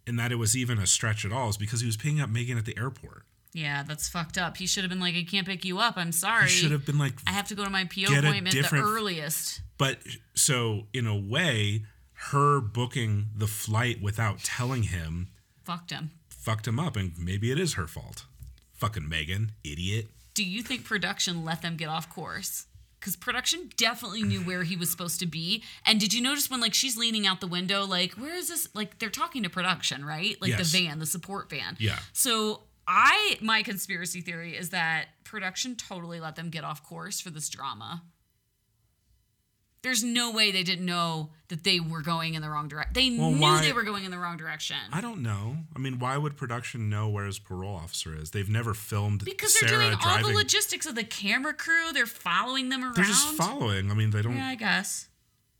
and 0.07 0.17
that 0.17 0.31
it 0.31 0.35
was 0.35 0.57
even 0.57 0.79
a 0.79 0.87
stretch 0.87 1.23
at 1.23 1.31
all 1.31 1.49
is 1.49 1.57
because 1.57 1.81
he 1.81 1.85
was 1.85 1.95
picking 1.95 2.19
up 2.19 2.29
Megan 2.29 2.57
at 2.57 2.65
the 2.65 2.75
airport. 2.77 3.23
Yeah, 3.53 3.83
that's 3.83 4.09
fucked 4.09 4.37
up. 4.37 4.57
He 4.57 4.65
should 4.65 4.83
have 4.83 4.89
been 4.89 4.99
like, 4.99 5.15
I 5.15 5.23
can't 5.23 5.45
pick 5.45 5.63
you 5.63 5.77
up. 5.77 5.95
I'm 5.95 6.11
sorry. 6.11 6.45
He 6.45 6.49
should 6.49 6.71
have 6.71 6.85
been 6.85 6.97
like 6.97 7.13
I 7.27 7.31
have 7.31 7.47
to 7.49 7.55
go 7.55 7.63
to 7.63 7.69
my 7.69 7.85
PO 7.85 8.11
appointment 8.17 8.55
the 8.55 8.81
earliest. 8.81 9.61
But 9.77 9.99
so 10.33 10.87
in 10.93 11.05
a 11.05 11.15
way, 11.15 11.83
her 12.31 12.59
booking 12.61 13.27
the 13.35 13.47
flight 13.47 14.01
without 14.01 14.39
telling 14.39 14.83
him 14.83 15.27
Fucked 15.63 15.91
him. 15.91 16.11
fucked 16.29 16.67
him 16.67 16.79
up, 16.79 16.95
and 16.95 17.13
maybe 17.19 17.51
it 17.51 17.59
is 17.59 17.73
her 17.75 17.85
fault. 17.87 18.25
Fucking 18.73 19.07
Megan, 19.07 19.51
idiot. 19.63 20.07
Do 20.33 20.43
you 20.43 20.61
think 20.63 20.83
production 20.85 21.43
let 21.45 21.61
them 21.61 21.75
get 21.77 21.89
off 21.89 22.09
course? 22.09 22.65
Because 22.99 23.15
production 23.15 23.69
definitely 23.75 24.23
knew 24.23 24.39
where 24.41 24.63
he 24.63 24.77
was 24.77 24.89
supposed 24.89 25.19
to 25.19 25.25
be. 25.25 25.61
And 25.85 25.99
did 25.99 26.13
you 26.13 26.21
notice 26.21 26.49
when 26.49 26.61
like 26.61 26.73
she's 26.73 26.97
leaning 26.97 27.27
out 27.27 27.41
the 27.41 27.47
window, 27.47 27.85
like, 27.85 28.13
where 28.13 28.33
is 28.33 28.47
this? 28.47 28.67
Like 28.73 28.99
they're 28.99 29.09
talking 29.09 29.43
to 29.43 29.49
production, 29.49 30.05
right? 30.05 30.41
Like 30.41 30.51
Yes. 30.51 30.71
the 30.71 30.85
van, 30.85 30.99
the 30.99 31.05
support 31.05 31.49
van. 31.49 31.75
Yeah. 31.79 31.99
So 32.13 32.61
I 32.87 33.37
my 33.41 33.61
conspiracy 33.61 34.21
theory 34.21 34.55
is 34.55 34.69
that 34.69 35.07
production 35.25 35.75
totally 35.75 36.19
let 36.19 36.35
them 36.35 36.49
get 36.49 36.63
off 36.63 36.81
course 36.83 37.19
for 37.19 37.29
this 37.29 37.49
drama. 37.49 38.03
There's 39.83 40.01
no 40.03 40.31
way 40.31 40.51
they 40.51 40.63
didn't 40.63 40.85
know 40.85 41.31
that 41.49 41.65
they 41.65 41.79
were 41.81 42.01
going 42.01 42.35
in 42.35 42.41
the 42.41 42.49
wrong 42.49 42.69
direction. 42.69 42.93
They 42.93 43.17
Well, 43.17 43.31
knew 43.31 43.41
why- 43.41 43.61
they 43.61 43.73
were 43.73 43.83
going 43.83 44.05
in 44.05 44.11
the 44.11 44.17
wrong 44.17 44.37
direction. 44.37 44.77
I 44.93 45.01
don't 45.01 45.21
know. 45.21 45.57
I 45.75 45.79
mean, 45.79 45.99
why 45.99 46.17
would 46.17 46.37
production 46.37 46.89
know 46.89 47.09
where 47.09 47.25
his 47.25 47.37
parole 47.37 47.75
officer 47.75 48.15
is? 48.15 48.31
They've 48.31 48.49
never 48.49 48.73
filmed 48.73 49.25
because 49.25 49.53
they're 49.59 49.69
Sarah 49.69 49.83
doing 49.89 49.97
all 50.01 50.17
the 50.19 50.33
logistics 50.33 50.85
of 50.85 50.95
the 50.95 51.03
camera 51.03 51.53
crew. 51.53 51.91
They're 51.91 52.05
following 52.05 52.69
them 52.69 52.81
around. 52.83 52.95
They're 52.95 53.03
just 53.03 53.27
following. 53.35 53.91
I 53.91 53.93
mean, 53.93 54.11
they 54.11 54.21
don't. 54.21 54.37
Yeah, 54.37 54.47
I 54.47 54.55
guess. 54.55 55.09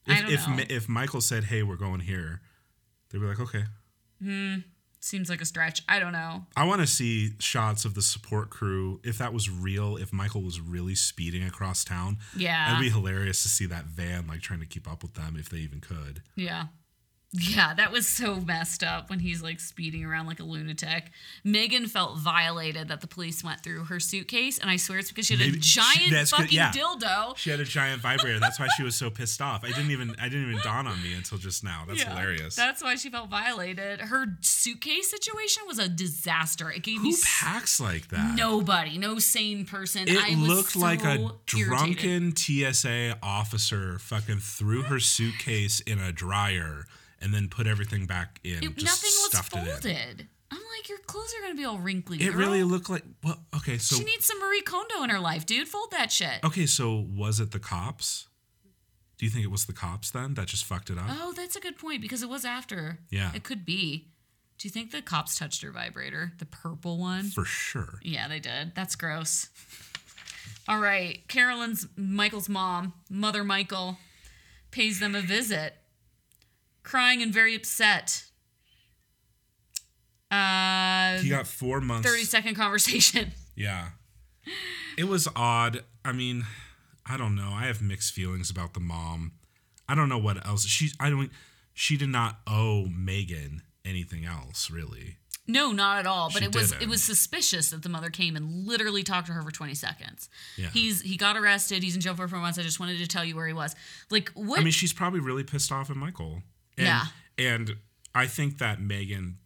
if 0.08 0.18
I 0.18 0.22
don't 0.22 0.32
if, 0.32 0.48
know. 0.48 0.64
If 0.70 0.90
Michael 0.90 1.22
said, 1.22 1.44
"Hey, 1.46 1.62
we're 1.62 1.76
going 1.76 2.00
here," 2.00 2.42
they'd 3.10 3.20
be 3.20 3.26
like, 3.26 3.40
"Okay." 3.42 3.66
Hmm. 4.22 4.56
Seems 5.04 5.30
like 5.30 5.42
a 5.42 5.46
stretch. 5.46 5.84
I 5.90 6.00
don't 6.00 6.14
know. 6.14 6.46
I 6.56 6.64
want 6.64 6.80
to 6.80 6.88
see 6.88 7.32
shots 7.40 7.84
of 7.84 7.94
the 7.94 8.02
support 8.02 8.50
crew. 8.50 9.02
If 9.04 9.18
that 9.18 9.34
was 9.34 9.50
real, 9.50 9.98
if 9.98 10.14
Michael 10.14 10.44
was 10.44 10.62
really 10.62 10.96
speeding 10.96 11.44
across 11.44 11.84
town, 11.84 12.20
Yeah. 12.38 12.70
it'd 12.72 12.80
be 12.82 12.90
hilarious 12.90 13.44
to 13.44 13.50
see 13.50 13.66
that 13.66 13.84
van 13.84 14.28
like 14.28 14.40
trying 14.40 14.62
to 14.62 14.66
keep 14.66 14.90
up 14.90 15.04
with 15.04 15.16
them 15.16 15.36
if 15.38 15.50
they 15.50 15.58
even 15.58 15.82
could. 15.82 16.22
Yeah. 16.36 16.68
Yeah, 17.36 17.74
that 17.74 17.92
was 17.92 18.08
so 18.08 18.36
messed 18.36 18.84
up 18.84 19.10
when 19.10 19.18
he's 19.20 19.42
like 19.42 19.60
speeding 19.60 20.06
around 20.06 20.28
like 20.28 20.40
a 20.40 20.44
lunatic. 20.44 21.12
Megan 21.44 21.88
felt 21.88 22.20
violated 22.20 22.90
that 22.90 23.02
the 23.02 23.08
police 23.08 23.44
went 23.44 23.64
through 23.64 23.86
her 23.86 24.00
suitcase, 24.00 24.60
and 24.60 24.70
I 24.70 24.76
swear 24.76 25.00
it's 25.00 25.10
because 25.10 25.26
she 25.26 25.34
had 25.34 25.40
Maybe- 25.40 25.58
a 25.58 25.62
giant 25.62 26.10
good- 26.12 26.30
fucking 26.30 26.48
yeah. 26.52 26.72
dildo. 26.72 27.36
She 27.36 27.50
had 27.50 27.60
a 27.60 27.66
giant 27.66 28.04
vibrator. 28.04 28.40
That's 28.40 28.60
why 28.60 28.68
she 28.78 28.84
was 28.84 28.96
so 28.96 29.10
pissed 29.10 29.42
off. 29.42 29.64
I 29.64 29.70
didn't 29.70 29.90
even 29.90 30.16
I 30.22 30.30
didn't 30.30 30.50
even 30.52 30.62
dawn 30.64 30.86
on 30.86 31.02
me 31.02 31.14
until 31.14 31.40
just 31.40 31.64
now. 31.64 31.86
That's 31.88 32.02
Yeah, 32.02 32.10
hilarious. 32.12 32.56
That's 32.56 32.84
why 32.84 32.96
she 32.96 33.10
felt 33.10 33.30
violated. 33.32 34.02
Her 34.02 34.38
suitcase 34.42 35.10
situation 35.10 35.64
was 35.66 35.80
a 35.80 35.90
disaster. 35.90 36.70
It 36.70 36.84
gave 36.84 37.02
me 37.02 37.10
Who 37.10 37.16
s- 37.16 37.24
packs 37.40 37.80
like 37.80 38.10
that? 38.10 38.36
nobody, 38.36 39.00
no 39.00 39.18
sane 39.18 39.66
person. 39.66 40.08
It 40.08 40.18
I 40.18 40.36
looked 40.36 40.76
like 40.76 41.00
a 41.04 41.18
so 41.18 41.40
irritated. 41.58 41.68
drunken 41.68 42.36
TSA 42.36 43.18
officer 43.24 43.98
fucking 43.98 44.40
threw 44.40 44.84
her 44.84 45.00
suitcase 45.00 45.80
in 45.80 45.98
a 45.98 46.12
dryer 46.12 46.86
and 47.24 47.34
then 47.34 47.48
put 47.50 47.66
everything 47.66 48.06
back 48.06 48.40
in. 48.44 48.64
It- 48.64 48.76
just 48.78 48.86
nothing 48.86 49.12
was 49.18 49.32
stuffed 49.32 49.54
it 49.56 49.60
in. 49.60 49.66
folded. 49.66 50.28
I'm 50.52 50.60
like, 50.78 50.88
your 50.90 51.00
clothes 51.00 51.34
are 51.38 51.42
gonna 51.42 51.56
be 51.56 51.66
all 51.66 51.80
wrinkly. 51.80 52.18
It 52.22 52.30
girl. 52.32 52.40
really 52.40 52.64
looked 52.64 52.90
like 52.90 53.04
well, 53.24 53.40
okay, 53.56 53.80
so 53.80 53.96
She 53.96 54.04
needs 54.04 54.26
some 54.26 54.40
Marie 54.40 54.62
Kondo 54.62 55.02
in 55.04 55.10
her 55.10 55.20
life, 55.20 55.46
dude. 55.48 55.68
Fold 55.68 55.90
that 55.92 56.12
shit. 56.12 56.44
okay, 56.44 56.68
so 56.68 56.94
was 57.10 57.40
it 57.40 57.50
the 57.52 57.60
cops? 57.60 58.28
Do 59.18 59.26
you 59.26 59.32
think 59.32 59.46
it 59.46 59.52
was 59.52 59.66
the 59.66 59.74
cops 59.74 60.12
then 60.12 60.34
that 60.36 60.48
just 60.48 60.66
fucked 60.66 60.90
it 60.90 60.98
up? 60.98 61.06
Oh, 61.10 61.34
that's 61.36 61.56
a 61.56 61.60
good 61.60 61.78
point 61.78 62.02
because 62.02 62.22
it 62.22 62.30
was 62.30 62.44
after. 62.46 63.00
Yeah. 63.10 63.32
It 63.34 63.44
could 63.44 63.66
be. 63.66 64.10
Do 64.60 64.68
you 64.68 64.72
think 64.72 64.92
the 64.92 65.02
cops 65.02 65.38
touched 65.38 65.62
her 65.64 65.72
vibrator? 65.72 66.34
The 66.40 66.46
purple 66.46 66.98
one? 67.00 67.26
For 67.30 67.46
sure. 67.46 68.00
Yeah, 68.04 68.28
they 68.28 68.40
did. 68.40 68.74
That's 68.76 68.96
gross. 68.96 69.48
All 70.68 70.80
right. 70.80 71.28
Carolyn's 71.28 71.88
Michael's 71.96 72.50
mom, 72.50 72.94
Mother 73.10 73.44
Michael, 73.44 73.98
pays 74.72 75.00
them 75.00 75.16
a 75.16 75.22
visit, 75.22 75.76
crying 76.84 77.22
and 77.22 77.34
very 77.34 77.56
upset. 77.56 78.24
Uh, 80.32 81.20
He 81.20 81.30
got 81.30 81.48
four 81.48 81.80
months. 81.82 82.10
30 82.10 82.24
second 82.24 82.56
conversation. 82.56 83.32
Yeah. 83.56 83.90
It 84.98 85.04
was 85.04 85.28
odd. 85.36 85.84
I 86.04 86.12
mean, 86.12 86.44
I 87.06 87.18
don't 87.18 87.36
know. 87.36 87.52
I 87.54 87.66
have 87.68 87.84
mixed 87.84 88.12
feelings 88.14 88.50
about 88.50 88.74
the 88.74 88.80
mom. 88.80 89.34
I 89.88 89.94
don't 89.94 90.10
know 90.10 90.18
what 90.18 90.44
else. 90.44 90.66
She 90.66 90.90
I 91.00 91.12
don't 91.12 91.30
she 91.76 91.98
did 91.98 92.10
not 92.10 92.40
owe 92.48 92.86
Megan 92.88 93.62
anything 93.86 94.26
else, 94.26 94.72
really. 94.72 95.18
No, 95.48 95.72
not 95.72 96.00
at 96.00 96.08
all. 96.08 96.30
But 96.34 96.40
She 96.40 96.46
it 96.46 96.56
was 96.56 96.72
didn't. 96.72 96.82
it 96.82 96.90
was 96.90 97.04
suspicious 97.04 97.70
that 97.70 97.84
the 97.84 97.90
mother 97.90 98.10
came 98.10 98.36
and 98.36 98.66
literally 98.66 99.04
talked 99.04 99.28
to 99.28 99.34
her 99.34 99.44
for 99.44 99.52
20 99.52 99.76
seconds. 99.76 100.30
Yeah. 100.58 100.70
He's 100.74 101.02
he 101.02 101.16
got 101.16 101.38
arrested. 101.38 101.84
He's 101.84 101.94
in 101.94 102.02
jail 102.02 102.16
for 102.16 102.28
four 102.28 102.40
months. 102.40 102.58
I 102.58 102.64
just 102.64 102.80
wanted 102.80 102.98
to 102.98 103.06
tell 103.08 103.24
you 103.24 103.36
where 103.36 103.46
he 103.46 103.54
was. 103.54 103.76
Like 104.10 104.32
what? 104.34 104.60
I 104.60 104.64
mean, 104.64 104.72
she's 104.74 104.94
probably 104.94 105.20
really 105.20 105.44
pissed 105.44 105.72
off 105.72 105.92
at 105.92 105.96
Michael. 105.96 106.42
And, 106.78 106.86
Yeah. 106.88 107.06
And 107.38 107.76
I 108.16 108.28
think 108.28 108.58
that 108.60 108.80
Megan 108.82 109.38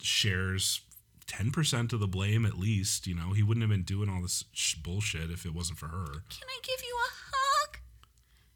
shares 0.00 0.80
10% 1.26 1.92
of 1.92 2.00
the 2.00 2.06
blame 2.08 2.44
at 2.46 2.58
least, 2.58 3.06
you 3.06 3.14
know. 3.14 3.32
He 3.32 3.42
wouldn't 3.42 3.62
have 3.62 3.70
been 3.70 3.82
doing 3.82 4.08
all 4.08 4.22
this 4.22 4.44
sh- 4.52 4.74
bullshit 4.76 5.30
if 5.30 5.44
it 5.46 5.54
wasn't 5.54 5.78
for 5.78 5.88
her. 5.88 6.06
Can 6.06 6.48
I 6.48 6.58
give 6.62 6.80
you 6.82 6.96
a 6.96 7.10
hug? 7.36 7.78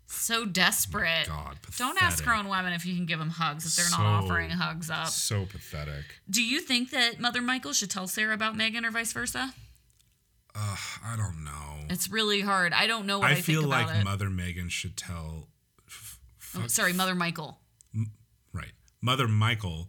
So 0.07 0.45
desperate. 0.45 1.29
Oh 1.29 1.35
God, 1.35 1.63
pathetic. 1.63 1.79
Don't 1.79 2.03
ask 2.03 2.23
grown 2.25 2.49
women 2.49 2.73
if 2.73 2.85
you 2.85 2.95
can 2.97 3.07
give 3.07 3.19
them 3.21 3.31
hugs 3.31 3.65
if 3.67 3.75
they're 3.77 3.85
So- 3.87 3.99
not 3.99 4.25
offering 4.25 4.51
hugs 4.51 4.91
up. 4.91 5.09
So 5.09 5.47
pathetic. 5.47 6.05
Do 6.29 6.43
you 6.43 6.61
think 6.61 6.91
that 6.91 7.21
Mother 7.21 7.41
Michael 7.43 7.73
should 7.73 7.91
tell 7.91 8.07
Sarah 8.09 8.35
about 8.35 8.57
Megan 8.57 8.85
or 8.85 8.91
vice 8.91 9.13
versa? 9.13 9.55
I 10.55 11.15
don't 11.17 11.45
know. 11.45 11.87
It's 11.89 12.11
really 12.11 12.41
hard. 12.41 12.73
I 12.73 12.87
don't 12.89 13.07
know 13.07 13.21
what 13.21 13.31
I, 13.31 13.35
I 13.35 13.41
feel 13.41 13.63
like 13.63 13.89
it. 13.95 14.05
Mother 14.05 14.29
Megan 14.29 14.69
should 14.69 14.97
tell 14.97 15.47
Oh, 16.57 16.67
sorry, 16.67 16.93
Mother 16.93 17.15
Michael. 17.15 17.61
Mother 19.03 19.27
Michael, 19.29 19.89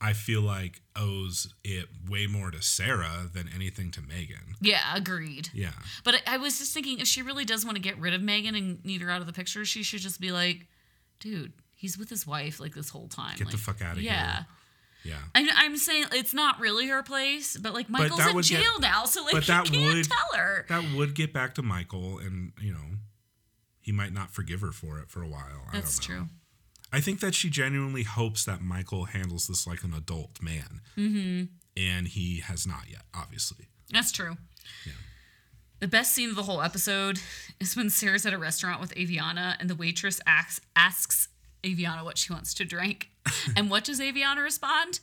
I 0.00 0.12
feel 0.12 0.40
like 0.42 0.80
owes 0.94 1.52
it 1.64 1.86
way 2.08 2.26
more 2.26 2.50
to 2.50 2.60
Sarah 2.62 3.28
than 3.32 3.48
anything 3.54 3.90
to 3.92 4.02
Megan. 4.02 4.56
Yeah, 4.60 4.80
agreed. 4.94 5.48
Yeah. 5.54 5.70
But 6.04 6.22
I, 6.26 6.36
was 6.38 6.58
just 6.58 6.72
thinking, 6.74 6.98
if 7.00 7.06
she 7.06 7.22
really 7.22 7.44
does 7.44 7.64
want 7.64 7.76
to 7.76 7.82
get 7.82 7.98
rid 7.98 8.14
of 8.14 8.20
Megan 8.22 8.54
and 8.54 8.84
need 8.84 9.00
her 9.02 9.10
out 9.10 9.20
of 9.20 9.26
the 9.26 9.32
picture, 9.32 9.64
she 9.64 9.82
should 9.82 10.00
just 10.00 10.20
be 10.20 10.32
like, 10.32 10.66
dude, 11.20 11.52
he's 11.74 11.96
with 11.98 12.10
his 12.10 12.26
wife 12.26 12.60
like 12.60 12.74
this 12.74 12.90
whole 12.90 13.08
time. 13.08 13.36
Get 13.36 13.46
the 13.48 13.52
Like, 13.56 13.60
fuck 13.62 13.82
outta 13.82 14.00
here. 14.00 14.10
yeah. 14.12 14.42
Yeah. 15.04 15.14
I'm, 15.34 15.46
I'm 15.54 15.76
saying 15.76 16.06
it's 16.12 16.34
not 16.34 16.58
really 16.58 16.88
her 16.88 17.02
place, 17.02 17.56
but 17.56 17.72
like 17.74 17.88
Michael's 17.88 18.18
that 18.18 18.34
in 18.34 18.42
jail 18.42 18.60
get- 18.80 18.80
now, 18.80 19.04
so 19.04 19.22
like 19.22 19.32
but 19.32 19.46
you 19.46 19.54
that 19.54 19.64
can't 19.66 19.94
would- 19.94 20.04
tell 20.04 20.40
her. 20.40 20.66
That 20.68 20.96
would 20.96 21.14
get 21.14 21.32
back 21.32 21.54
to 21.54 21.62
Michael 21.62 22.18
and, 22.18 22.52
you 22.60 22.72
know, 22.72 22.96
he 23.80 23.92
might 23.92 24.12
not 24.12 24.32
forgive 24.32 24.60
her 24.62 24.72
for 24.72 24.98
it 24.98 25.08
for 25.08 25.22
a 25.22 25.28
while. 25.28 25.62
I 25.70 25.74
That's 25.74 25.98
don't 26.00 26.08
know. 26.18 26.24
true. 26.24 26.28
I 26.96 27.00
think 27.00 27.20
that 27.20 27.34
she 27.34 27.50
genuinely 27.50 28.04
hopes 28.04 28.46
that 28.46 28.62
Michael 28.62 29.04
handles 29.04 29.48
this 29.48 29.66
like 29.66 29.84
an 29.84 29.92
adult 29.92 30.40
man. 30.40 30.80
Mm-hmm. 30.96 31.44
And 31.76 32.08
he 32.08 32.40
has 32.40 32.66
not 32.66 32.84
yet, 32.88 33.02
obviously. 33.14 33.66
That's 33.92 34.10
true. 34.10 34.38
The 35.78 35.88
best 35.88 36.12
scene 36.12 36.30
of 36.30 36.36
the 36.36 36.44
whole 36.44 36.62
episode 36.62 37.20
is 37.60 37.76
when 37.76 37.90
Sarah's 37.90 38.24
at 38.24 38.32
a 38.32 38.38
restaurant 38.38 38.80
with 38.80 38.94
Aviana 38.94 39.56
and 39.60 39.68
the 39.68 39.74
waitress 39.74 40.22
asks, 40.26 40.64
asks 40.74 41.28
Aviana 41.62 42.02
what 42.02 42.16
she 42.16 42.32
wants 42.32 42.54
to 42.54 42.64
drink. 42.64 43.10
and 43.56 43.70
what 43.70 43.84
does 43.84 44.00
Aviana 44.00 44.42
respond? 44.42 45.00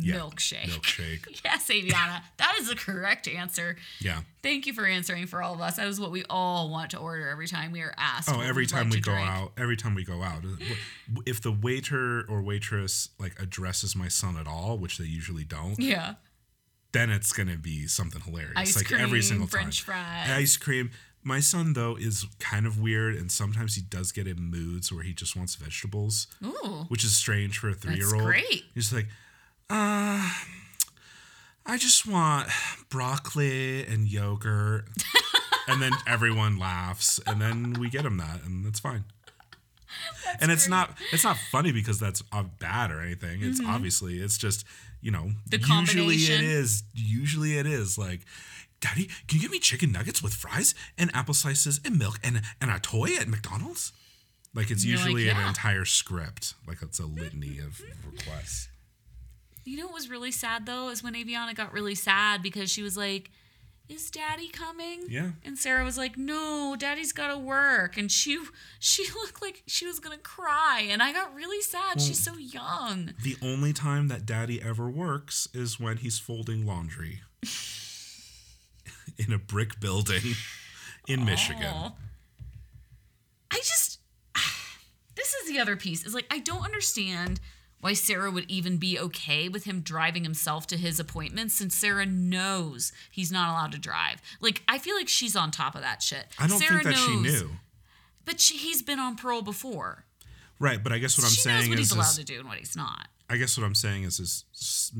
Yeah. 0.00 0.14
Milkshake. 0.16 0.70
Milkshake. 0.70 1.40
Yes, 1.44 1.68
Aviana. 1.68 2.22
that 2.36 2.54
is 2.60 2.68
the 2.68 2.76
correct 2.76 3.26
answer. 3.26 3.76
Yeah. 4.00 4.20
Thank 4.44 4.66
you 4.66 4.72
for 4.72 4.86
answering 4.86 5.26
for 5.26 5.42
all 5.42 5.54
of 5.54 5.60
us. 5.60 5.76
That 5.76 5.88
is 5.88 5.98
what 6.00 6.12
we 6.12 6.24
all 6.30 6.70
want 6.70 6.92
to 6.92 6.98
order 6.98 7.28
every 7.28 7.48
time 7.48 7.72
we 7.72 7.80
are 7.80 7.92
asked. 7.98 8.28
Oh, 8.32 8.40
every 8.40 8.66
time 8.66 8.84
like 8.90 8.94
we 8.94 9.00
go 9.00 9.12
drink. 9.12 9.28
out, 9.28 9.52
every 9.58 9.76
time 9.76 9.94
we 9.96 10.04
go 10.04 10.22
out, 10.22 10.44
if 11.26 11.42
the 11.42 11.50
waiter 11.50 12.24
or 12.28 12.42
waitress 12.42 13.08
like 13.18 13.40
addresses 13.42 13.96
my 13.96 14.06
son 14.08 14.36
at 14.36 14.46
all, 14.46 14.78
which 14.78 14.98
they 14.98 15.04
usually 15.04 15.44
don't, 15.44 15.78
Yeah. 15.80 16.14
then 16.92 17.10
it's 17.10 17.32
gonna 17.32 17.56
be 17.58 17.86
something 17.88 18.20
hilarious. 18.22 18.52
Ice 18.56 18.76
like 18.76 18.92
every 18.92 19.08
cream, 19.18 19.22
single 19.22 19.46
French 19.48 19.84
time. 19.84 19.94
fries. 20.26 20.30
Ice 20.38 20.56
cream. 20.56 20.90
My 21.24 21.40
son 21.40 21.72
though 21.72 21.96
is 21.96 22.24
kind 22.38 22.66
of 22.66 22.78
weird, 22.80 23.16
and 23.16 23.30
sometimes 23.32 23.74
he 23.74 23.82
does 23.82 24.12
get 24.12 24.26
in 24.28 24.40
moods 24.40 24.92
where 24.92 25.02
he 25.02 25.12
just 25.12 25.34
wants 25.36 25.56
vegetables, 25.56 26.28
Ooh. 26.44 26.84
which 26.88 27.02
is 27.04 27.16
strange 27.16 27.58
for 27.58 27.68
a 27.70 27.74
three-year-old. 27.74 28.24
great. 28.24 28.64
He's 28.74 28.92
like, 28.92 29.08
uh, 29.70 30.30
I 31.66 31.76
just 31.76 32.06
want 32.06 32.48
broccoli 32.88 33.84
and 33.84 34.08
yogurt, 34.08 34.86
and 35.68 35.82
then 35.82 35.92
everyone 36.06 36.58
laughs, 36.58 37.20
and 37.26 37.40
then 37.40 37.74
we 37.78 37.90
get 37.90 38.04
him 38.04 38.16
that, 38.18 38.42
and 38.44 38.64
that's 38.64 38.80
fine. 38.80 39.04
and 40.40 40.50
it's 40.50 40.66
great. 40.66 40.70
not 40.70 40.90
it's 41.12 41.24
not 41.24 41.36
funny 41.50 41.72
because 41.72 41.98
that's 42.00 42.22
uh, 42.32 42.44
bad 42.58 42.90
or 42.90 43.00
anything. 43.00 43.42
It's 43.42 43.60
obviously 43.66 44.18
it's 44.18 44.38
just 44.38 44.64
you 45.00 45.10
know 45.10 45.32
The 45.48 45.58
usually 45.58 46.16
it 46.16 46.40
is 46.42 46.82
usually 46.94 47.58
it 47.58 47.66
is 47.66 47.98
like. 47.98 48.20
Daddy, 48.80 49.06
can 49.26 49.38
you 49.38 49.40
get 49.40 49.50
me 49.50 49.58
chicken 49.58 49.90
nuggets 49.90 50.22
with 50.22 50.32
fries 50.32 50.72
and 50.96 51.10
apple 51.12 51.34
slices 51.34 51.80
and 51.84 51.98
milk 51.98 52.20
and, 52.22 52.42
and 52.60 52.70
a 52.70 52.78
toy 52.78 53.08
at 53.18 53.26
McDonald's? 53.26 53.92
Like 54.54 54.70
it's 54.70 54.84
You're 54.84 54.98
like, 54.98 55.06
usually 55.06 55.28
an 55.28 55.48
entire 55.48 55.84
script. 55.84 56.54
Like 56.64 56.80
it's 56.82 57.00
a 57.00 57.06
litany 57.06 57.58
of 57.58 57.80
requests. 58.08 58.68
You 59.68 59.76
know 59.76 59.84
what 59.84 59.94
was 59.94 60.08
really 60.08 60.30
sad 60.30 60.64
though 60.64 60.88
is 60.88 61.02
when 61.02 61.12
Aviana 61.12 61.54
got 61.54 61.74
really 61.74 61.94
sad 61.94 62.42
because 62.42 62.70
she 62.70 62.82
was 62.82 62.96
like, 62.96 63.30
"Is 63.86 64.10
Daddy 64.10 64.48
coming?" 64.48 65.04
Yeah. 65.08 65.32
And 65.44 65.58
Sarah 65.58 65.84
was 65.84 65.98
like, 65.98 66.16
"No, 66.16 66.74
Daddy's 66.78 67.12
got 67.12 67.28
to 67.28 67.38
work." 67.38 67.98
And 67.98 68.10
she 68.10 68.38
she 68.78 69.04
looked 69.12 69.42
like 69.42 69.62
she 69.66 69.86
was 69.86 70.00
gonna 70.00 70.16
cry, 70.16 70.86
and 70.88 71.02
I 71.02 71.12
got 71.12 71.34
really 71.34 71.60
sad. 71.60 72.00
She's 72.00 72.18
so 72.18 72.38
young. 72.38 73.12
The 73.22 73.36
only 73.42 73.74
time 73.74 74.08
that 74.08 74.24
daddy 74.24 74.62
ever 74.62 74.88
works 74.88 75.48
is 75.52 75.78
when 75.78 75.98
he's 75.98 76.18
folding 76.18 76.64
laundry 76.64 77.20
in 79.18 79.34
a 79.34 79.38
brick 79.38 79.80
building 79.80 80.34
in 81.08 81.26
Michigan. 81.26 81.92
I 83.50 83.56
just 83.56 83.98
this 85.14 85.34
is 85.34 85.50
the 85.50 85.58
other 85.58 85.76
piece. 85.76 86.06
Is 86.06 86.14
like 86.14 86.26
I 86.30 86.38
don't 86.38 86.64
understand 86.64 87.38
why 87.80 87.92
Sarah 87.92 88.30
would 88.30 88.50
even 88.50 88.76
be 88.76 88.98
okay 88.98 89.48
with 89.48 89.64
him 89.64 89.80
driving 89.80 90.24
himself 90.24 90.66
to 90.68 90.76
his 90.76 90.98
appointments 90.98 91.54
since 91.54 91.74
Sarah 91.74 92.06
knows 92.06 92.92
he's 93.10 93.30
not 93.30 93.50
allowed 93.50 93.72
to 93.72 93.78
drive. 93.78 94.20
Like 94.40 94.62
I 94.66 94.78
feel 94.78 94.96
like 94.96 95.08
she's 95.08 95.36
on 95.36 95.50
top 95.50 95.74
of 95.74 95.82
that 95.82 96.02
shit. 96.02 96.26
I 96.38 96.46
don't 96.46 96.58
Sarah 96.58 96.82
think 96.82 96.96
that 96.96 96.96
she 96.96 97.16
knew. 97.16 97.50
But 98.24 98.40
she, 98.40 98.56
he's 98.56 98.82
been 98.82 98.98
on 98.98 99.16
parole 99.16 99.42
before. 99.42 100.04
Right, 100.58 100.82
but 100.82 100.92
I 100.92 100.98
guess 100.98 101.16
what 101.16 101.24
I'm 101.24 101.30
she 101.30 101.48
knows 101.48 101.60
saying 101.60 101.70
what 101.70 101.78
is, 101.78 101.88
he's 101.88 101.92
allowed 101.96 102.10
is 102.10 102.16
to 102.16 102.24
do 102.24 102.40
and 102.40 102.48
what 102.48 102.58
he's 102.58 102.76
not. 102.76 103.08
I 103.30 103.36
guess 103.36 103.56
what 103.56 103.64
I'm 103.64 103.74
saying 103.74 104.02
is 104.02 104.18
is 104.18 104.92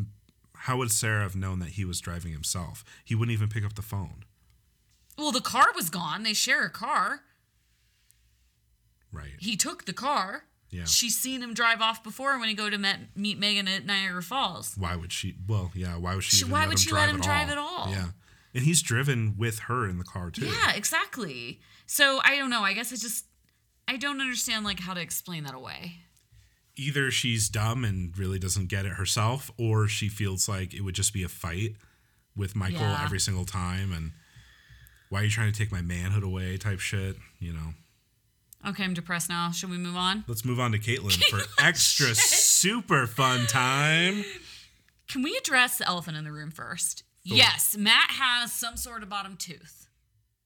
how 0.55 0.77
would 0.79 0.91
Sarah 0.91 1.23
have 1.23 1.37
known 1.37 1.59
that 1.61 1.71
he 1.71 1.85
was 1.85 2.01
driving 2.01 2.33
himself? 2.33 2.85
He 3.05 3.15
wouldn't 3.15 3.33
even 3.33 3.49
pick 3.49 3.65
up 3.65 3.75
the 3.75 3.83
phone. 3.83 4.25
Well, 5.17 5.33
the 5.33 5.41
car 5.41 5.67
was 5.75 5.91
gone. 5.91 6.23
They 6.23 6.33
share 6.33 6.65
a 6.65 6.71
car. 6.71 7.23
Right. 9.13 9.33
He 9.39 9.57
took 9.57 9.85
the 9.85 9.93
car. 9.93 10.45
Yeah. 10.71 10.85
She's 10.85 11.17
seen 11.19 11.43
him 11.43 11.55
drive 11.55 11.81
off 11.81 12.03
before 12.05 12.39
when 12.39 12.49
he 12.49 12.55
go 12.55 12.69
to 12.69 12.77
met, 12.77 12.99
meet 13.17 13.39
Megan 13.39 13.67
at 13.69 13.87
Niagara 13.87 14.23
Falls. 14.23 14.75
Why 14.77 14.97
would 14.97 15.13
she? 15.13 15.35
Well, 15.49 15.71
yeah. 15.75 15.97
Why 15.97 16.15
would 16.15 16.25
she? 16.25 16.37
She- 16.37 16.45
why 16.45 16.61
let 16.61 16.69
would 16.69 16.73
him 16.75 16.79
she 16.79 16.91
drive 16.91 17.01
let 17.07 17.11
him 17.11 17.17
at 17.17 17.23
drive 17.23 17.49
at 17.51 17.59
all? 17.59 17.89
Yeah. 17.91 18.09
And 18.55 18.65
he's 18.65 18.83
driven 18.83 19.35
with 19.39 19.61
her 19.61 19.89
in 19.89 19.99
the 19.99 20.05
car 20.05 20.31
too. 20.31 20.47
Yeah, 20.47 20.73
exactly. 20.75 21.61
So 21.87 22.21
I 22.25 22.37
don't 22.37 22.51
know. 22.51 22.63
I 22.63 22.73
guess 22.75 22.93
I 22.93 22.97
just 22.97 23.25
I 23.87 23.97
don't 23.97 24.21
understand 24.21 24.65
like 24.65 24.81
how 24.81 24.93
to 24.95 25.01
explain 25.01 25.45
that 25.45 25.55
away. 25.55 26.01
either 26.77 27.11
she's 27.11 27.49
dumb 27.49 27.85
and 27.85 28.17
really 28.19 28.39
doesn't 28.39 28.69
get 28.69 28.85
it 28.87 28.93
herself, 28.93 29.51
or 29.59 29.89
she 29.89 30.09
feels 30.09 30.49
like 30.49 30.73
it 30.75 30.83
would 30.83 30.95
just 30.95 31.13
be 31.13 31.23
a 31.23 31.29
fight 31.29 31.75
with 32.37 32.55
Michael 32.55 32.81
Yeah. 32.83 33.03
every 33.05 33.19
single 33.21 33.45
time, 33.45 33.93
and 33.93 34.13
why 35.09 35.21
are 35.23 35.25
you 35.25 35.31
trying 35.31 35.51
to 35.53 35.59
take 35.59 35.73
my 35.73 35.81
manhood 35.83 36.23
away? 36.23 36.57
Type 36.57 36.79
shit. 36.79 37.17
You 37.41 37.53
know. 37.53 37.75
Okay, 38.67 38.85
I'm 38.85 38.95
depressed 38.95 39.29
now. 39.29 39.51
Should 39.51 39.71
we 39.71 39.79
move 39.79 39.97
on? 39.97 40.25
Let's 40.27 40.45
move 40.45 40.59
on 40.59 40.73
to 40.73 40.79
Caitlin 40.79 41.23
for 41.31 41.41
extra 41.63 42.15
super 42.15 43.07
fun 43.07 43.47
time. 43.47 44.25
Can 45.09 45.23
we 45.23 45.37
address 45.37 45.79
the 45.79 45.89
elephant 45.89 46.17
in 46.17 46.25
the 46.25 46.33
room 46.33 46.51
first? 46.51 47.05
Yes, 47.25 47.77
Matt 47.77 48.11
has 48.11 48.53
some 48.53 48.77
sort 48.77 49.03
of 49.03 49.09
bottom 49.09 49.37
tooth. 49.37 49.89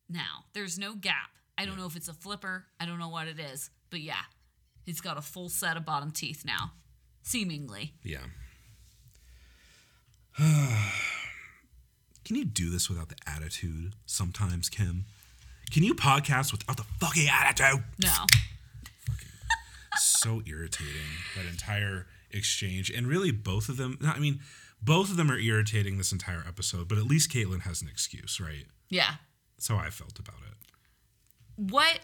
Now, 0.08 0.44
there's 0.52 0.78
no 0.78 0.94
gap. 0.94 1.30
I 1.56 1.64
don't 1.64 1.78
know 1.78 1.86
if 1.86 1.96
it's 1.96 2.08
a 2.08 2.14
flipper. 2.14 2.66
I 2.80 2.86
don't 2.86 2.98
know 2.98 3.08
what 3.08 3.28
it 3.28 3.38
is. 3.38 3.70
But 3.90 4.00
yeah, 4.00 4.22
he's 4.84 5.00
got 5.00 5.16
a 5.16 5.22
full 5.22 5.48
set 5.48 5.76
of 5.76 5.84
bottom 5.84 6.10
teeth 6.10 6.44
now, 6.44 6.72
seemingly. 7.22 7.94
Yeah. 8.02 8.18
Can 12.24 12.36
you 12.36 12.44
do 12.44 12.70
this 12.70 12.88
without 12.88 13.08
the 13.08 13.16
attitude 13.26 13.94
sometimes, 14.06 14.68
Kim? 14.68 15.04
Can 15.70 15.82
you 15.82 15.94
podcast 15.94 16.52
without 16.52 16.76
the 16.76 16.84
fucking 17.00 17.28
attitude? 17.28 17.82
No. 18.02 18.26
so 19.98 20.42
irritating 20.46 20.92
that 21.36 21.46
entire 21.46 22.06
exchange 22.30 22.90
and 22.90 23.06
really 23.06 23.30
both 23.30 23.68
of 23.68 23.76
them 23.76 23.98
i 24.06 24.18
mean 24.18 24.40
both 24.82 25.10
of 25.10 25.16
them 25.18 25.30
are 25.30 25.36
irritating 25.38 25.98
this 25.98 26.12
entire 26.12 26.42
episode 26.48 26.88
but 26.88 26.96
at 26.96 27.04
least 27.04 27.30
caitlin 27.30 27.60
has 27.62 27.82
an 27.82 27.88
excuse 27.88 28.40
right 28.40 28.64
Yeah. 28.88 29.16
that's 29.56 29.68
how 29.68 29.76
i 29.76 29.90
felt 29.90 30.18
about 30.18 30.36
it 30.50 30.56
What 31.70 32.00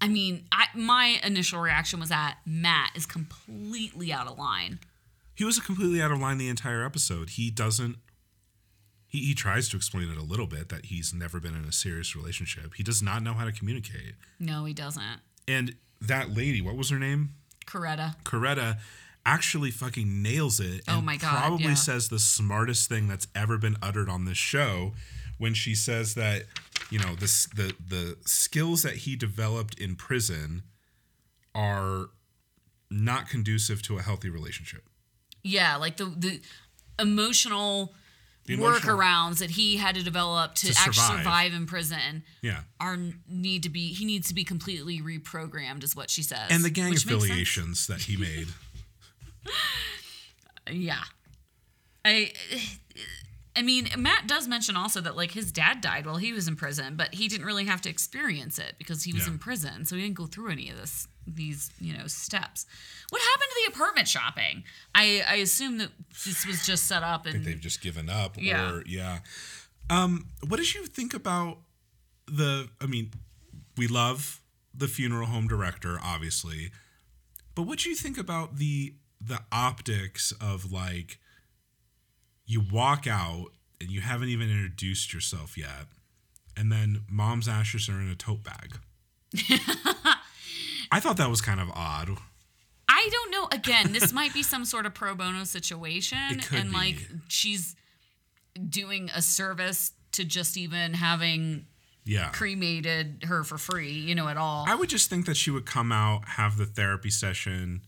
I 0.00 0.08
mean, 0.08 0.44
I 0.52 0.66
my 0.74 1.20
initial 1.24 1.58
reaction 1.60 2.00
was 2.00 2.10
that 2.10 2.38
Matt 2.44 2.90
is 2.96 3.06
completely 3.06 4.12
out 4.12 4.26
of 4.26 4.36
line. 4.36 4.80
he 5.34 5.44
was 5.44 5.58
completely 5.60 6.02
out 6.02 6.10
of 6.10 6.18
line 6.20 6.36
the 6.38 6.48
entire 6.48 6.84
episode 6.84 7.30
he 7.30 7.48
doesn't 7.50 7.96
he, 9.16 9.26
he 9.26 9.34
tries 9.34 9.68
to 9.70 9.76
explain 9.76 10.10
it 10.10 10.16
a 10.16 10.22
little 10.22 10.46
bit 10.46 10.68
that 10.68 10.86
he's 10.86 11.12
never 11.14 11.40
been 11.40 11.54
in 11.54 11.64
a 11.64 11.72
serious 11.72 12.14
relationship 12.16 12.74
he 12.74 12.82
does 12.82 13.02
not 13.02 13.22
know 13.22 13.32
how 13.34 13.44
to 13.44 13.52
communicate 13.52 14.14
No, 14.38 14.64
he 14.64 14.74
doesn't. 14.74 15.20
and 15.48 15.74
that 16.00 16.30
lady 16.36 16.60
what 16.60 16.76
was 16.76 16.90
her 16.90 16.98
name 16.98 17.30
Coretta. 17.66 18.14
Coretta 18.24 18.78
actually 19.24 19.72
fucking 19.72 20.22
nails 20.22 20.60
it. 20.60 20.82
Oh 20.86 21.00
my 21.00 21.16
God, 21.16 21.36
Probably 21.40 21.66
yeah. 21.66 21.74
says 21.74 22.08
the 22.10 22.20
smartest 22.20 22.88
thing 22.88 23.08
that's 23.08 23.26
ever 23.34 23.58
been 23.58 23.76
uttered 23.82 24.08
on 24.08 24.24
this 24.24 24.38
show 24.38 24.92
when 25.38 25.52
she 25.52 25.74
says 25.74 26.14
that 26.14 26.44
you 26.90 26.98
know 27.00 27.16
this 27.16 27.46
the 27.46 27.74
the 27.88 28.16
skills 28.24 28.82
that 28.84 28.94
he 28.98 29.16
developed 29.16 29.76
in 29.80 29.96
prison 29.96 30.62
are 31.56 32.10
not 32.88 33.28
conducive 33.28 33.82
to 33.82 33.98
a 33.98 34.02
healthy 34.02 34.30
relationship. 34.30 34.84
Yeah, 35.42 35.74
like 35.76 35.96
the 35.96 36.04
the 36.04 36.40
emotional, 37.00 37.94
emotional- 38.54 38.96
workarounds 38.98 39.38
that 39.38 39.50
he 39.50 39.76
had 39.76 39.94
to 39.96 40.02
develop 40.02 40.54
to, 40.56 40.66
To 40.72 40.78
actually 40.78 40.92
survive. 40.94 41.18
survive 41.20 41.52
in 41.54 41.66
prison 41.66 42.24
Yeah. 42.42 42.62
are 42.80 42.96
need 43.28 43.62
to 43.64 43.68
be 43.68 43.92
he 43.92 44.04
needs 44.04 44.28
to 44.28 44.34
be 44.34 44.44
completely 44.44 45.00
reprogrammed 45.00 45.82
is 45.82 45.94
what 45.96 46.10
she 46.10 46.22
says. 46.22 46.48
And 46.50 46.64
the 46.64 46.70
gang 46.70 46.90
which 46.90 47.04
makes 47.06 47.08
sense. 47.08 47.22
affiliations 47.24 47.86
that 47.88 48.02
he 48.02 48.16
made. 48.16 48.48
Yeah. 50.70 51.02
I 52.04 52.32
I 53.54 53.62
mean, 53.62 53.88
Matt 53.96 54.26
does 54.26 54.46
mention 54.48 54.76
also 54.76 55.00
that 55.00 55.16
like 55.16 55.30
his 55.32 55.50
dad 55.52 55.80
died 55.80 56.06
while 56.06 56.16
he 56.16 56.32
was 56.32 56.46
in 56.48 56.56
prison, 56.56 56.96
but 56.96 57.14
he 57.14 57.28
didn't 57.28 57.46
really 57.46 57.64
have 57.66 57.80
to 57.82 57.88
experience 57.88 58.58
it 58.58 58.74
because 58.78 59.04
he 59.04 59.12
was 59.12 59.22
Yeah. 59.26 59.32
in 59.34 59.38
prison, 59.38 59.84
so 59.86 59.96
he 59.96 60.02
didn't 60.02 60.16
go 60.16 60.26
through 60.26 60.50
any 60.50 60.68
of 60.68 60.76
this 60.76 61.08
these 61.26 61.70
you 61.80 61.96
know 61.96 62.06
steps. 62.06 62.66
What 63.10 63.20
happened 63.22 63.50
to 63.50 63.56
the 63.66 63.74
apartment 63.76 64.08
shopping? 64.08 64.64
I 64.94 65.22
I 65.28 65.34
assume 65.36 65.78
that 65.78 65.90
this 66.24 66.46
was 66.46 66.64
just 66.66 66.86
set 66.86 67.02
up 67.02 67.26
and 67.26 67.44
they've 67.44 67.60
just 67.60 67.80
given 67.80 68.08
up 68.08 68.36
Yeah. 68.38 68.70
or 68.72 68.82
yeah 68.86 69.18
um 69.90 70.26
what 70.48 70.56
did 70.56 70.74
you 70.74 70.84
think 70.86 71.14
about 71.14 71.58
the 72.26 72.68
i 72.80 72.86
mean 72.86 73.12
we 73.76 73.86
love 73.86 74.40
the 74.74 74.88
funeral 74.88 75.26
home 75.28 75.46
director 75.46 75.96
obviously 76.02 76.72
but 77.54 77.62
what 77.62 77.78
do 77.78 77.88
you 77.90 77.94
think 77.94 78.18
about 78.18 78.56
the 78.56 78.94
the 79.20 79.38
optics 79.52 80.32
of 80.40 80.72
like 80.72 81.18
you 82.46 82.60
walk 82.72 83.06
out 83.06 83.46
and 83.80 83.90
you 83.90 84.00
haven't 84.00 84.28
even 84.28 84.50
introduced 84.50 85.14
yourself 85.14 85.56
yet 85.56 85.86
and 86.56 86.72
then 86.72 87.02
mom's 87.08 87.46
ashes 87.46 87.88
are 87.88 88.00
in 88.00 88.08
a 88.08 88.16
tote 88.16 88.42
bag 88.42 88.78
i 90.96 91.00
thought 91.00 91.16
that 91.16 91.30
was 91.30 91.40
kind 91.40 91.60
of 91.60 91.68
odd 91.70 92.10
I 92.88 93.08
don't 93.10 93.30
know. 93.32 93.48
Again, 93.50 93.92
this 93.92 94.12
might 94.12 94.32
be 94.32 94.44
some 94.44 94.64
sort 94.64 94.86
of 94.86 94.94
pro 94.94 95.16
bono 95.16 95.42
situation, 95.42 96.40
and 96.52 96.72
like 96.72 96.96
she's 97.26 97.74
doing 98.68 99.10
a 99.12 99.20
service 99.20 99.92
to 100.12 100.24
just 100.24 100.56
even 100.56 100.94
having 100.94 101.66
yeah 102.04 102.28
cremated 102.30 103.24
her 103.26 103.42
for 103.42 103.58
free, 103.58 103.90
you 103.92 104.14
know, 104.14 104.28
at 104.28 104.36
all. 104.36 104.64
I 104.68 104.76
would 104.76 104.88
just 104.88 105.10
think 105.10 105.26
that 105.26 105.36
she 105.36 105.50
would 105.50 105.66
come 105.66 105.90
out, 105.90 106.28
have 106.28 106.56
the 106.58 106.64
therapy 106.64 107.10
session, 107.10 107.82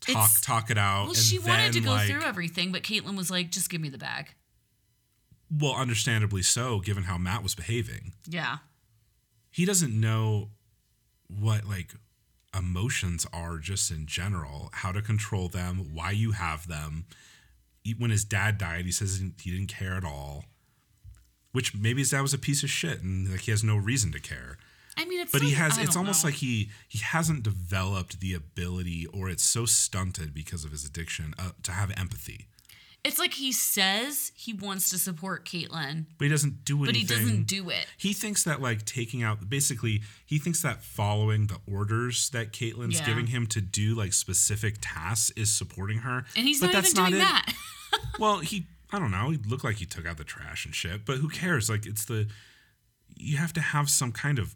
talk 0.00 0.10
It's- 0.30 0.40
talk 0.40 0.70
it 0.70 0.78
out. 0.78 1.04
well, 1.04 1.14
she 1.14 1.38
wanted 1.38 1.74
to 1.74 1.80
go 1.80 1.90
like, 1.90 2.08
through 2.08 2.22
everything, 2.22 2.72
but 2.72 2.82
Caitlin 2.82 3.18
was 3.18 3.30
like, 3.30 3.50
"Just 3.50 3.68
give 3.68 3.82
me 3.82 3.90
the 3.90 3.98
bag." 3.98 4.34
Well, 5.50 5.74
understandably 5.74 6.42
so, 6.42 6.80
given 6.80 7.02
how 7.04 7.18
Matt 7.18 7.42
was 7.42 7.54
behaving. 7.54 8.14
Yeah, 8.26 8.58
He 9.50 9.66
doesn't 9.66 9.92
know 9.92 10.48
what 11.28 11.66
like 11.66 11.94
emotions 12.56 13.26
are 13.32 13.58
just 13.58 13.90
in 13.90 14.06
general, 14.06 14.70
how 14.72 14.92
to 14.92 15.02
control 15.02 15.48
them, 15.48 15.90
why 15.94 16.10
you 16.10 16.32
have 16.32 16.66
them. 16.66 17.06
When 17.98 18.10
his 18.10 18.24
dad 18.24 18.58
died, 18.58 18.84
he 18.84 18.92
says 18.92 19.22
he 19.40 19.50
didn't 19.50 19.68
care 19.68 19.94
at 19.94 20.04
all. 20.04 20.44
Which 21.52 21.74
maybe 21.74 22.00
his 22.00 22.10
dad 22.10 22.20
was 22.20 22.34
a 22.34 22.38
piece 22.38 22.62
of 22.62 22.70
shit 22.70 23.02
and 23.02 23.30
like 23.30 23.40
he 23.40 23.50
has 23.50 23.64
no 23.64 23.76
reason 23.76 24.12
to 24.12 24.20
care. 24.20 24.58
I 24.96 25.04
mean, 25.04 25.20
it's 25.20 25.32
but 25.32 25.42
he 25.42 25.52
has 25.52 25.78
I 25.78 25.82
it's 25.82 25.96
almost 25.96 26.22
know. 26.22 26.28
like 26.28 26.36
he 26.36 26.70
he 26.88 26.98
hasn't 26.98 27.42
developed 27.42 28.20
the 28.20 28.34
ability 28.34 29.06
or 29.06 29.28
it's 29.28 29.42
so 29.42 29.64
stunted 29.64 30.34
because 30.34 30.64
of 30.64 30.70
his 30.72 30.84
addiction 30.84 31.34
uh, 31.38 31.50
to 31.62 31.72
have 31.72 31.90
empathy 31.96 32.48
it's 33.02 33.18
like 33.18 33.32
he 33.34 33.50
says 33.52 34.30
he 34.34 34.52
wants 34.52 34.90
to 34.90 34.98
support 34.98 35.46
Caitlyn, 35.46 36.04
but 36.18 36.24
he 36.24 36.30
doesn't 36.30 36.64
do 36.64 36.82
it. 36.82 36.86
but 36.86 36.94
he 36.96 37.04
doesn't 37.04 37.44
do 37.46 37.70
it. 37.70 37.86
he 37.96 38.12
thinks 38.12 38.44
that 38.44 38.60
like 38.60 38.84
taking 38.84 39.22
out 39.22 39.48
basically 39.48 40.02
he 40.26 40.38
thinks 40.38 40.62
that 40.62 40.82
following 40.82 41.46
the 41.46 41.58
orders 41.70 42.28
that 42.30 42.52
Caitlyn's 42.52 43.00
Yeah. 43.00 43.06
giving 43.06 43.28
him 43.28 43.46
to 43.48 43.60
do 43.60 43.94
like 43.94 44.12
specific 44.12 44.76
tasks 44.80 45.30
is 45.36 45.50
supporting 45.50 45.98
her 45.98 46.24
And 46.36 46.46
he's 46.46 46.60
but 46.60 46.66
not 46.66 46.72
that's 46.74 46.90
even 46.98 47.10
doing 47.12 47.22
it. 47.22 47.24
that. 47.24 47.54
well 48.18 48.38
he 48.38 48.66
i 48.92 48.98
don't 48.98 49.10
know 49.10 49.30
he 49.30 49.38
looked 49.48 49.64
like 49.64 49.76
he 49.76 49.86
took 49.86 50.06
out 50.06 50.16
the 50.18 50.24
trash 50.24 50.64
and 50.66 50.74
shit 50.74 51.04
but 51.06 51.16
who 51.18 51.28
cares 51.28 51.68
like 51.70 51.86
it's 51.86 52.04
the 52.04 52.28
you 53.16 53.36
have 53.38 53.52
to 53.54 53.60
have 53.60 53.88
some 53.90 54.12
kind 54.12 54.38
of 54.38 54.54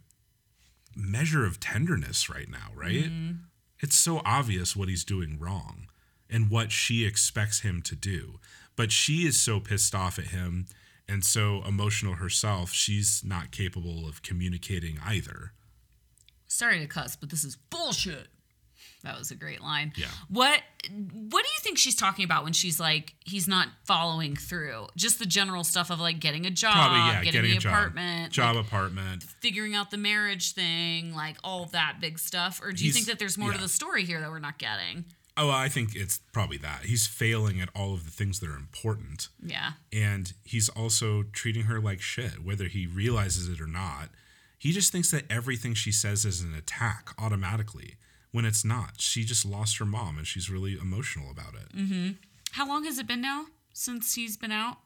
measure 0.97 1.45
of 1.45 1.59
tenderness 1.61 2.28
right 2.30 2.49
now 2.49 2.68
right 2.74 3.05
mm-hmm. 3.11 3.32
it's 3.80 3.97
so 3.97 4.20
obvious 4.24 4.76
what 4.76 4.88
he's 4.88 5.05
doing 5.05 5.38
wrong 5.40 5.86
and 6.35 6.51
what 6.51 6.72
she 6.72 7.05
expects 7.07 7.61
him 7.61 7.80
to 7.82 7.95
do 7.95 8.39
but 8.76 8.91
she 8.93 9.26
is 9.26 9.39
so 9.39 9.61
pissed 9.61 9.95
off 9.95 10.18
at 10.18 10.26
him 10.26 10.66
and 11.09 11.24
so 11.24 11.62
emotional 11.66 12.14
herself 12.14 12.72
she's 12.72 13.22
not 13.24 13.51
capable 13.51 14.09
of 14.09 14.22
communicating 14.22 14.99
either 15.05 15.53
Sorry 16.47 16.78
to 16.78 16.87
cuss, 16.87 17.16
but 17.16 17.30
this 17.30 17.43
is 17.43 17.57
bullshit. 17.57 18.28
That 19.03 19.18
was 19.18 19.30
a 19.32 19.35
great 19.35 19.61
line. 19.61 19.93
Yeah. 19.97 20.07
What 20.28 20.61
What 20.89 21.43
do 21.43 21.49
you 21.49 21.61
think 21.62 21.78
she's 21.78 21.97
talking 21.97 22.24
about 22.24 22.45
when 22.45 22.53
she's 22.53 22.78
like 22.78 23.14
he's 23.24 23.49
not 23.49 23.68
following 23.87 24.37
through? 24.37 24.87
Just 24.97 25.18
the 25.18 25.26
general 25.26 25.64
stuff 25.64 25.91
of 25.91 25.99
like 25.99 26.20
getting 26.20 26.47
a 26.47 26.51
job, 26.51 26.74
probably 26.74 26.99
yeah 26.99 27.24
getting, 27.24 27.43
getting 27.43 27.59
the 27.61 27.68
apartment, 27.68 28.32
job 28.32 28.55
like, 28.55 28.66
apartment 28.66 29.24
figuring 29.41 29.74
out 29.74 29.91
the 29.91 29.97
marriage 29.97 30.53
thing, 30.53 31.12
like 31.14 31.37
all 31.43 31.66
that 31.72 31.97
big 32.01 32.20
stuff. 32.20 32.61
Or 32.62 32.70
do 32.70 32.85
you 32.85 32.93
He's- 32.93 32.95
think 32.95 33.07
that 33.09 33.18
there's 33.18 33.37
more 33.37 33.53
to 33.53 33.59
the 33.59 33.68
story 33.68 34.05
here 34.05 34.20
that 34.20 34.30
we're 34.30 34.39
not 34.39 34.59
getting? 34.59 35.07
Oh 35.37 35.51
i 35.51 35.68
think 35.68 35.95
it's 35.95 36.20
probably 36.32 36.57
that 36.57 36.85
he's 36.85 37.07
failing 37.07 37.61
at 37.61 37.68
all 37.74 37.95
of 37.95 38.05
the 38.05 38.11
things 38.11 38.41
that 38.41 38.49
are 38.49 38.57
important 38.57 39.28
Yeah. 39.43 39.72
and 39.93 40.32
he's 40.45 40.68
also 40.68 41.24
treating 41.32 41.64
her 41.64 41.80
like 41.80 42.01
shit 42.01 42.45
whether 42.45 42.64
he 42.66 42.87
realizes 42.87 43.49
it 43.49 43.61
or 43.61 43.66
not 43.66 44.11
he 44.59 44.72
just 44.72 44.93
thinks 44.93 45.11
that 45.11 45.24
everything 45.30 45.74
she 45.74 45.93
says 45.93 46.24
is 46.24 46.41
an 46.41 46.55
attack 46.55 47.11
automatically 47.18 47.97
when 48.32 48.45
it's 48.45 48.64
not 48.64 49.01
she 49.01 49.24
just 49.24 49.45
lost 49.45 49.78
her 49.78 49.85
mom 49.85 50.18
and 50.18 50.26
she's 50.26 50.49
really 50.51 50.78
emotional 50.80 51.30
about 51.30 51.55
it 51.55 51.76
Mm-hmm. 51.76 52.11
How 52.53 52.68
long 52.68 52.85
has 52.85 52.99
it 53.01 53.09
been 53.09 53.20
now 53.20 53.47
since 53.72 54.14
he's 54.14 54.37
been 54.37 54.53
out? 54.53 54.76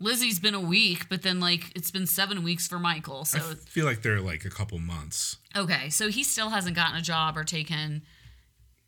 Lizzie's 0.00 0.38
been 0.40 0.54
a 0.54 0.60
week, 0.60 1.08
but 1.10 1.20
then 1.22 1.40
like 1.40 1.72
it's 1.74 1.90
been 1.90 2.06
seven 2.06 2.42
weeks 2.42 2.66
for 2.68 2.78
Michael. 2.78 3.24
So 3.26 3.38
I 3.38 3.54
feel 3.54 3.84
like 3.84 4.00
they're 4.02 4.20
like 4.22 4.44
a 4.46 4.50
couple 4.50 4.78
months 4.78 5.36
Okay, 5.54 5.90
so 5.90 6.08
he 6.08 6.22
still 6.22 6.48
hasn't 6.50 6.74
gotten 6.76 6.96
a 6.96 7.02
job 7.02 7.36
or 7.36 7.44
taken 7.44 8.02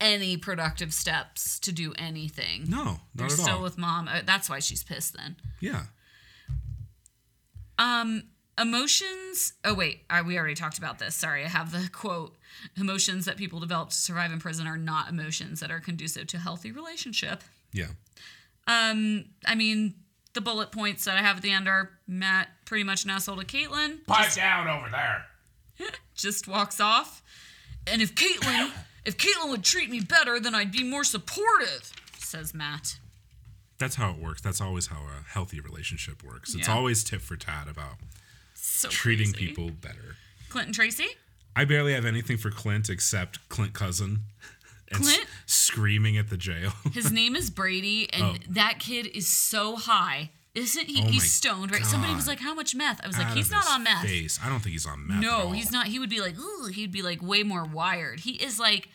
any 0.00 0.36
productive 0.36 0.92
steps 0.94 1.58
to 1.60 1.72
do 1.72 1.92
anything. 1.98 2.64
no 2.68 3.00
They're 3.14 3.26
not 3.26 3.32
at 3.32 3.38
still 3.38 3.56
all 3.56 3.62
with 3.62 3.76
mom. 3.78 4.08
Uh, 4.08 4.20
That's 4.24 4.48
why 4.48 4.58
she's 4.60 4.82
pissed 4.84 5.16
then. 5.16 5.36
yeah 5.60 5.82
Um, 7.78 8.24
emotions. 8.60 9.52
Oh 9.64 9.74
wait, 9.74 10.02
I, 10.10 10.22
we 10.22 10.38
already 10.38 10.54
talked 10.54 10.78
about 10.78 10.98
this. 10.98 11.14
Sorry, 11.14 11.44
I 11.44 11.48
have 11.48 11.72
the 11.72 11.88
quote. 11.92 12.34
Emotions 12.76 13.24
that 13.26 13.36
people 13.36 13.60
develop 13.60 13.90
to 13.90 13.94
survive 13.96 14.32
in 14.32 14.40
prison 14.40 14.66
are 14.66 14.76
not 14.76 15.08
emotions 15.08 15.60
that 15.60 15.70
are 15.70 15.80
conducive 15.80 16.26
to 16.28 16.36
a 16.38 16.40
healthy 16.40 16.72
relationship. 16.72 17.42
Yeah. 17.72 17.88
Um, 18.66 19.26
I 19.46 19.54
mean, 19.54 19.94
the 20.34 20.40
bullet 20.40 20.72
points 20.72 21.04
that 21.04 21.16
I 21.16 21.22
have 21.22 21.36
at 21.36 21.42
the 21.42 21.52
end 21.52 21.68
are 21.68 21.90
Matt 22.06 22.48
pretty 22.64 22.84
much 22.84 23.04
an 23.04 23.10
asshole 23.10 23.36
to 23.36 23.44
Caitlin. 23.44 24.04
Pipe 24.06 24.34
down 24.34 24.66
over 24.68 24.88
there. 24.90 25.26
just 26.14 26.48
walks 26.48 26.80
off. 26.80 27.22
And 27.86 28.02
if 28.02 28.14
Caitlin, 28.14 28.70
if 29.08 29.16
Caitlin 29.16 29.50
would 29.50 29.64
treat 29.64 29.90
me 29.90 30.00
better, 30.00 30.38
then 30.38 30.54
I'd 30.54 30.70
be 30.72 30.84
more 30.84 31.04
supportive, 31.04 31.92
says 32.18 32.54
Matt. 32.54 32.98
That's 33.78 33.94
how 33.96 34.10
it 34.10 34.18
works. 34.18 34.40
That's 34.40 34.60
always 34.60 34.88
how 34.88 34.96
a 35.02 35.22
healthy 35.28 35.60
relationship 35.60 36.22
works. 36.22 36.54
It's 36.54 36.68
Yeah. 36.68 36.74
always 36.74 37.02
tit 37.04 37.22
for 37.22 37.36
tat 37.36 37.68
about 37.68 37.96
So 38.54 38.88
treating 38.88 39.32
crazy. 39.32 39.46
people 39.48 39.70
better. 39.70 40.16
Clinton 40.48 40.72
Tracy. 40.72 41.08
I 41.56 41.64
barely 41.64 41.92
have 41.92 42.04
anything 42.04 42.36
for 42.38 42.50
Clint 42.50 42.88
except 42.88 43.48
Clint 43.48 43.72
cousin. 43.74 44.24
And 44.90 45.04
s- 45.04 45.18
screaming 45.44 46.16
at 46.16 46.30
the 46.30 46.38
jail. 46.38 46.72
His 46.94 47.12
name 47.12 47.36
is 47.36 47.50
Brady, 47.50 48.10
and 48.10 48.22
Oh. 48.22 48.36
that 48.48 48.78
kid 48.78 49.06
is 49.08 49.28
so 49.28 49.76
high. 49.76 50.30
Isn't 50.54 50.86
he? 50.88 51.02
Oh 51.02 51.06
he's 51.08 51.30
stoned, 51.30 51.70
right? 51.72 51.84
Somebody 51.84 52.14
was 52.14 52.26
like, 52.26 52.40
"How 52.40 52.54
much 52.54 52.74
meth?" 52.74 52.98
I 53.04 53.06
was 53.06 53.18
like, 53.18 53.34
"He's 53.34 53.50
not 53.50 53.66
on 53.68 53.82
meth." 53.82 54.06
Face. 54.06 54.40
I 54.42 54.48
don't 54.48 54.60
think 54.60 54.72
he's 54.72 54.86
on 54.86 55.06
meth. 55.06 55.20
No, 55.20 55.52
he's 55.52 55.70
not. 55.70 55.88
He 55.88 55.98
would 55.98 56.08
be 56.08 56.20
like, 56.22 56.38
"Ooh," 56.38 56.66
he'd 56.72 56.90
be 56.90 57.02
like 57.02 57.20
way 57.22 57.42
more 57.42 57.64
wired. 57.64 58.20
He 58.20 58.32
is 58.42 58.58
like 58.58 58.88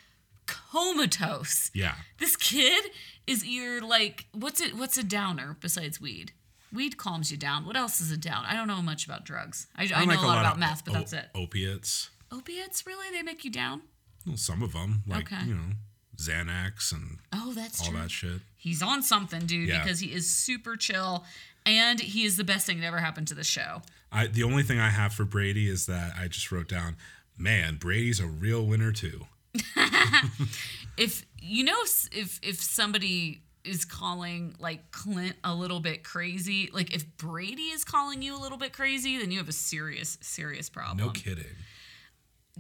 comatose. 0.46 1.72
Yeah. 1.74 1.96
This 2.20 2.36
kid 2.36 2.86
is 3.28 3.46
either 3.46 3.86
like 3.86 4.26
what's 4.34 4.62
it? 4.62 4.76
What's 4.76 4.98
a 4.98 5.04
downer 5.04 5.58
besides 5.60 6.00
weed? 6.02 6.32
Weed 6.72 6.98
calms 6.98 7.32
you 7.32 7.38
down. 7.38 7.66
What 7.66 7.78
else 7.78 8.02
is 8.02 8.12
a 8.12 8.18
down? 8.18 8.46
I 8.46 8.56
don't 8.56 8.68
know 8.68 8.82
much 8.82 9.06
about 9.06 9.26
drugs. 9.26 9.68
I, 9.76 9.84
I, 9.96 10.06
know 10.06 10.14
a 10.16 10.26
lot, 10.26 10.40
about 10.40 10.54
of 10.54 10.60
meth, 10.60 10.84
but 10.86 10.96
o- 10.96 10.98
that's 10.98 11.14
it. 11.14 11.26
Opiates. 11.36 12.10
Opiates, 12.32 12.88
really? 12.88 13.16
They 13.16 13.22
make 13.22 13.46
you 13.46 13.52
down? 13.52 13.82
Well, 14.26 14.38
some 14.38 14.64
of 14.64 14.74
them, 14.74 15.04
like 15.06 15.32
Okay. 15.32 15.46
you 15.46 15.54
know, 15.54 15.70
Xanax 16.18 16.92
and 16.92 17.20
Oh, 17.32 17.54
that's 17.54 17.80
all 17.82 17.90
true. 17.90 17.98
that 18.00 18.10
shit. 18.10 18.42
He's 18.56 18.82
on 18.82 19.04
something, 19.04 19.46
dude, 19.46 19.70
Yeah. 19.70 19.84
because 19.84 20.00
he 20.00 20.14
is 20.14 20.28
super 20.30 20.76
chill, 20.76 21.26
and 21.66 22.00
he 22.00 22.24
is 22.26 22.38
the 22.38 22.44
best 22.44 22.66
thing 22.66 22.80
that 22.80 22.88
ever 22.88 23.00
happened 23.00 23.28
to 23.28 23.36
the 23.36 23.44
show. 23.44 23.84
I 24.12 24.26
the 24.28 24.42
only 24.44 24.64
thing 24.64 24.80
I 24.80 24.90
have 24.90 25.14
for 25.14 25.26
Brady 25.26 25.70
is 25.70 25.86
that 25.86 26.14
I 26.18 26.28
just 26.28 26.52
wrote 26.52 26.68
down, 26.70 26.96
man, 27.38 27.76
Brady's 27.76 28.20
a 28.20 28.26
real 28.28 28.66
winner 28.66 28.92
too. 28.92 29.28
if 30.98 31.26
you 31.40 31.64
know 31.64 31.78
if 32.12 32.40
if, 32.42 32.62
somebody 32.62 33.42
is 33.64 33.86
calling 33.86 34.56
like 34.60 34.92
Clint 34.92 35.36
a 35.44 35.54
little 35.54 35.80
bit 35.80 36.04
crazy, 36.04 36.70
like 36.74 36.94
if 36.94 37.06
Brady 37.18 37.64
is 37.64 37.84
calling 37.84 38.22
you 38.22 38.36
a 38.36 38.40
little 38.40 38.58
bit 38.58 38.74
crazy, 38.74 39.18
then 39.18 39.32
you 39.32 39.38
have 39.38 39.50
a 39.50 39.54
serious 39.54 40.18
serious 40.22 40.70
problem. 40.70 40.98
No 40.98 41.10
kidding. 41.10 41.46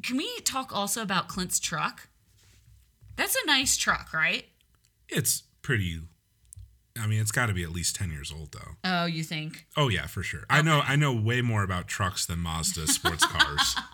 Can 0.02 0.18
we 0.18 0.40
talk 0.42 0.76
also 0.76 1.02
about 1.02 1.28
Clint's 1.28 1.60
truck? 1.60 2.10
That's 3.16 3.36
a 3.36 3.46
nice 3.46 3.78
truck, 3.78 4.14
right? 4.14 4.46
It's 5.10 5.44
pretty. 5.62 6.00
I 7.00 7.08
mean, 7.08 7.20
it's 7.20 7.32
got 7.32 7.48
to 7.48 7.54
be 7.54 7.64
at 7.64 7.72
least 7.72 7.96
ten 7.96 8.12
years 8.12 8.32
old 8.32 8.52
though. 8.52 8.78
Oh, 8.84 9.06
you 9.06 9.24
think? 9.24 9.66
Oh 9.76 9.90
yeah, 9.90 10.06
for 10.06 10.22
sure. 10.22 10.44
I 10.50 10.62
know. 10.62 10.82
I 10.86 10.96
know 10.96 11.14
way 11.14 11.42
more 11.42 11.64
about 11.64 11.88
trucks 11.88 12.26
than 12.26 12.40
Mazda 12.40 12.88
sports 12.88 13.26
cars. 13.26 13.76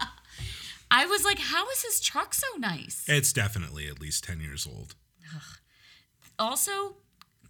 I 0.91 1.05
was 1.05 1.23
like, 1.23 1.39
how 1.39 1.69
is 1.69 1.83
his 1.83 1.99
truck 1.99 2.33
so 2.33 2.47
nice? 2.57 3.03
It's 3.07 3.31
definitely 3.31 3.87
at 3.87 3.99
least 4.01 4.23
ten 4.23 4.39
years 4.39 4.67
old. 4.67 4.95
Also, 6.37 6.95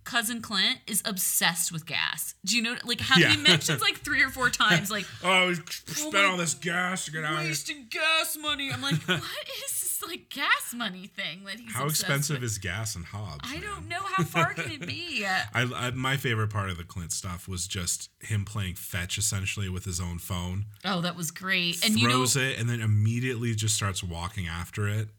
cousin 0.03 0.41
Clint 0.41 0.79
is 0.87 1.01
obsessed 1.05 1.71
with 1.71 1.85
gas. 1.85 2.33
Do 2.43 2.55
you 2.57 2.63
know? 2.63 2.75
Like, 2.83 2.99
how 3.01 3.17
Yeah. 3.19 3.29
he 3.29 3.37
mentions 3.37 3.81
like 3.81 3.97
three 3.99 4.23
or 4.23 4.29
four 4.29 4.49
times, 4.49 4.89
like 4.89 5.05
Oh, 5.23 5.47
we 5.49 5.55
spent 5.55 6.15
all 6.25 6.37
this 6.37 6.55
gas 6.55 7.05
to 7.05 7.11
get 7.11 7.23
out 7.23 7.33
of 7.33 7.39
here. 7.41 7.49
wasting 7.49 7.87
gas 7.89 8.35
money. 8.41 8.71
I'm 8.71 8.81
like, 8.81 8.95
what 9.07 9.21
is 9.65 9.71
this 9.99 10.09
like 10.09 10.29
gas 10.29 10.73
money 10.75 11.07
thing 11.07 11.43
that 11.45 11.59
he's 11.59 11.73
How 11.73 11.85
expensive 11.85 12.37
with? 12.37 12.43
is 12.43 12.57
gas 12.57 12.95
and 12.95 13.05
Hobbs? 13.05 13.39
I 13.43 13.55
man? 13.55 13.61
don't 13.63 13.87
know 13.87 14.01
how 14.01 14.23
far 14.23 14.53
can 14.53 14.71
it 14.71 14.81
be. 14.87 15.25
I, 15.25 15.43
I 15.53 15.91
my 15.91 16.17
favorite 16.17 16.49
part 16.49 16.69
of 16.69 16.77
the 16.77 16.83
Clint 16.83 17.11
stuff 17.11 17.47
was 17.47 17.67
just 17.67 18.09
him 18.21 18.45
playing 18.45 18.75
fetch 18.75 19.17
essentially 19.17 19.69
with 19.69 19.85
his 19.85 19.99
own 19.99 20.19
phone. 20.19 20.65
Oh, 20.85 21.01
that 21.01 21.15
was 21.15 21.31
great. 21.31 21.83
And 21.85 21.99
you 21.99 22.07
know, 22.07 22.15
throws 22.15 22.35
it 22.35 22.59
and 22.59 22.69
then 22.69 22.81
immediately 22.81 23.53
just 23.55 23.75
starts 23.75 24.03
walking 24.03 24.47
after 24.47 24.87
it. 24.87 25.09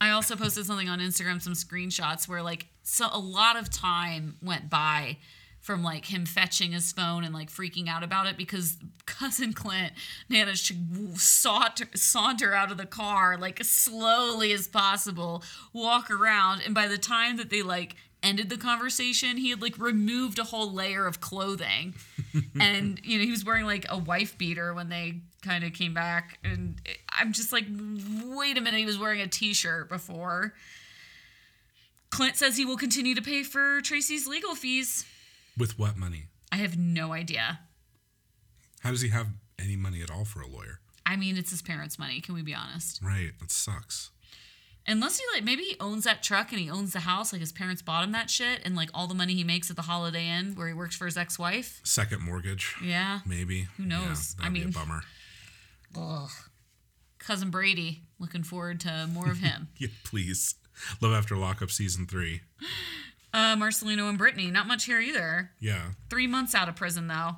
I 0.00 0.10
also 0.10 0.34
posted 0.34 0.64
something 0.64 0.88
on 0.88 0.98
Instagram, 0.98 1.42
some 1.42 1.52
screenshots 1.52 2.26
where 2.26 2.42
like 2.42 2.66
so 2.82 3.08
a 3.12 3.18
lot 3.18 3.56
of 3.56 3.70
time 3.70 4.36
went 4.42 4.70
by 4.70 5.18
from 5.60 5.82
like 5.82 6.06
him 6.06 6.24
fetching 6.24 6.72
his 6.72 6.90
phone 6.92 7.22
and 7.22 7.34
like 7.34 7.50
freaking 7.50 7.88
out 7.88 8.02
about 8.02 8.26
it 8.26 8.36
because 8.36 8.78
cousin 9.06 9.52
Clint 9.52 9.92
managed 10.28 10.68
to 10.68 11.18
saunter, 11.18 11.86
saunter 11.94 12.54
out 12.54 12.70
of 12.70 12.78
the 12.78 12.86
car 12.86 13.36
like 13.36 13.60
as 13.60 13.68
slowly 13.68 14.52
as 14.52 14.66
possible, 14.66 15.42
walk 15.72 16.10
around, 16.10 16.62
and 16.64 16.74
by 16.74 16.88
the 16.88 16.98
time 16.98 17.36
that 17.36 17.50
they 17.50 17.62
like 17.62 17.96
ended 18.22 18.50
the 18.50 18.56
conversation, 18.56 19.36
he 19.36 19.50
had 19.50 19.62
like 19.62 19.78
removed 19.78 20.38
a 20.38 20.44
whole 20.44 20.72
layer 20.72 21.06
of 21.06 21.20
clothing, 21.20 21.94
and 22.60 23.00
you 23.04 23.18
know 23.18 23.24
he 23.24 23.30
was 23.30 23.44
wearing 23.44 23.66
like 23.66 23.86
a 23.88 23.98
wife 23.98 24.36
beater 24.38 24.72
when 24.72 24.88
they 24.88 25.20
kind 25.42 25.64
of 25.64 25.72
came 25.72 25.92
back, 25.92 26.38
and 26.42 26.80
I'm 27.10 27.32
just 27.32 27.52
like, 27.52 27.66
wait 28.24 28.56
a 28.56 28.60
minute, 28.60 28.78
he 28.78 28.86
was 28.86 28.98
wearing 28.98 29.20
a 29.20 29.26
t-shirt 29.26 29.88
before. 29.88 30.54
Clint 32.10 32.36
says 32.36 32.56
he 32.56 32.64
will 32.64 32.76
continue 32.76 33.14
to 33.14 33.22
pay 33.22 33.42
for 33.42 33.80
Tracy's 33.82 34.26
legal 34.26 34.54
fees. 34.54 35.06
With 35.60 35.78
what 35.78 35.96
money? 35.96 36.24
I 36.50 36.56
have 36.56 36.76
no 36.78 37.12
idea. 37.12 37.60
How 38.80 38.90
does 38.90 39.02
he 39.02 39.10
have 39.10 39.28
any 39.58 39.76
money 39.76 40.00
at 40.02 40.10
all 40.10 40.24
for 40.24 40.40
a 40.40 40.46
lawyer? 40.48 40.80
I 41.04 41.16
mean, 41.16 41.36
it's 41.36 41.50
his 41.50 41.60
parents' 41.62 41.98
money. 41.98 42.20
Can 42.20 42.34
we 42.34 42.42
be 42.42 42.54
honest? 42.54 43.00
Right, 43.02 43.32
that 43.40 43.50
sucks. 43.50 44.10
Unless 44.86 45.18
he 45.18 45.24
like 45.34 45.44
maybe 45.44 45.62
he 45.62 45.76
owns 45.78 46.04
that 46.04 46.22
truck 46.22 46.50
and 46.52 46.60
he 46.60 46.70
owns 46.70 46.94
the 46.94 47.00
house, 47.00 47.32
like 47.32 47.40
his 47.40 47.52
parents 47.52 47.82
bought 47.82 48.02
him 48.02 48.12
that 48.12 48.30
shit, 48.30 48.60
and 48.64 48.74
like 48.74 48.88
all 48.94 49.06
the 49.06 49.14
money 49.14 49.34
he 49.34 49.44
makes 49.44 49.68
at 49.70 49.76
the 49.76 49.82
Holiday 49.82 50.26
Inn 50.28 50.54
where 50.56 50.66
he 50.66 50.72
works 50.72 50.96
for 50.96 51.04
his 51.04 51.18
ex-wife. 51.18 51.80
Second 51.84 52.22
mortgage, 52.22 52.74
Yeah. 52.82 53.20
maybe. 53.26 53.68
Who 53.76 53.84
knows? 53.84 54.34
Yeah, 54.40 54.46
I 54.46 54.48
mean- 54.48 54.68
a 54.70 54.72
bummer. 54.72 55.02
Ugh. 55.96 56.30
Cousin 57.18 57.50
Brady. 57.50 58.04
Looking 58.18 58.42
forward 58.42 58.80
to 58.80 59.06
more 59.12 59.30
of 59.30 59.38
him. 59.40 59.68
Yeah, 59.76 59.88
please. 60.04 60.54
Love 61.02 61.12
After 61.12 61.36
Lockup 61.36 61.70
season 61.70 62.06
three. 62.06 62.40
Uh, 63.32 63.56
Marcelino 63.56 64.08
and 64.08 64.18
Brittany. 64.18 64.50
Not 64.50 64.66
much 64.66 64.84
here 64.84 65.00
either. 65.00 65.50
Yeah, 65.60 65.82
Three 66.08 66.26
months 66.26 66.54
out 66.54 66.68
of 66.68 66.76
prison 66.76 67.06
though. 67.08 67.36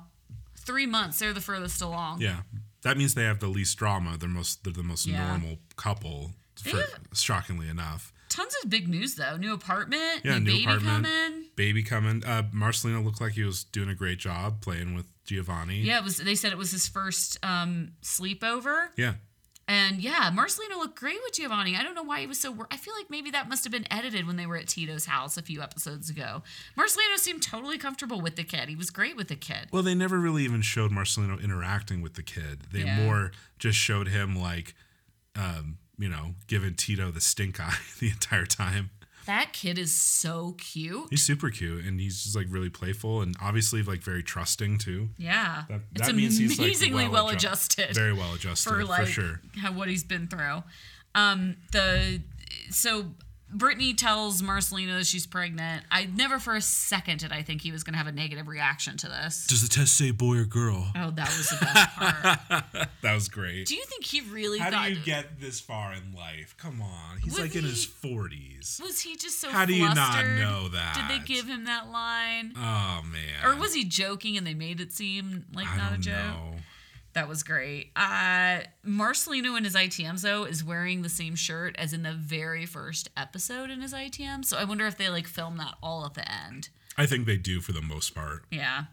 Three 0.57 0.85
months. 0.85 1.19
They're 1.19 1.33
the 1.33 1.41
furthest 1.41 1.81
along. 1.81 2.21
yeah. 2.21 2.41
That 2.83 2.97
means 2.97 3.13
they 3.13 3.23
have 3.23 3.39
the 3.39 3.47
least 3.47 3.77
drama. 3.77 4.17
They're 4.19 4.27
most 4.29 4.63
they're 4.63 4.73
the 4.73 4.83
most 4.83 5.05
Yeah. 5.05 5.27
normal 5.27 5.59
couple. 5.77 6.31
For, 6.55 6.83
shockingly 7.13 7.67
enough, 7.67 8.13
Tons 8.29 8.53
of 8.63 8.69
big 8.69 8.87
news 8.87 9.15
though. 9.15 9.37
New 9.37 9.53
apartment. 9.53 10.21
Yeah, 10.23 10.37
new, 10.37 10.45
new 10.45 10.51
baby 10.51 10.63
apartment. 10.65 11.05
coming. 11.05 11.45
baby 11.55 11.83
coming. 11.83 12.23
Uh, 12.25 12.43
Marcelino 12.53 13.03
looked 13.03 13.19
like 13.21 13.33
he 13.33 13.43
was 13.43 13.63
doing 13.63 13.89
a 13.89 13.95
great 13.95 14.17
job 14.19 14.61
playing 14.61 14.93
with 14.95 15.05
Giovanni. 15.25 15.79
Yeah, 15.81 15.97
it 15.97 16.03
was. 16.03 16.17
They 16.17 16.35
said 16.35 16.51
it 16.51 16.57
was 16.57 16.71
his 16.71 16.87
first 16.87 17.37
um, 17.43 17.93
sleepover, 18.03 18.87
yeah. 18.97 19.13
And 19.67 20.01
yeah, 20.01 20.29
Marcelino 20.33 20.77
looked 20.77 20.99
great 20.99 21.17
with 21.23 21.33
Giovanni. 21.33 21.75
I 21.75 21.83
don't 21.83 21.95
know 21.95 22.03
why 22.03 22.19
he 22.21 22.27
was 22.27 22.39
so. 22.39 22.51
wor- 22.51 22.67
I 22.69 22.77
feel 22.77 22.93
like 22.95 23.09
maybe 23.09 23.31
that 23.31 23.47
must 23.47 23.63
have 23.63 23.71
been 23.71 23.87
edited 23.91 24.27
when 24.27 24.35
they 24.35 24.45
were 24.45 24.57
at 24.57 24.67
Tito's 24.67 25.05
house 25.05 25.37
a 25.37 25.41
few 25.41 25.61
episodes 25.61 26.09
ago. 26.09 26.43
Marcelino 26.77 27.17
seemed 27.17 27.41
totally 27.43 27.77
comfortable 27.77 28.19
with 28.19 28.35
the 28.35 28.43
kid. 28.43 28.67
He 28.69 28.75
was 28.75 28.89
great 28.89 29.15
with 29.15 29.29
the 29.29 29.35
kid. 29.35 29.67
Well, 29.71 29.83
they 29.83 29.95
never 29.95 30.19
really 30.19 30.43
even 30.43 30.61
showed 30.61 30.91
Marcelino 30.91 31.41
interacting 31.41 32.01
with 32.01 32.15
the 32.15 32.23
kid. 32.23 32.63
They 32.71 32.79
Yeah. 32.81 32.97
more 33.05 33.31
just 33.59 33.77
showed 33.77 34.09
him 34.09 34.35
like, 34.35 34.75
um, 35.35 35.77
you 35.97 36.09
know, 36.09 36.35
giving 36.47 36.73
Tito 36.75 37.11
the 37.11 37.21
stink 37.21 37.59
eye 37.59 37.77
the 37.99 38.09
entire 38.09 38.45
time. 38.45 38.89
That 39.25 39.53
kid 39.53 39.77
is 39.77 39.93
so 39.93 40.55
cute. 40.57 41.07
He's 41.09 41.23
super 41.23 41.49
cute 41.49 41.85
and 41.85 41.99
he's 41.99 42.23
just 42.23 42.35
like 42.35 42.47
really 42.49 42.69
playful 42.69 43.21
and 43.21 43.35
obviously 43.41 43.81
like 43.83 44.01
very 44.01 44.21
trusting 44.23 44.79
too. 44.79 45.09
Yeah, 45.17 45.63
That, 45.69 45.81
it's 45.95 46.07
that 46.07 46.15
means 46.15 46.37
he's 46.37 46.57
like 46.59 46.67
amazingly 46.67 47.07
well 47.07 47.27
adju- 47.29 47.33
adjusted. 47.35 47.95
very 47.95 48.13
well 48.13 48.33
adjusted 48.33 48.69
for 48.69 48.75
for, 48.81 48.85
like 48.85 49.07
sure. 49.07 49.41
how 49.61 49.71
what 49.71 49.87
he's 49.87 50.03
been 50.03 50.27
through. 50.27 50.63
Um, 51.15 51.57
the 51.71 52.21
so 52.69 53.05
Brittany 53.53 53.93
tells 53.93 54.41
Marcelino 54.41 54.97
that 54.97 55.05
she's 55.05 55.25
pregnant. 55.25 55.83
I 55.91 56.05
never 56.05 56.39
for 56.39 56.55
a 56.55 56.61
second 56.61 57.19
did 57.19 57.31
I 57.31 57.41
think 57.43 57.61
he 57.61 57.71
was 57.71 57.83
gonna 57.83 57.97
have 57.97 58.07
a 58.07 58.11
negative 58.11 58.47
reaction 58.47 58.97
to 58.97 59.07
this. 59.07 59.45
Does 59.47 59.61
the 59.61 59.67
test 59.67 59.95
say 59.97 60.11
boy 60.11 60.37
or 60.37 60.45
girl? 60.45 60.87
Oh, 60.95 61.11
that 61.11 61.27
was 61.37 61.49
the 61.49 61.57
best 61.65 61.95
part. 61.95 62.63
That 63.03 63.15
was 63.15 63.27
great. 63.27 63.67
Do 63.67 63.75
you 63.75 63.83
think 63.85 64.05
he 64.05 64.21
really 64.21 64.59
How 64.59 64.71
thought? 64.71 64.85
do 64.87 64.93
you 64.93 64.99
get 65.03 65.39
this 65.41 65.59
far 65.59 65.91
in 65.93 66.13
life? 66.15 66.55
Come 66.57 66.81
on, 66.81 67.17
he's 67.21 67.37
like 67.37 67.53
in 67.55 67.63
he- 67.63 67.69
his 67.69 67.83
forties. 67.83 68.79
was 68.81 69.01
he 69.01 69.15
just 69.17 69.41
so? 69.41 69.49
How 69.49 69.65
do 69.65 69.73
you 69.73 69.93
not 69.93 70.25
know 70.25 70.69
that? 70.69 70.95
Did 71.09 71.19
they 71.21 71.25
give 71.25 71.45
him 71.45 71.65
that 71.65 71.89
line, 71.91 72.53
Oh 72.55 73.01
man. 73.11 73.43
or 73.45 73.59
was 73.59 73.73
he 73.73 73.83
joking 73.83 74.37
and 74.37 74.47
they 74.47 74.53
made 74.53 74.79
it 74.79 74.93
seem 74.93 75.45
like 75.53 75.67
I 75.67 75.77
not 75.77 75.93
a 75.93 75.97
joke? 75.97 76.15
know. 76.15 76.55
That 77.13 77.27
was 77.27 77.43
great. 77.43 77.91
Uh, 77.95 78.61
Marcelino 78.85 79.55
in 79.57 79.63
his 79.63 79.75
ITMs 79.75 80.21
though 80.21 80.45
is 80.45 80.63
wearing 80.63 81.01
the 81.01 81.09
same 81.09 81.35
shirt 81.35 81.75
as 81.77 81.93
in 81.93 82.03
the 82.03 82.13
very 82.13 82.65
first 82.65 83.09
episode 83.15 83.69
in 83.69 83.81
his 83.81 83.93
ITM. 83.93 84.43
So 84.45 84.57
I 84.57 84.63
wonder 84.63 84.87
if 84.87 84.97
they 84.97 85.09
like 85.09 85.27
film 85.27 85.57
that 85.57 85.75
all 85.81 86.05
at 86.05 86.15
the 86.15 86.29
end. 86.31 86.69
I 86.97 87.05
think 87.05 87.25
they 87.25 87.37
do 87.37 87.61
for 87.61 87.71
the 87.71 87.81
most 87.81 88.15
part. 88.15 88.45
Yeah. 88.51 88.85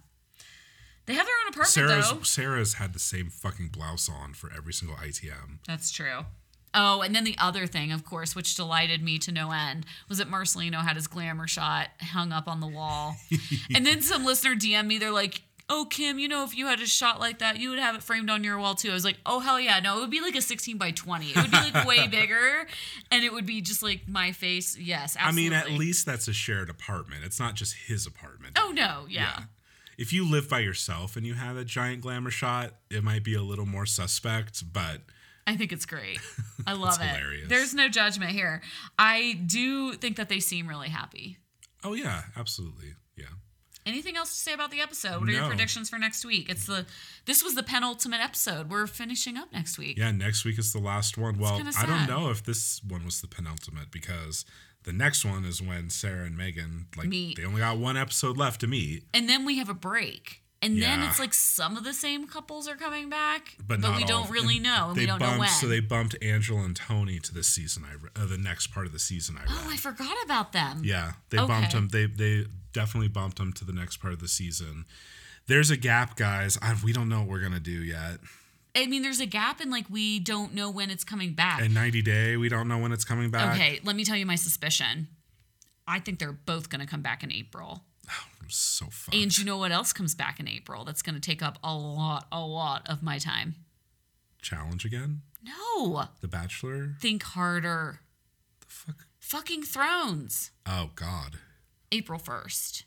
They 1.06 1.14
have 1.14 1.26
their 1.26 1.34
own 1.44 1.48
apartment 1.48 1.68
Sarah's 1.68 2.10
though. 2.10 2.22
Sarah's 2.22 2.74
had 2.74 2.92
the 2.92 2.98
same 2.98 3.30
fucking 3.30 3.68
blouse 3.68 4.08
on 4.08 4.34
for 4.34 4.50
every 4.56 4.72
single 4.72 4.96
ITM. 4.96 5.58
That's 5.66 5.90
true. 5.90 6.24
Oh, 6.72 7.00
and 7.00 7.14
then 7.14 7.24
the 7.24 7.36
other 7.38 7.66
thing, 7.66 7.90
of 7.90 8.04
course, 8.04 8.36
which 8.36 8.54
delighted 8.54 9.02
me 9.02 9.18
to 9.20 9.32
no 9.32 9.50
end, 9.50 9.86
was 10.08 10.18
that 10.18 10.30
Marcelino 10.30 10.76
had 10.82 10.94
his 10.94 11.08
glamour 11.08 11.48
shot 11.48 11.88
hung 12.00 12.30
up 12.30 12.46
on 12.46 12.60
the 12.60 12.68
wall. 12.68 13.16
and 13.74 13.84
then 13.84 14.02
some 14.02 14.24
listener 14.24 14.54
DM 14.54 14.86
me, 14.86 14.98
they're 14.98 15.10
like, 15.10 15.42
Oh, 15.72 15.86
Kim, 15.88 16.18
you 16.18 16.26
know, 16.28 16.42
if 16.44 16.56
you 16.56 16.66
had 16.66 16.80
a 16.80 16.86
shot 16.86 17.20
like 17.20 17.38
that, 17.38 17.58
you 17.58 17.70
would 17.70 17.78
have 17.78 17.94
it 17.94 18.02
framed 18.02 18.28
on 18.28 18.42
your 18.42 18.58
wall 18.58 18.74
too. 18.74 18.90
I 18.90 18.94
was 18.94 19.04
like, 19.04 19.18
Oh, 19.24 19.38
hell 19.38 19.58
yeah. 19.60 19.78
No, 19.80 19.96
it 19.98 20.00
would 20.00 20.10
be 20.10 20.20
like 20.20 20.34
a 20.34 20.42
16 20.42 20.76
by 20.76 20.90
20. 20.90 21.30
It 21.30 21.36
would 21.36 21.50
be 21.50 21.56
like 21.70 21.86
way 21.86 22.06
bigger. 22.10 22.66
And 23.12 23.22
it 23.24 23.32
would 23.32 23.46
be 23.46 23.60
just 23.60 23.82
like 23.82 24.08
my 24.08 24.32
face. 24.32 24.76
Yes, 24.76 25.16
I 25.18 25.30
mean, 25.32 25.52
at 25.52 25.70
least 25.70 26.04
that's 26.04 26.26
a 26.28 26.32
shared 26.32 26.68
apartment. 26.68 27.22
It's 27.24 27.38
not 27.38 27.54
just 27.54 27.74
his 27.86 28.06
apartment. 28.06 28.58
Oh, 28.58 28.72
no. 28.74 29.06
Yeah. 29.08 29.44
If 29.96 30.12
you 30.12 30.28
live 30.28 30.48
by 30.48 30.58
yourself 30.60 31.14
and 31.16 31.24
you 31.26 31.34
have 31.34 31.56
a 31.56 31.64
giant 31.64 32.00
glamour 32.02 32.30
shot, 32.30 32.74
it 32.90 33.04
might 33.04 33.22
be 33.22 33.34
a 33.34 33.42
little 33.42 33.66
more 33.66 33.86
suspect, 33.86 34.72
but 34.72 35.02
I 35.46 35.56
think 35.56 35.72
it's 35.72 35.84
great. 35.86 36.18
I 36.66 36.72
love 36.72 36.98
it. 37.00 37.06
hilarious. 37.06 37.48
There's 37.48 37.74
no 37.74 37.88
judgment 37.88 38.30
here. 38.32 38.62
I 38.98 39.38
do 39.46 39.92
think 39.94 40.16
that 40.16 40.28
they 40.28 40.40
seem 40.40 40.66
really 40.68 40.88
happy. 40.88 41.36
oh 41.84 41.92
yeah, 41.94 42.22
absolutely. 42.36 42.94
Yeah. 43.16 43.26
Anything 43.86 44.16
else 44.16 44.30
to 44.30 44.36
say 44.36 44.52
about 44.52 44.70
the 44.70 44.80
episode? 44.80 45.20
What 45.20 45.28
are 45.28 45.32
your 45.32 45.46
predictions 45.48 45.88
for 45.88 45.98
next 45.98 46.24
week? 46.24 46.48
It's 46.50 46.66
the 46.66 46.86
this 47.24 47.42
was 47.42 47.54
the 47.54 47.62
penultimate 47.62 48.20
episode. 48.20 48.70
We're 48.70 48.86
finishing 48.86 49.36
up 49.36 49.52
next 49.52 49.78
week. 49.78 49.96
Yeah, 49.98 50.10
next 50.10 50.44
week 50.44 50.58
is 50.58 50.72
the 50.72 50.78
last 50.80 51.16
one. 51.16 51.38
Well, 51.38 51.56
kinda 51.56 51.72
I 51.78 51.86
don't 51.86 52.06
know 52.06 52.30
if 52.30 52.44
this 52.44 52.80
one 52.86 53.04
was 53.04 53.20
the 53.20 53.26
penultimate 53.28 53.90
because 53.90 54.44
the 54.84 54.92
next 54.92 55.24
one 55.24 55.44
is 55.44 55.60
when 55.62 55.90
Sarah 55.90 56.24
and 56.26 56.36
Megan 56.36 56.86
like 56.96 57.08
Meet. 57.08 57.36
they 57.38 57.44
only 57.44 57.60
got 57.60 57.78
one 57.78 57.96
episode 57.96 58.36
left 58.36 58.60
to 58.60 58.66
meet, 58.66 59.04
And 59.14 59.28
then 59.28 59.44
we 59.44 59.58
have 59.58 59.68
a 59.68 59.74
break. 59.74 60.42
And 60.62 60.80
then 60.82 61.02
it's 61.02 61.18
like 61.18 61.32
some 61.32 61.78
of 61.78 61.84
the 61.84 61.94
same 61.94 62.26
couples 62.26 62.68
are 62.68 62.76
coming 62.76 63.08
back, 63.08 63.56
but, 63.66 63.80
but, 63.80 63.96
we 63.96 64.04
don't 64.04 64.24
of- 64.24 64.30
really 64.30 64.56
and 64.56 64.64
know, 64.64 64.88
and 64.88 64.96
they 64.96 65.02
we 65.02 65.06
don't 65.06 65.18
bumped, 65.18 65.34
know 65.36 65.40
when. 65.40 65.48
So 65.48 65.66
they 65.66 65.80
bumped 65.80 66.16
Angela 66.22 66.60
and 66.64 66.76
Tony 66.76 67.18
to 67.18 67.32
the 67.32 67.42
season 67.42 67.84
I 67.90 67.94
re- 67.94 68.10
uh, 68.14 68.26
the 68.26 68.36
next 68.36 68.66
part 68.66 68.84
of 68.84 68.92
the 68.92 68.98
season 68.98 69.36
I 69.38 69.44
read. 69.44 69.52
oh, 69.52 69.70
I 69.70 69.78
forgot 69.78 70.14
about 70.22 70.52
them. 70.52 70.82
Yeah, 70.84 71.12
they 71.30 71.38
bumped 71.38 71.72
them. 71.72 71.88
They 71.88 72.04
they 72.04 72.44
definitely 72.72 73.08
bumped 73.08 73.38
him 73.38 73.52
to 73.54 73.64
the 73.64 73.72
next 73.72 73.98
part 73.98 74.12
of 74.12 74.20
the 74.20 74.28
season. 74.28 74.84
There's 75.46 75.70
a 75.70 75.76
gap, 75.76 76.16
guys. 76.16 76.58
I, 76.62 76.76
we 76.84 76.92
don't 76.92 77.08
know 77.08 77.20
what 77.20 77.28
we're 77.28 77.40
gonna 77.42 77.60
do 77.60 77.82
yet. 77.82 78.18
I 78.76 78.86
mean, 78.86 79.02
there's 79.02 79.18
a 79.20 79.26
gap, 79.26 79.60
and 79.60 79.70
like 79.70 79.86
we 79.90 80.20
don't 80.20 80.54
know 80.54 80.70
when 80.70 80.90
it's 80.90 81.02
coming 81.04 81.32
back. 81.32 81.60
And 81.60 81.74
90 81.74 82.02
Day, 82.02 82.36
we 82.36 82.48
don't 82.48 82.68
know 82.68 82.78
when 82.78 82.92
it's 82.92 83.04
coming 83.04 83.30
back. 83.30 83.54
okay, 83.56 83.80
let 83.82 83.96
me 83.96 84.04
tell 84.04 84.16
you 84.16 84.26
my 84.26 84.36
suspicion. 84.36 85.08
I 85.88 85.98
think 85.98 86.20
they're 86.20 86.30
both 86.30 86.68
going 86.70 86.80
to 86.80 86.86
come 86.86 87.02
back 87.02 87.24
in 87.24 87.32
April. 87.32 87.82
Oh, 88.08 88.24
I'm 88.40 88.48
so 88.48 88.86
fucked. 88.86 89.16
And 89.16 89.36
you 89.36 89.44
know 89.44 89.58
what 89.58 89.72
else 89.72 89.92
comes 89.92 90.14
back 90.14 90.38
in 90.38 90.46
April? 90.46 90.84
That's 90.84 91.02
going 91.02 91.16
to 91.16 91.20
take 91.20 91.42
up 91.42 91.58
a 91.64 91.74
lot, 91.74 92.28
a 92.30 92.38
lot 92.40 92.88
of 92.88 93.02
my 93.02 93.18
time. 93.18 93.56
Challenge 94.40 94.84
again? 94.84 95.22
No, 95.42 96.04
The 96.20 96.28
Bachelor? 96.28 96.94
think 97.00 97.24
harder. 97.24 98.00
The 98.60 98.66
fuck? 98.68 99.06
Fucking 99.18 99.62
Thrones. 99.64 100.52
Oh 100.64 100.90
God. 100.94 101.38
April 101.92 102.18
1st. 102.18 102.84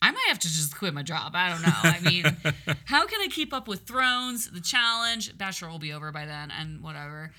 I 0.00 0.10
might 0.12 0.26
have 0.28 0.38
to 0.38 0.48
just 0.48 0.76
quit 0.76 0.94
my 0.94 1.02
job. 1.02 1.32
I 1.34 1.50
don't 1.50 1.62
know. 1.62 1.68
I 1.72 2.00
mean, 2.00 2.24
how 2.84 3.06
can 3.06 3.20
I 3.20 3.28
keep 3.28 3.52
up 3.52 3.66
with 3.66 3.82
Thrones, 3.82 4.50
the 4.50 4.60
challenge? 4.60 5.36
Bachelor 5.36 5.68
will 5.68 5.78
be 5.78 5.92
over 5.92 6.12
by 6.12 6.24
then, 6.24 6.50
and 6.50 6.82
whatever. 6.82 7.32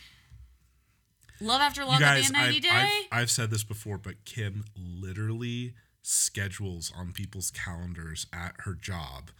Love 1.41 1.61
After 1.61 1.85
Love 1.85 2.01
at 2.01 2.15
the 2.15 2.21
guys, 2.21 2.25
end 2.25 2.33
90 2.33 2.55
I've, 2.55 2.61
Day? 2.61 2.69
I've, 3.11 3.21
I've 3.21 3.31
said 3.31 3.49
this 3.49 3.63
before, 3.63 3.97
but 3.97 4.25
Kim 4.25 4.65
literally 4.75 5.73
schedules 6.01 6.91
on 6.95 7.13
people's 7.13 7.51
calendars 7.51 8.27
at 8.33 8.55
her 8.59 8.73
job 8.73 9.31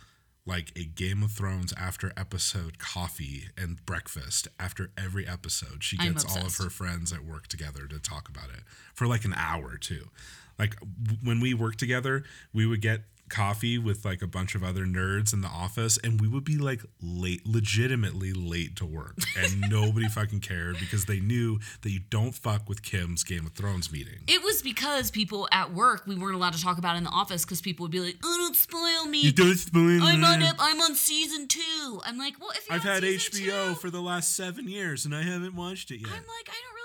like 0.50 0.72
a 0.76 0.84
Game 0.84 1.22
of 1.22 1.32
Thrones 1.32 1.74
after 1.78 2.12
episode 2.18 2.80
coffee 2.80 3.50
and 3.56 3.86
breakfast 3.86 4.48
after 4.60 4.90
every 4.98 5.28
episode. 5.28 5.84
She 5.84 5.96
gets 5.96 6.26
all 6.26 6.48
of 6.48 6.58
her 6.58 6.72
friends 6.72 7.14
at 7.14 7.24
work 7.24 7.48
together 7.48 7.86
to 7.86 8.00
talk 8.00 8.28
about 8.28 8.50
it 8.50 8.64
for 8.96 9.06
like 9.06 9.24
an 9.26 9.36
hour 9.38 9.78
too. 9.78 10.10
Like 10.58 10.76
when 11.24 11.40
we 11.40 11.54
worked 11.54 11.80
together, 11.80 12.24
we 12.52 12.66
would 12.66 12.82
get 12.82 13.04
coffee 13.30 13.78
with 13.78 14.04
like 14.06 14.22
a 14.22 14.28
bunch 14.28 14.56
of 14.56 14.64
other 14.64 14.86
nerds 14.86 15.34
in 15.34 15.42
the 15.42 15.48
office 15.48 15.98
and 16.04 16.20
we 16.20 16.28
would 16.28 16.44
be 16.44 16.58
like 16.58 16.82
late 17.02 17.46
legitimately 17.46 18.34
late 18.34 18.76
to 18.76 18.86
work 18.86 19.18
and 19.38 19.62
nobody 19.70 20.08
fucking 20.08 20.40
cared 20.40 20.78
because 20.80 21.06
they 21.06 21.20
knew 21.20 21.60
that 21.82 21.92
you 21.92 22.00
don't 22.10 22.34
fuck 22.34 22.68
with 22.68 22.82
Kim's 22.82 23.24
Game 23.24 23.46
of 23.46 23.54
Thrones 23.54 23.92
meeting. 23.92 24.20
It 24.28 24.44
was 24.44 24.62
because 24.62 25.12
people 25.12 25.48
at 25.52 25.74
work 25.74 26.06
we 26.08 26.16
weren't 26.16 26.36
allowed 26.36 26.54
to 26.54 26.62
talk 26.62 26.78
about 26.78 26.96
in 26.96 27.04
the 27.04 27.10
office 27.10 27.46
because 27.46 27.62
people 27.62 27.84
would 27.84 27.92
be 27.92 28.00
like, 28.00 28.18
"Oh, 28.24 28.38
don't 28.38 28.56
spoil 28.56 29.06
me. 29.06 29.32
don't 29.32 29.56
spoil 29.56 30.02
I'm 30.04 30.24
on 30.24 30.42
ep- 30.42 30.56
I'm 30.60 30.82
on 30.82 30.96
season 30.96 31.48
two. 31.48 32.02
I'm 32.06 32.18
like, 32.18 32.40
well, 32.40 32.52
if 32.52 32.68
you're 32.68 32.76
I've 32.76 32.84
had 32.84 33.04
HBO 33.04 33.70
two, 33.70 33.76
for 33.76 33.90
the 33.90 34.02
last 34.02 34.36
seven 34.36 34.68
years 34.68 35.06
and 35.06 35.16
I 35.16 35.24
haven't 35.24 35.56
watched 35.56 35.92
it 35.92 36.02
yet. 36.02 36.10
I'm 36.10 36.16
like, 36.16 36.50
I 36.50 36.58
don't 36.66 36.74
really 36.76 36.79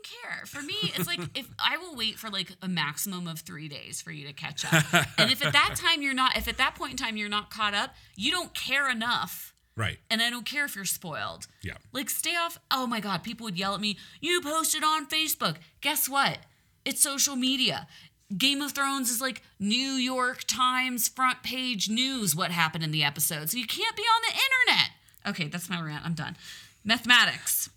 fucking 0.00 0.16
care. 0.22 0.46
For 0.46 0.62
me, 0.62 0.74
it's 0.82 1.06
like 1.06 1.20
if 1.34 1.48
I 1.58 1.76
will 1.76 1.96
wait 1.96 2.18
for 2.18 2.30
like 2.30 2.52
a 2.62 2.68
maximum 2.68 3.26
of 3.26 3.40
three 3.40 3.68
days 3.68 4.00
for 4.00 4.10
you 4.10 4.26
to 4.26 4.32
catch 4.32 4.64
up, 4.64 4.84
and 5.18 5.30
if 5.30 5.44
at 5.44 5.52
that 5.52 5.74
time 5.76 6.02
you're 6.02 6.14
not, 6.14 6.36
if 6.36 6.48
at 6.48 6.58
that 6.58 6.74
point 6.74 6.92
in 6.92 6.96
time 6.96 7.16
you're 7.16 7.28
not 7.28 7.50
caught 7.50 7.74
up, 7.74 7.94
you 8.16 8.30
don't 8.30 8.54
care 8.54 8.90
enough. 8.90 9.54
right. 9.76 9.98
And 10.10 10.20
I 10.22 10.30
don't 10.30 10.46
care 10.46 10.64
if 10.64 10.76
you're 10.76 10.84
spoiled. 10.84 11.46
Yeah. 11.62 11.74
Like, 11.92 12.10
stay 12.10 12.36
off. 12.36 12.58
Oh 12.70 12.86
my 12.86 13.00
God, 13.00 13.22
people 13.22 13.44
would 13.44 13.58
yell 13.58 13.74
at 13.74 13.80
me. 13.80 13.96
You 14.20 14.40
posted 14.40 14.82
on 14.84 15.06
Facebook. 15.06 15.56
Guess 15.80 16.08
what? 16.08 16.38
It's 16.84 17.00
social 17.02 17.36
media. 17.36 17.86
Game 18.36 18.62
of 18.62 18.72
Thrones 18.72 19.10
is 19.10 19.20
like 19.20 19.42
New 19.58 19.76
York 19.92 20.44
Times 20.46 21.08
front 21.08 21.42
page 21.42 21.88
news 21.88 22.36
what 22.36 22.52
happened 22.52 22.84
in 22.84 22.92
the 22.92 23.02
episode. 23.02 23.50
So 23.50 23.58
you 23.58 23.66
can't 23.66 23.96
be 23.96 24.02
on 24.02 24.22
the 24.28 24.34
internet. 24.34 24.90
Okay, 25.26 25.48
that's 25.48 25.68
my 25.68 25.80
rant. 25.82 26.04
I'm 26.06 26.14
done. 26.14 26.36
Mathematics. 26.84 27.70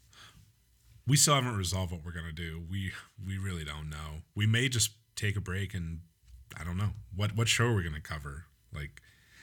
We 1.06 1.18
still 1.18 1.36
haven't 1.36 1.58
resolved 1.58 1.92
what 1.92 2.02
we're 2.06 2.14
gonna 2.14 2.32
do. 2.32 2.64
We 2.70 2.92
we 3.26 3.38
really 3.38 3.66
don't 3.66 3.90
know. 3.90 4.22
We 4.36 4.48
may 4.48 4.70
just 4.70 4.92
take 5.16 5.36
a 5.36 5.42
break 5.42 5.74
and 5.74 6.00
I 6.60 6.64
don't 6.64 6.78
know 6.78 6.92
what 7.16 7.36
what 7.36 7.48
show 7.48 7.66
are 7.66 7.76
we 7.76 7.84
gonna 7.84 8.00
cover. 8.02 8.46
Like 8.74 9.02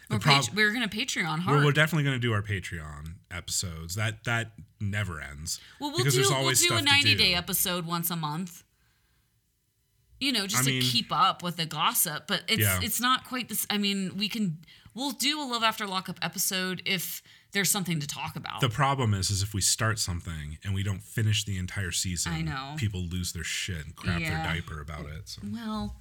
the 0.08 0.16
We're, 0.16 0.20
prob- 0.20 0.44
pat- 0.46 0.54
we're 0.54 0.72
gonna 0.72 0.88
Patreon 0.88 1.40
hard. 1.40 1.64
we're 1.64 1.70
definitely 1.72 2.02
going 2.04 2.16
to 2.16 2.20
do 2.20 2.32
our 2.32 2.42
Patreon 2.42 3.14
episodes. 3.30 3.94
That 3.94 4.24
that 4.24 4.52
never 4.80 5.20
ends. 5.20 5.60
Well, 5.80 5.90
we'll 5.92 5.98
do 6.04 6.20
we'll 6.28 6.52
do 6.54 6.74
a 6.74 6.82
90 6.82 7.14
do. 7.14 7.16
day 7.16 7.34
episode 7.34 7.86
once 7.86 8.10
a 8.10 8.16
month. 8.16 8.64
You 10.18 10.32
know, 10.32 10.46
just 10.46 10.62
I 10.62 10.64
to 10.66 10.70
mean- 10.70 10.82
keep 10.82 11.12
up 11.12 11.42
with 11.42 11.56
the 11.56 11.64
gossip, 11.66 12.26
but 12.26 12.42
it's 12.48 12.60
Yeah. 12.60 12.80
it's 12.82 13.00
not 13.00 13.24
quite 13.24 13.48
this. 13.48 13.66
I 13.70 13.78
mean, 13.78 14.16
we 14.16 14.28
can 14.28 14.58
we'll 14.94 15.12
do 15.12 15.40
a 15.40 15.44
love 15.44 15.62
after 15.62 15.86
lockup 15.86 16.18
episode 16.22 16.82
if 16.84 17.22
there's 17.52 17.70
something 17.70 17.98
to 18.00 18.06
talk 18.06 18.36
about. 18.36 18.60
The 18.60 18.68
problem 18.68 19.12
is, 19.14 19.30
is 19.30 19.42
if 19.42 19.52
we 19.54 19.60
start 19.60 19.98
something 19.98 20.58
and 20.64 20.74
we 20.74 20.82
don't 20.82 21.02
finish 21.02 21.44
the 21.44 21.58
entire 21.58 21.90
season, 21.90 22.32
I 22.32 22.42
know. 22.42 22.74
people 22.76 23.00
lose 23.00 23.32
their 23.32 23.44
shit 23.44 23.84
and 23.84 23.96
crap 23.96 24.20
Yeah. 24.20 24.30
their 24.30 24.44
diaper 24.54 24.80
about 24.80 25.06
it. 25.06 25.28
So. 25.28 25.42
well, 25.52 25.96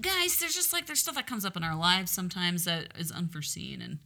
guys, 0.00 0.38
there's 0.38 0.54
just 0.54 0.72
like 0.72 0.86
there's 0.86 1.00
stuff 1.00 1.14
that 1.14 1.26
comes 1.26 1.44
up 1.44 1.56
in 1.56 1.62
our 1.64 1.76
lives 1.76 2.10
sometimes 2.10 2.64
that 2.64 2.92
is 2.98 3.10
unforeseen, 3.10 3.80
and 3.82 3.98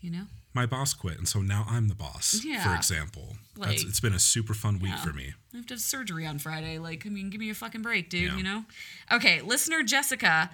you 0.00 0.10
know, 0.10 0.24
My 0.52 0.66
boss 0.66 0.94
quit, 0.94 1.16
and 1.18 1.28
so 1.28 1.40
now 1.42 1.64
I'm 1.68 1.86
the 1.88 1.94
boss. 1.94 2.40
Yeah. 2.44 2.62
For 2.64 2.70
Yeah. 2.70 2.76
example, 2.76 3.36
That's, 3.56 3.84
it's 3.84 4.00
been 4.00 4.14
a 4.14 4.18
super 4.18 4.54
fun 4.54 4.80
week 4.80 4.90
Yeah. 4.96 5.04
for 5.04 5.12
me. 5.12 5.34
I 5.54 5.58
have 5.58 5.66
to 5.66 5.74
have 5.74 5.80
surgery 5.80 6.26
on 6.26 6.38
Friday. 6.40 6.78
Like, 6.78 7.06
I 7.06 7.08
mean, 7.10 7.30
give 7.30 7.38
me 7.40 7.50
a 7.50 7.54
fucking 7.54 7.82
break, 7.82 8.10
dude. 8.10 8.22
Yeah. 8.30 8.36
You 8.36 8.42
know? 8.42 8.64
Okay, 9.12 9.42
listener 9.42 9.84
Jessica 9.84 10.50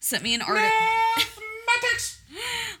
sent 0.00 0.24
me 0.24 0.34
an 0.34 0.42
article. 0.42 0.68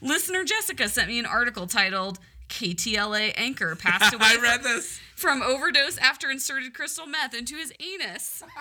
listener 0.00 0.44
Jessica 0.44 0.88
sent 0.88 1.08
me 1.08 1.18
an 1.18 1.26
article 1.26 1.66
titled 1.66 2.18
"KTLA 2.48 3.32
anchor 3.36 3.74
passed 3.76 4.14
away 4.14 4.36
this. 4.62 4.98
from 5.16 5.42
overdose 5.42 5.98
after 5.98 6.30
inserted 6.30 6.74
crystal 6.74 7.06
meth 7.06 7.34
into 7.34 7.56
his 7.56 7.72
anus." 7.80 8.42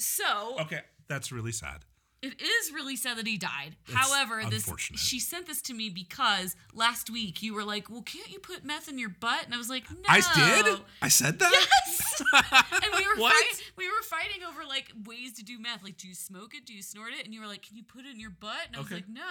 So 0.00 0.56
Okay, 0.60 0.82
that's 1.08 1.32
really 1.32 1.50
sad. 1.50 1.84
It 2.20 2.40
is 2.42 2.72
really 2.72 2.96
sad 2.96 3.16
that 3.18 3.26
he 3.26 3.36
died. 3.36 3.76
However, 3.92 4.42
this 4.50 4.68
she 4.96 5.20
sent 5.20 5.46
this 5.46 5.62
to 5.62 5.74
me 5.74 5.88
because 5.88 6.56
last 6.74 7.10
week 7.10 7.42
you 7.42 7.54
were 7.54 7.64
like, 7.64 7.88
"Well, 7.88 8.02
can't 8.02 8.28
you 8.30 8.40
put 8.40 8.64
meth 8.64 8.88
in 8.88 8.98
your 8.98 9.08
butt?" 9.08 9.44
And 9.44 9.54
I 9.54 9.56
was 9.56 9.68
like, 9.68 9.88
"No." 9.90 9.96
I 10.08 10.20
did. 10.62 10.80
I 11.00 11.08
said 11.08 11.38
that. 11.38 11.52
Yes. 11.52 12.22
and 12.72 12.92
we 12.96 13.06
were 13.06 13.20
What? 13.22 13.32
fight- 13.32 13.72
we 13.76 13.86
were 13.88 14.02
fighting 14.02 14.42
over 14.48 14.64
like 14.68 14.90
ways 15.06 15.34
to 15.34 15.44
do 15.44 15.58
meth. 15.58 15.84
Like, 15.84 15.96
do 15.96 16.08
you 16.08 16.14
smoke 16.14 16.54
it? 16.54 16.66
Do 16.66 16.74
you 16.74 16.82
snort 16.82 17.12
it? 17.18 17.24
And 17.24 17.32
you 17.32 17.40
were 17.40 17.46
like, 17.46 17.62
"Can 17.62 17.76
you 17.76 17.84
put 17.84 18.04
it 18.04 18.10
in 18.10 18.18
your 18.20 18.30
butt?" 18.30 18.66
And 18.66 18.76
I 18.76 18.80
was 18.80 18.90
like, 18.90 19.08
"No." 19.08 19.22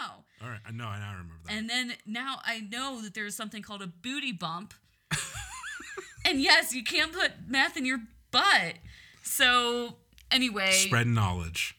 All 0.42 0.50
right, 0.50 0.60
I 0.66 0.72
know. 0.72 0.86
I 0.86 1.00
now 1.00 1.12
remember 1.12 1.34
that. 1.46 1.54
And 1.54 1.70
then 1.70 1.94
now 2.06 2.40
I 2.46 2.62
know 2.62 3.02
that 3.02 3.14
there's 3.14 3.36
something 3.36 3.62
called 3.62 3.82
a 3.82 3.88
booty 3.88 4.32
bump. 4.32 4.74
and 6.26 6.42
yes, 6.42 6.74
you 6.74 6.84
can't 6.84 7.12
put 7.12 7.32
meth 7.48 7.76
in 7.78 7.86
your 7.86 8.00
butt. 8.32 8.76
So 9.24 9.98
anyway, 10.32 10.72
Spread 10.72 11.08
knowledge. 11.08 11.77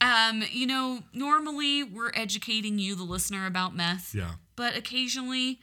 Um, 0.00 0.42
you 0.50 0.66
know, 0.66 1.00
normally 1.12 1.82
we're 1.82 2.12
educating 2.14 2.78
you, 2.78 2.94
the 2.94 3.04
listener, 3.04 3.46
about 3.46 3.74
meth. 3.74 4.14
Yeah. 4.14 4.32
But 4.56 4.76
occasionally 4.76 5.60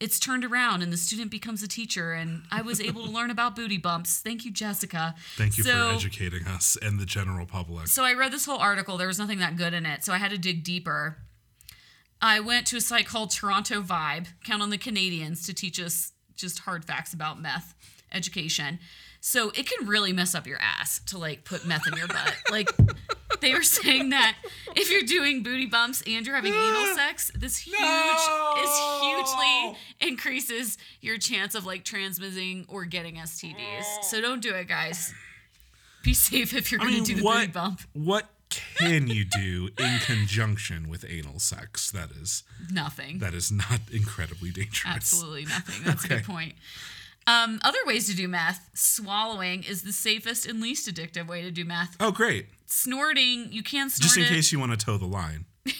it's 0.00 0.20
turned 0.20 0.44
around 0.44 0.82
and 0.82 0.92
the 0.92 0.96
student 0.96 1.30
becomes 1.30 1.62
a 1.62 1.68
teacher 1.68 2.12
and 2.12 2.42
I 2.52 2.62
was 2.62 2.80
able 2.80 3.04
to 3.04 3.10
learn 3.10 3.30
about 3.30 3.56
booty 3.56 3.78
bumps. 3.78 4.20
Thank 4.20 4.44
you, 4.44 4.50
Jessica. 4.50 5.14
Thank 5.36 5.58
you 5.58 5.64
so, 5.64 5.90
for 5.90 5.94
educating 5.94 6.46
us 6.46 6.76
and 6.80 7.00
the 7.00 7.06
general 7.06 7.46
public. 7.46 7.88
So 7.88 8.04
I 8.04 8.14
read 8.14 8.32
this 8.32 8.46
whole 8.46 8.58
article. 8.58 8.96
There 8.96 9.08
was 9.08 9.18
nothing 9.18 9.38
that 9.40 9.56
good 9.56 9.74
in 9.74 9.86
it. 9.86 10.04
So 10.04 10.12
I 10.12 10.18
had 10.18 10.30
to 10.30 10.38
dig 10.38 10.62
deeper. 10.62 11.18
I 12.22 12.40
went 12.40 12.66
to 12.68 12.76
a 12.76 12.80
site 12.80 13.06
called 13.06 13.30
Toronto 13.30 13.82
Vibe. 13.82 14.28
Count 14.44 14.62
on 14.62 14.70
the 14.70 14.78
Canadians 14.78 15.44
to 15.46 15.54
teach 15.54 15.80
us 15.80 16.12
just 16.36 16.60
hard 16.60 16.84
facts 16.84 17.12
about 17.12 17.40
meth 17.40 17.74
education. 18.12 18.78
So 19.20 19.50
it 19.50 19.68
can 19.68 19.86
really 19.88 20.12
mess 20.12 20.34
up 20.34 20.46
your 20.46 20.58
ass 20.60 21.00
to 21.06 21.18
like 21.18 21.44
put 21.44 21.66
meth 21.66 21.86
in 21.86 21.96
your 21.96 22.06
butt. 22.08 22.34
Like 22.50 22.70
they 23.40 23.52
were 23.52 23.62
saying 23.62 24.10
that 24.10 24.36
if 24.74 24.90
you're 24.90 25.02
doing 25.02 25.42
booty 25.42 25.66
bumps 25.66 26.02
and 26.06 26.26
you're 26.26 26.34
having 26.34 26.54
anal 26.54 26.86
sex, 26.94 27.30
this 27.38 27.58
huge 27.58 27.78
No! 27.78 28.54
is 28.62 28.70
hugely 29.02 30.08
increases 30.08 30.78
your 31.00 31.18
chance 31.18 31.54
of 31.54 31.66
like 31.66 31.84
transmitting 31.84 32.64
or 32.68 32.84
getting 32.84 33.16
STDs. 33.16 34.02
So 34.04 34.20
don't 34.20 34.40
do 34.42 34.54
it, 34.54 34.66
guys. 34.66 35.12
Be 36.02 36.14
safe 36.14 36.54
if 36.54 36.72
you're 36.72 36.80
I 36.80 36.84
going 36.84 36.94
to 36.94 36.98
mean, 37.00 37.04
do 37.04 37.14
the 37.16 37.22
what 37.24 37.40
booty 37.40 37.52
bump. 37.52 37.80
what 37.92 38.26
can 38.50 39.08
you 39.08 39.24
do 39.26 39.68
in 39.78 39.98
conjunction 40.00 40.88
with 40.88 41.04
anal 41.08 41.38
sex? 41.38 41.90
That 41.90 42.10
is 42.12 42.44
Nothing. 42.72 43.18
that 43.18 43.34
is 43.34 43.52
not 43.52 43.80
incredibly 43.92 44.50
dangerous. 44.50 44.86
Absolutely 44.86 45.44
nothing. 45.44 45.84
That's 45.84 46.04
a 46.04 46.08
good 46.08 46.24
point. 46.24 46.54
Um, 47.28 47.60
other 47.62 47.78
ways 47.86 48.08
to 48.08 48.16
do 48.16 48.26
meth, 48.26 48.70
swallowing 48.74 49.62
is 49.62 49.82
the 49.82 49.92
safest 49.92 50.46
and 50.46 50.60
least 50.60 50.88
addictive 50.88 51.26
way 51.28 51.42
to 51.42 51.50
do 51.50 51.64
meth. 51.64 51.96
Oh, 52.00 52.10
great! 52.10 52.46
Snorting, 52.66 53.52
you 53.52 53.62
can 53.62 53.90
snort 53.90 54.00
it. 54.00 54.02
Just 54.02 54.16
in 54.16 54.22
it. 54.24 54.28
case 54.28 54.50
you 54.52 54.58
want 54.58 54.72
to 54.78 54.84
toe 54.84 54.96
the 54.96 55.06
line. 55.06 55.44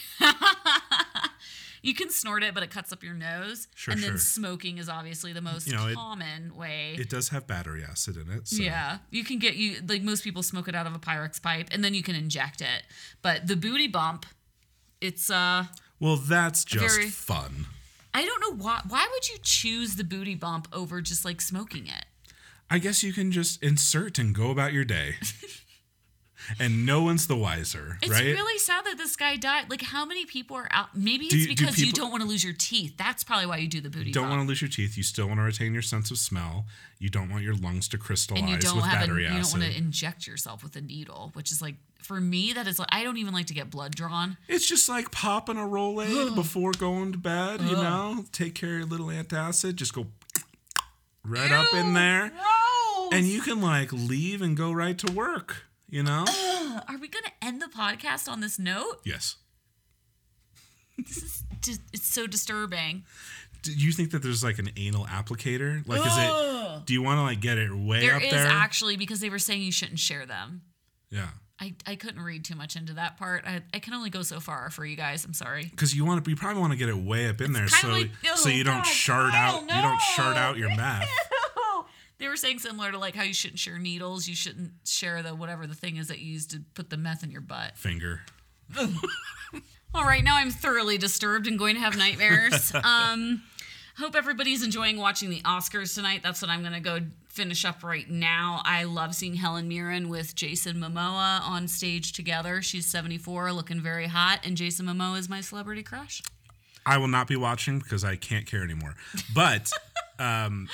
You 1.81 1.95
can 1.95 2.11
snort 2.11 2.43
it, 2.43 2.55
but 2.55 2.63
it 2.65 2.71
cuts 2.71 2.93
up 2.93 3.05
your 3.05 3.15
nose. 3.15 3.69
Sure, 3.75 3.93
and 3.95 4.03
then 4.03 4.11
sure. 4.11 4.19
smoking 4.19 4.79
is 4.79 4.89
obviously 4.89 5.33
the 5.33 5.41
most 5.41 5.69
You 5.69 5.77
know, 5.77 5.87
it- 5.87 5.95
common 5.95 6.57
way. 6.57 6.97
It 6.99 7.09
does 7.09 7.29
have 7.29 7.47
battery 7.47 7.85
acid 7.89 8.17
in 8.17 8.31
it. 8.31 8.49
So. 8.49 8.63
Yeah, 8.63 8.99
you 9.11 9.25
can 9.25 9.39
get 9.39 9.55
you 9.55 9.77
like 9.87 10.03
most 10.03 10.25
people 10.25 10.43
smoke 10.43 10.67
it 10.69 10.75
out 10.75 10.87
of 10.89 10.95
a 10.95 10.99
Pyrex 10.99 11.41
pipe, 11.41 11.69
and 11.71 11.85
then 11.85 11.95
you 11.95 12.03
can 12.03 12.17
inject 12.17 12.61
it. 12.61 12.83
But 13.23 13.47
the 13.47 13.57
booty 13.57 13.87
bump, 13.87 14.27
it's 15.01 15.31
uh, 15.31 15.67
Well, 16.01 16.17
that's 16.17 16.65
just 16.65 16.97
Very- 16.97 17.09
fun. 17.11 17.67
I 18.15 18.25
don't 18.25 18.41
know 18.41 18.63
why. 18.65 18.81
Why 18.89 19.07
would 19.11 19.29
you 19.29 19.37
choose 19.43 19.97
the 19.97 20.05
booty 20.05 20.35
bump 20.35 20.69
over 20.73 21.01
just 21.01 21.25
like 21.25 21.41
smoking 21.41 21.87
it? 21.87 22.05
I 22.71 22.79
guess 22.79 23.03
you 23.03 23.13
can 23.13 23.33
just 23.33 23.63
insert 23.63 24.19
and 24.19 24.35
go 24.35 24.51
about 24.51 24.73
your 24.73 24.85
day. 24.85 25.15
and 26.61 26.87
no 26.87 27.03
one's 27.03 27.27
the 27.27 27.37
wiser, 27.37 27.99
It's 28.01 28.11
right? 28.11 28.25
really 28.25 28.59
sad 28.59 28.85
that 28.87 28.97
this 28.97 29.17
guy 29.17 29.37
died. 29.37 29.69
Like, 29.71 29.83
how 29.83 30.05
many 30.07 30.25
people 30.25 30.57
are 30.57 30.69
out? 30.71 30.89
Maybe 30.97 31.27
it's 31.27 31.35
Do 31.35 31.39
you- 31.41 31.47
do 31.49 31.55
because 31.67 31.79
you 31.79 31.93
don't 31.93 32.11
want 32.11 32.23
to 32.23 32.29
lose 32.29 32.43
your 32.45 32.55
teeth. 32.57 32.95
That's 32.97 33.25
probably 33.25 33.47
why 33.47 33.59
you 33.59 33.69
do 33.69 33.81
the 33.81 33.91
booty 33.91 34.13
don't 34.13 34.25
bump. 34.25 34.37
want 34.37 34.43
to 34.45 34.49
lose 34.49 34.63
your 34.63 34.71
teeth. 34.71 34.97
You 34.97 35.03
still 35.03 35.27
want 35.27 35.39
to 35.41 35.45
retain 35.45 35.73
your 35.73 35.83
sense 35.83 36.11
of 36.11 36.19
smell. 36.19 36.67
You 36.99 37.11
don't 37.11 37.29
want 37.31 37.43
your 37.43 37.55
lungs 37.55 37.89
to 37.89 37.99
crystallize 37.99 38.43
and 38.43 38.51
you 38.51 38.59
don't 38.59 38.77
with 38.77 38.85
have 38.87 39.03
a, 39.03 39.07
battery 39.07 39.25
you 39.25 39.29
don't 39.31 39.51
want 39.53 39.63
to 39.65 39.77
inject 39.77 40.27
yourself 40.27 40.63
with 40.63 40.75
a 40.77 40.81
needle, 40.81 41.31
which 41.35 41.53
is 41.53 41.61
like 41.61 41.75
for 42.09 42.21
me 42.21 42.55
that 42.55 42.67
is 42.67 42.79
like 42.79 42.89
I 42.91 43.05
don't 43.05 43.19
even 43.19 43.35
like 43.35 43.47
to 43.47 43.55
get 43.55 43.71
blood 43.71 43.95
drawn. 43.95 44.39
It's 44.49 44.67
just 44.67 44.89
like 44.89 45.11
popping 45.13 45.59
a 45.59 45.61
Rolaids 45.61 46.35
before 46.35 46.73
going 46.73 47.13
to 47.13 47.19
bed, 47.19 47.61
you 47.61 47.73
know? 47.77 48.25
Take 48.33 48.55
care 48.55 48.73
of 48.73 48.79
your 48.79 48.87
little 48.89 49.07
antacid. 49.09 49.77
Just 49.77 49.93
go 49.93 50.07
right 51.25 51.53
up 51.53 51.73
in 51.75 51.93
there. 51.95 52.33
And 53.13 53.25
you 53.27 53.41
can 53.43 53.61
like 53.61 53.93
leave 53.93 54.43
and 54.43 54.57
go 54.57 54.73
right 54.73 54.99
to 54.99 55.13
work, 55.13 55.65
you 55.89 56.03
know? 56.03 56.25
Are 56.89 56.99
we 56.99 57.09
gonna 57.09 57.33
end 57.43 57.61
the 57.63 57.67
podcast 57.67 58.29
on 58.29 58.41
this 58.41 58.59
note? 58.59 58.97
yes. 59.05 59.37
This 60.97 61.19
is 61.19 61.43
just, 61.63 61.81
it's 61.93 62.07
so 62.07 62.27
disturbing. 62.27 63.05
Do 63.63 63.73
you 63.73 63.93
think 63.93 64.11
that 64.13 64.23
there's 64.23 64.43
like 64.43 64.59
an 64.59 64.71
anal 64.77 65.05
applicator? 65.07 65.87
Like, 65.87 66.01
is 66.01 66.13
it, 66.17 66.87
do 66.87 66.93
you 66.93 67.03
want 67.03 67.19
to 67.19 67.23
like 67.23 67.41
get 67.41 67.57
it 67.59 67.73
way 67.73 68.01
There 68.01 68.17
up 68.17 68.23
is 68.23 68.31
there? 68.31 68.47
actually 68.49 68.97
because 68.97 69.21
they 69.21 69.31
were 69.31 69.39
saying 69.39 69.63
you 69.63 69.71
shouldn't 69.73 69.99
share 70.01 70.27
them. 70.27 70.63
yeah. 71.11 71.29
I, 71.61 71.75
I 71.87 71.97
couldn't 71.97 72.23
read 72.23 72.45
too 72.45 72.55
much 72.55 72.77
into 72.77 72.93
that 72.95 73.17
part. 73.17 73.45
I, 73.47 73.63
I 73.75 73.81
can 73.81 73.93
only 73.95 74.11
go 74.11 74.23
so 74.23 74.39
far 74.39 74.71
for 74.71 74.85
you 74.87 74.97
guys. 74.97 75.25
I'm 75.25 75.35
sorry. 75.35 75.65
Because 75.65 75.95
you 75.95 76.05
want 76.05 76.25
to, 76.25 76.31
you 76.31 76.37
probably 76.37 76.61
want 76.61 76.73
to 76.73 76.79
get 76.79 76.89
it 76.89 76.97
way 76.97 77.29
up 77.29 77.41
in 77.41 77.53
there, 77.53 77.67
so 77.69 77.89
like- 77.89 78.11
so 78.37 78.49
oh, 78.49 78.53
you 78.53 78.63
don't 78.65 78.77
God, 78.79 78.87
shard 78.87 79.33
Kyle, 79.33 79.57
out, 79.57 79.63
you 79.63 79.83
don't 79.83 80.01
shard 80.01 80.37
out 80.37 80.57
your 80.57 80.69
meth. 80.77 81.09
They 82.19 82.27
were 82.27 82.37
saying 82.37 82.59
similar 82.59 82.91
to 82.91 82.99
like 82.99 83.15
how 83.15 83.23
you 83.23 83.33
shouldn't 83.33 83.61
share 83.61 83.79
needles, 83.79 84.27
you 84.27 84.35
shouldn't 84.35 84.73
share 84.85 85.23
the 85.23 85.35
whatever 85.35 85.67
the 85.67 85.75
thing 85.75 85.97
is 85.97 86.09
that 86.09 86.19
you 86.19 86.33
use 86.33 86.47
to 86.49 86.63
put 86.75 86.91
the 86.91 86.97
meth 86.97 87.23
in 87.23 87.31
your 87.31 87.41
butt. 87.41 87.77
Finger. 87.77 88.23
All 89.95 90.05
right, 90.05 90.23
now 90.23 90.37
I'm 90.37 90.51
thoroughly 90.51 90.99
disturbed 90.99 91.47
and 91.47 91.59
going 91.59 91.75
to 91.77 91.81
have 91.81 91.97
nightmares. 91.97 92.73
um, 92.85 93.43
hope 93.99 94.15
everybody's 94.15 94.63
enjoying 94.63 94.97
watching 94.97 95.29
the 95.29 95.41
Oscars 95.41 95.95
tonight. 95.95 96.21
That's 96.23 96.41
what 96.41 96.51
I'm 96.51 96.61
going 96.61 96.73
to 96.73 96.81
go 96.81 97.01
finish 97.29 97.65
up 97.65 97.83
right 97.83 98.09
now. 98.09 98.63
I 98.65 98.85
love 98.85 99.15
seeing 99.15 99.35
Helen 99.35 99.69
Mirren 99.69 100.09
with 100.09 100.35
Jason 100.35 100.77
Momoa 100.77 101.41
on 101.43 101.67
stage 101.69 102.13
together. 102.13 102.63
She's 102.63 102.87
74, 102.87 103.53
looking 103.53 103.81
very 103.81 104.07
hot, 104.07 104.41
and 104.45 104.57
Jason 104.57 104.87
Momoa 104.87 105.19
is 105.19 105.29
my 105.29 105.41
celebrity 105.41 105.83
crush. 105.83 106.23
I 106.87 106.97
will 106.99 107.09
not 107.09 107.27
be 107.27 107.37
watching 107.37 107.81
because 107.81 108.05
I 108.05 108.17
can't 108.17 108.47
care 108.47 108.63
anymore. 108.63 108.95
But 109.35 109.71
um, 110.19 110.69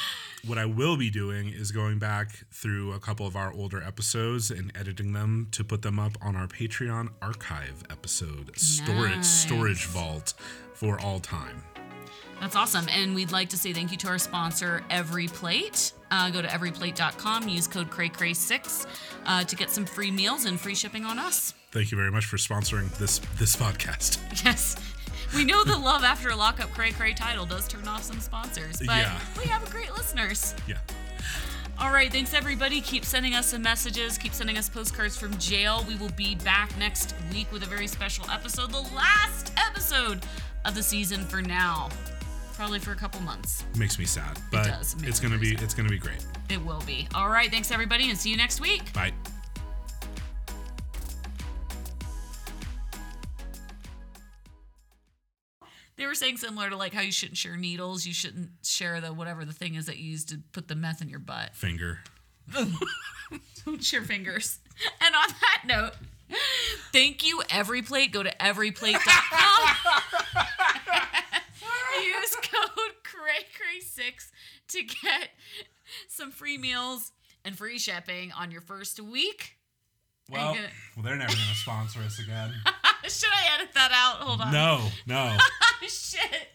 what 0.47 0.59
I 0.59 0.66
will 0.66 0.97
be 0.97 1.11
doing 1.11 1.49
is 1.49 1.72
going 1.72 1.99
back 1.99 2.45
through 2.53 2.93
a 2.93 3.01
couple 3.01 3.27
of 3.27 3.37
our 3.37 3.53
older 3.53 3.83
episodes 3.83 4.51
and 4.51 4.70
editing 4.79 5.12
them 5.12 5.49
to 5.53 5.64
put 5.64 5.83
them 5.83 5.99
up 5.99 6.12
on 6.20 6.37
our 6.37 6.47
Patreon 6.47 7.09
archive 7.22 7.83
episode 7.91 8.57
storage 8.57 9.25
storage 9.25 9.87
vault 9.87 10.35
for 10.75 11.01
all 11.01 11.20
time. 11.20 11.62
That's 12.41 12.57
awesome. 12.57 12.87
And 12.91 13.14
we'd 13.14 13.32
like 13.32 13.49
to 13.51 13.57
say 13.57 13.72
thank 13.72 13.91
you 13.91 13.97
to 13.99 14.09
our 14.09 14.18
sponsor, 14.18 14.85
Every 14.91 15.28
Plate. 15.28 15.93
Uh, 16.11 16.30
go 16.30 16.43
to 16.43 16.49
everyplate.com, 16.49 17.49
use 17.49 17.66
code 17.66 17.91
CRAYCRAY6 17.91 18.87
uh, 19.26 19.45
to 19.45 19.57
get 19.57 19.70
some 19.70 19.85
free 19.87 20.11
meals 20.11 20.45
and 20.45 20.61
free 20.61 20.74
shipping 20.74 21.05
on 21.05 21.18
us. 21.18 21.55
Thank 21.72 21.91
you 21.91 21.97
very 21.97 22.11
much 22.11 22.26
for 22.26 22.37
sponsoring 22.37 22.97
this 22.99 23.18
this 23.39 23.57
podcast. 23.57 24.18
Yes. 24.45 24.76
We 25.35 25.45
know 25.45 25.64
the 25.64 25.76
Love 25.76 26.05
After 26.05 26.28
a 26.28 26.37
Lockup 26.37 26.70
Cray 26.72 26.93
Cray 26.93 27.12
title 27.14 27.45
does 27.47 27.66
turn 27.66 27.89
off 27.89 28.03
some 28.05 28.20
sponsors, 28.20 28.76
but 28.78 28.87
Yeah. 28.99 29.18
we 29.39 29.45
have 29.47 29.68
great 29.70 29.93
listeners. 29.95 30.55
Yeah. 30.68 30.76
All 31.80 31.91
right, 31.91 32.12
thanks 32.12 32.35
everybody. 32.35 32.80
Keep 32.80 33.05
sending 33.05 33.35
us 33.35 33.47
some 33.47 33.62
messages, 33.62 34.16
keep 34.16 34.32
sending 34.32 34.57
us 34.59 34.68
postcards 34.68 35.16
from 35.16 35.37
jail. 35.39 35.85
We 35.89 35.97
will 35.97 36.11
be 36.11 36.37
back 36.37 36.76
next 36.78 37.14
week 37.32 37.51
with 37.51 37.64
a 37.64 37.66
very 37.66 37.89
special 37.89 38.30
episode, 38.30 38.70
the 38.70 38.87
last 38.95 39.51
episode 39.57 40.24
of 40.64 40.76
the 40.76 40.82
season 40.85 41.24
for 41.24 41.43
now. 41.43 41.89
Probably 42.55 42.78
for 42.78 42.92
a 42.92 42.96
couple 42.96 43.20
months. 43.22 43.64
Makes 43.76 43.98
me 43.98 44.05
sad, 44.05 44.38
but 44.50 44.66
does 44.66 44.96
make 44.96 45.09
it's 45.09 45.18
gonna 45.18 45.38
be 45.38 45.55
it's 45.55 45.74
gonna 45.74 45.88
be 45.88 45.98
great. 45.98 46.24
It 46.50 46.64
will 46.64 46.82
be. 46.86 47.09
All 47.14 47.28
right, 47.28 47.50
thanks 47.50 47.70
everybody, 47.72 48.11
and 48.11 48.18
see 48.18 48.30
you 48.30 48.36
next 48.36 48.61
week. 48.61 48.92
Bye. 48.92 49.12
They 55.96 56.07
were 56.07 56.14
saying 56.14 56.38
similar 56.38 56.70
to 56.70 56.76
like 56.76 56.92
how 56.92 57.02
you 57.02 57.12
shouldn't 57.12 57.38
share 57.38 57.57
needles, 57.57 58.07
you 58.07 58.12
shouldn't 58.12 58.50
share 58.62 59.00
the 59.00 59.12
whatever 59.12 59.44
the 59.44 59.52
thing 59.52 59.74
is 59.74 59.86
that 59.86 59.98
you 59.98 60.11
use 60.11 60.24
to 60.26 60.38
put 60.52 60.68
the 60.68 60.74
meth 60.74 61.00
in 61.02 61.09
your 61.09 61.20
butt. 61.20 61.55
Finger. 61.55 62.00
Don't 63.64 63.82
share 63.82 64.02
fingers. 64.02 64.59
And 65.00 65.14
on 65.14 65.28
that 65.28 65.62
note, 65.66 65.92
thank 66.92 67.24
you, 67.24 67.42
Every 67.48 67.82
Plate. 67.82 68.12
Go 68.12 68.22
to 68.22 68.34
everyplate.com. 68.36 69.76
Use 72.03 72.36
code 72.42 72.95
CRAYCRAY6 73.05 74.30
to 74.68 74.82
get 74.82 75.28
some 76.09 76.30
free 76.30 76.59
meals 76.59 77.12
and 77.45 77.57
free 77.57 77.78
shipping 77.78 78.32
on 78.32 78.51
your 78.51 78.61
first 78.61 79.01
week. 79.01 79.57
Well, 80.30 80.55
gonna- 80.55 80.68
well, 80.97 81.05
they're 81.05 81.16
never 81.16 81.32
gonna 81.32 81.55
sponsor 81.55 82.01
us 82.01 82.18
again. 82.18 82.53
Should 83.09 83.28
I 83.30 83.55
edit 83.59 83.74
that 83.74 83.90
out? 83.92 84.26
Hold 84.26 84.40
on. 84.40 84.53
No, 84.53 84.80
no. 85.07 85.36
Shit. 85.88 86.49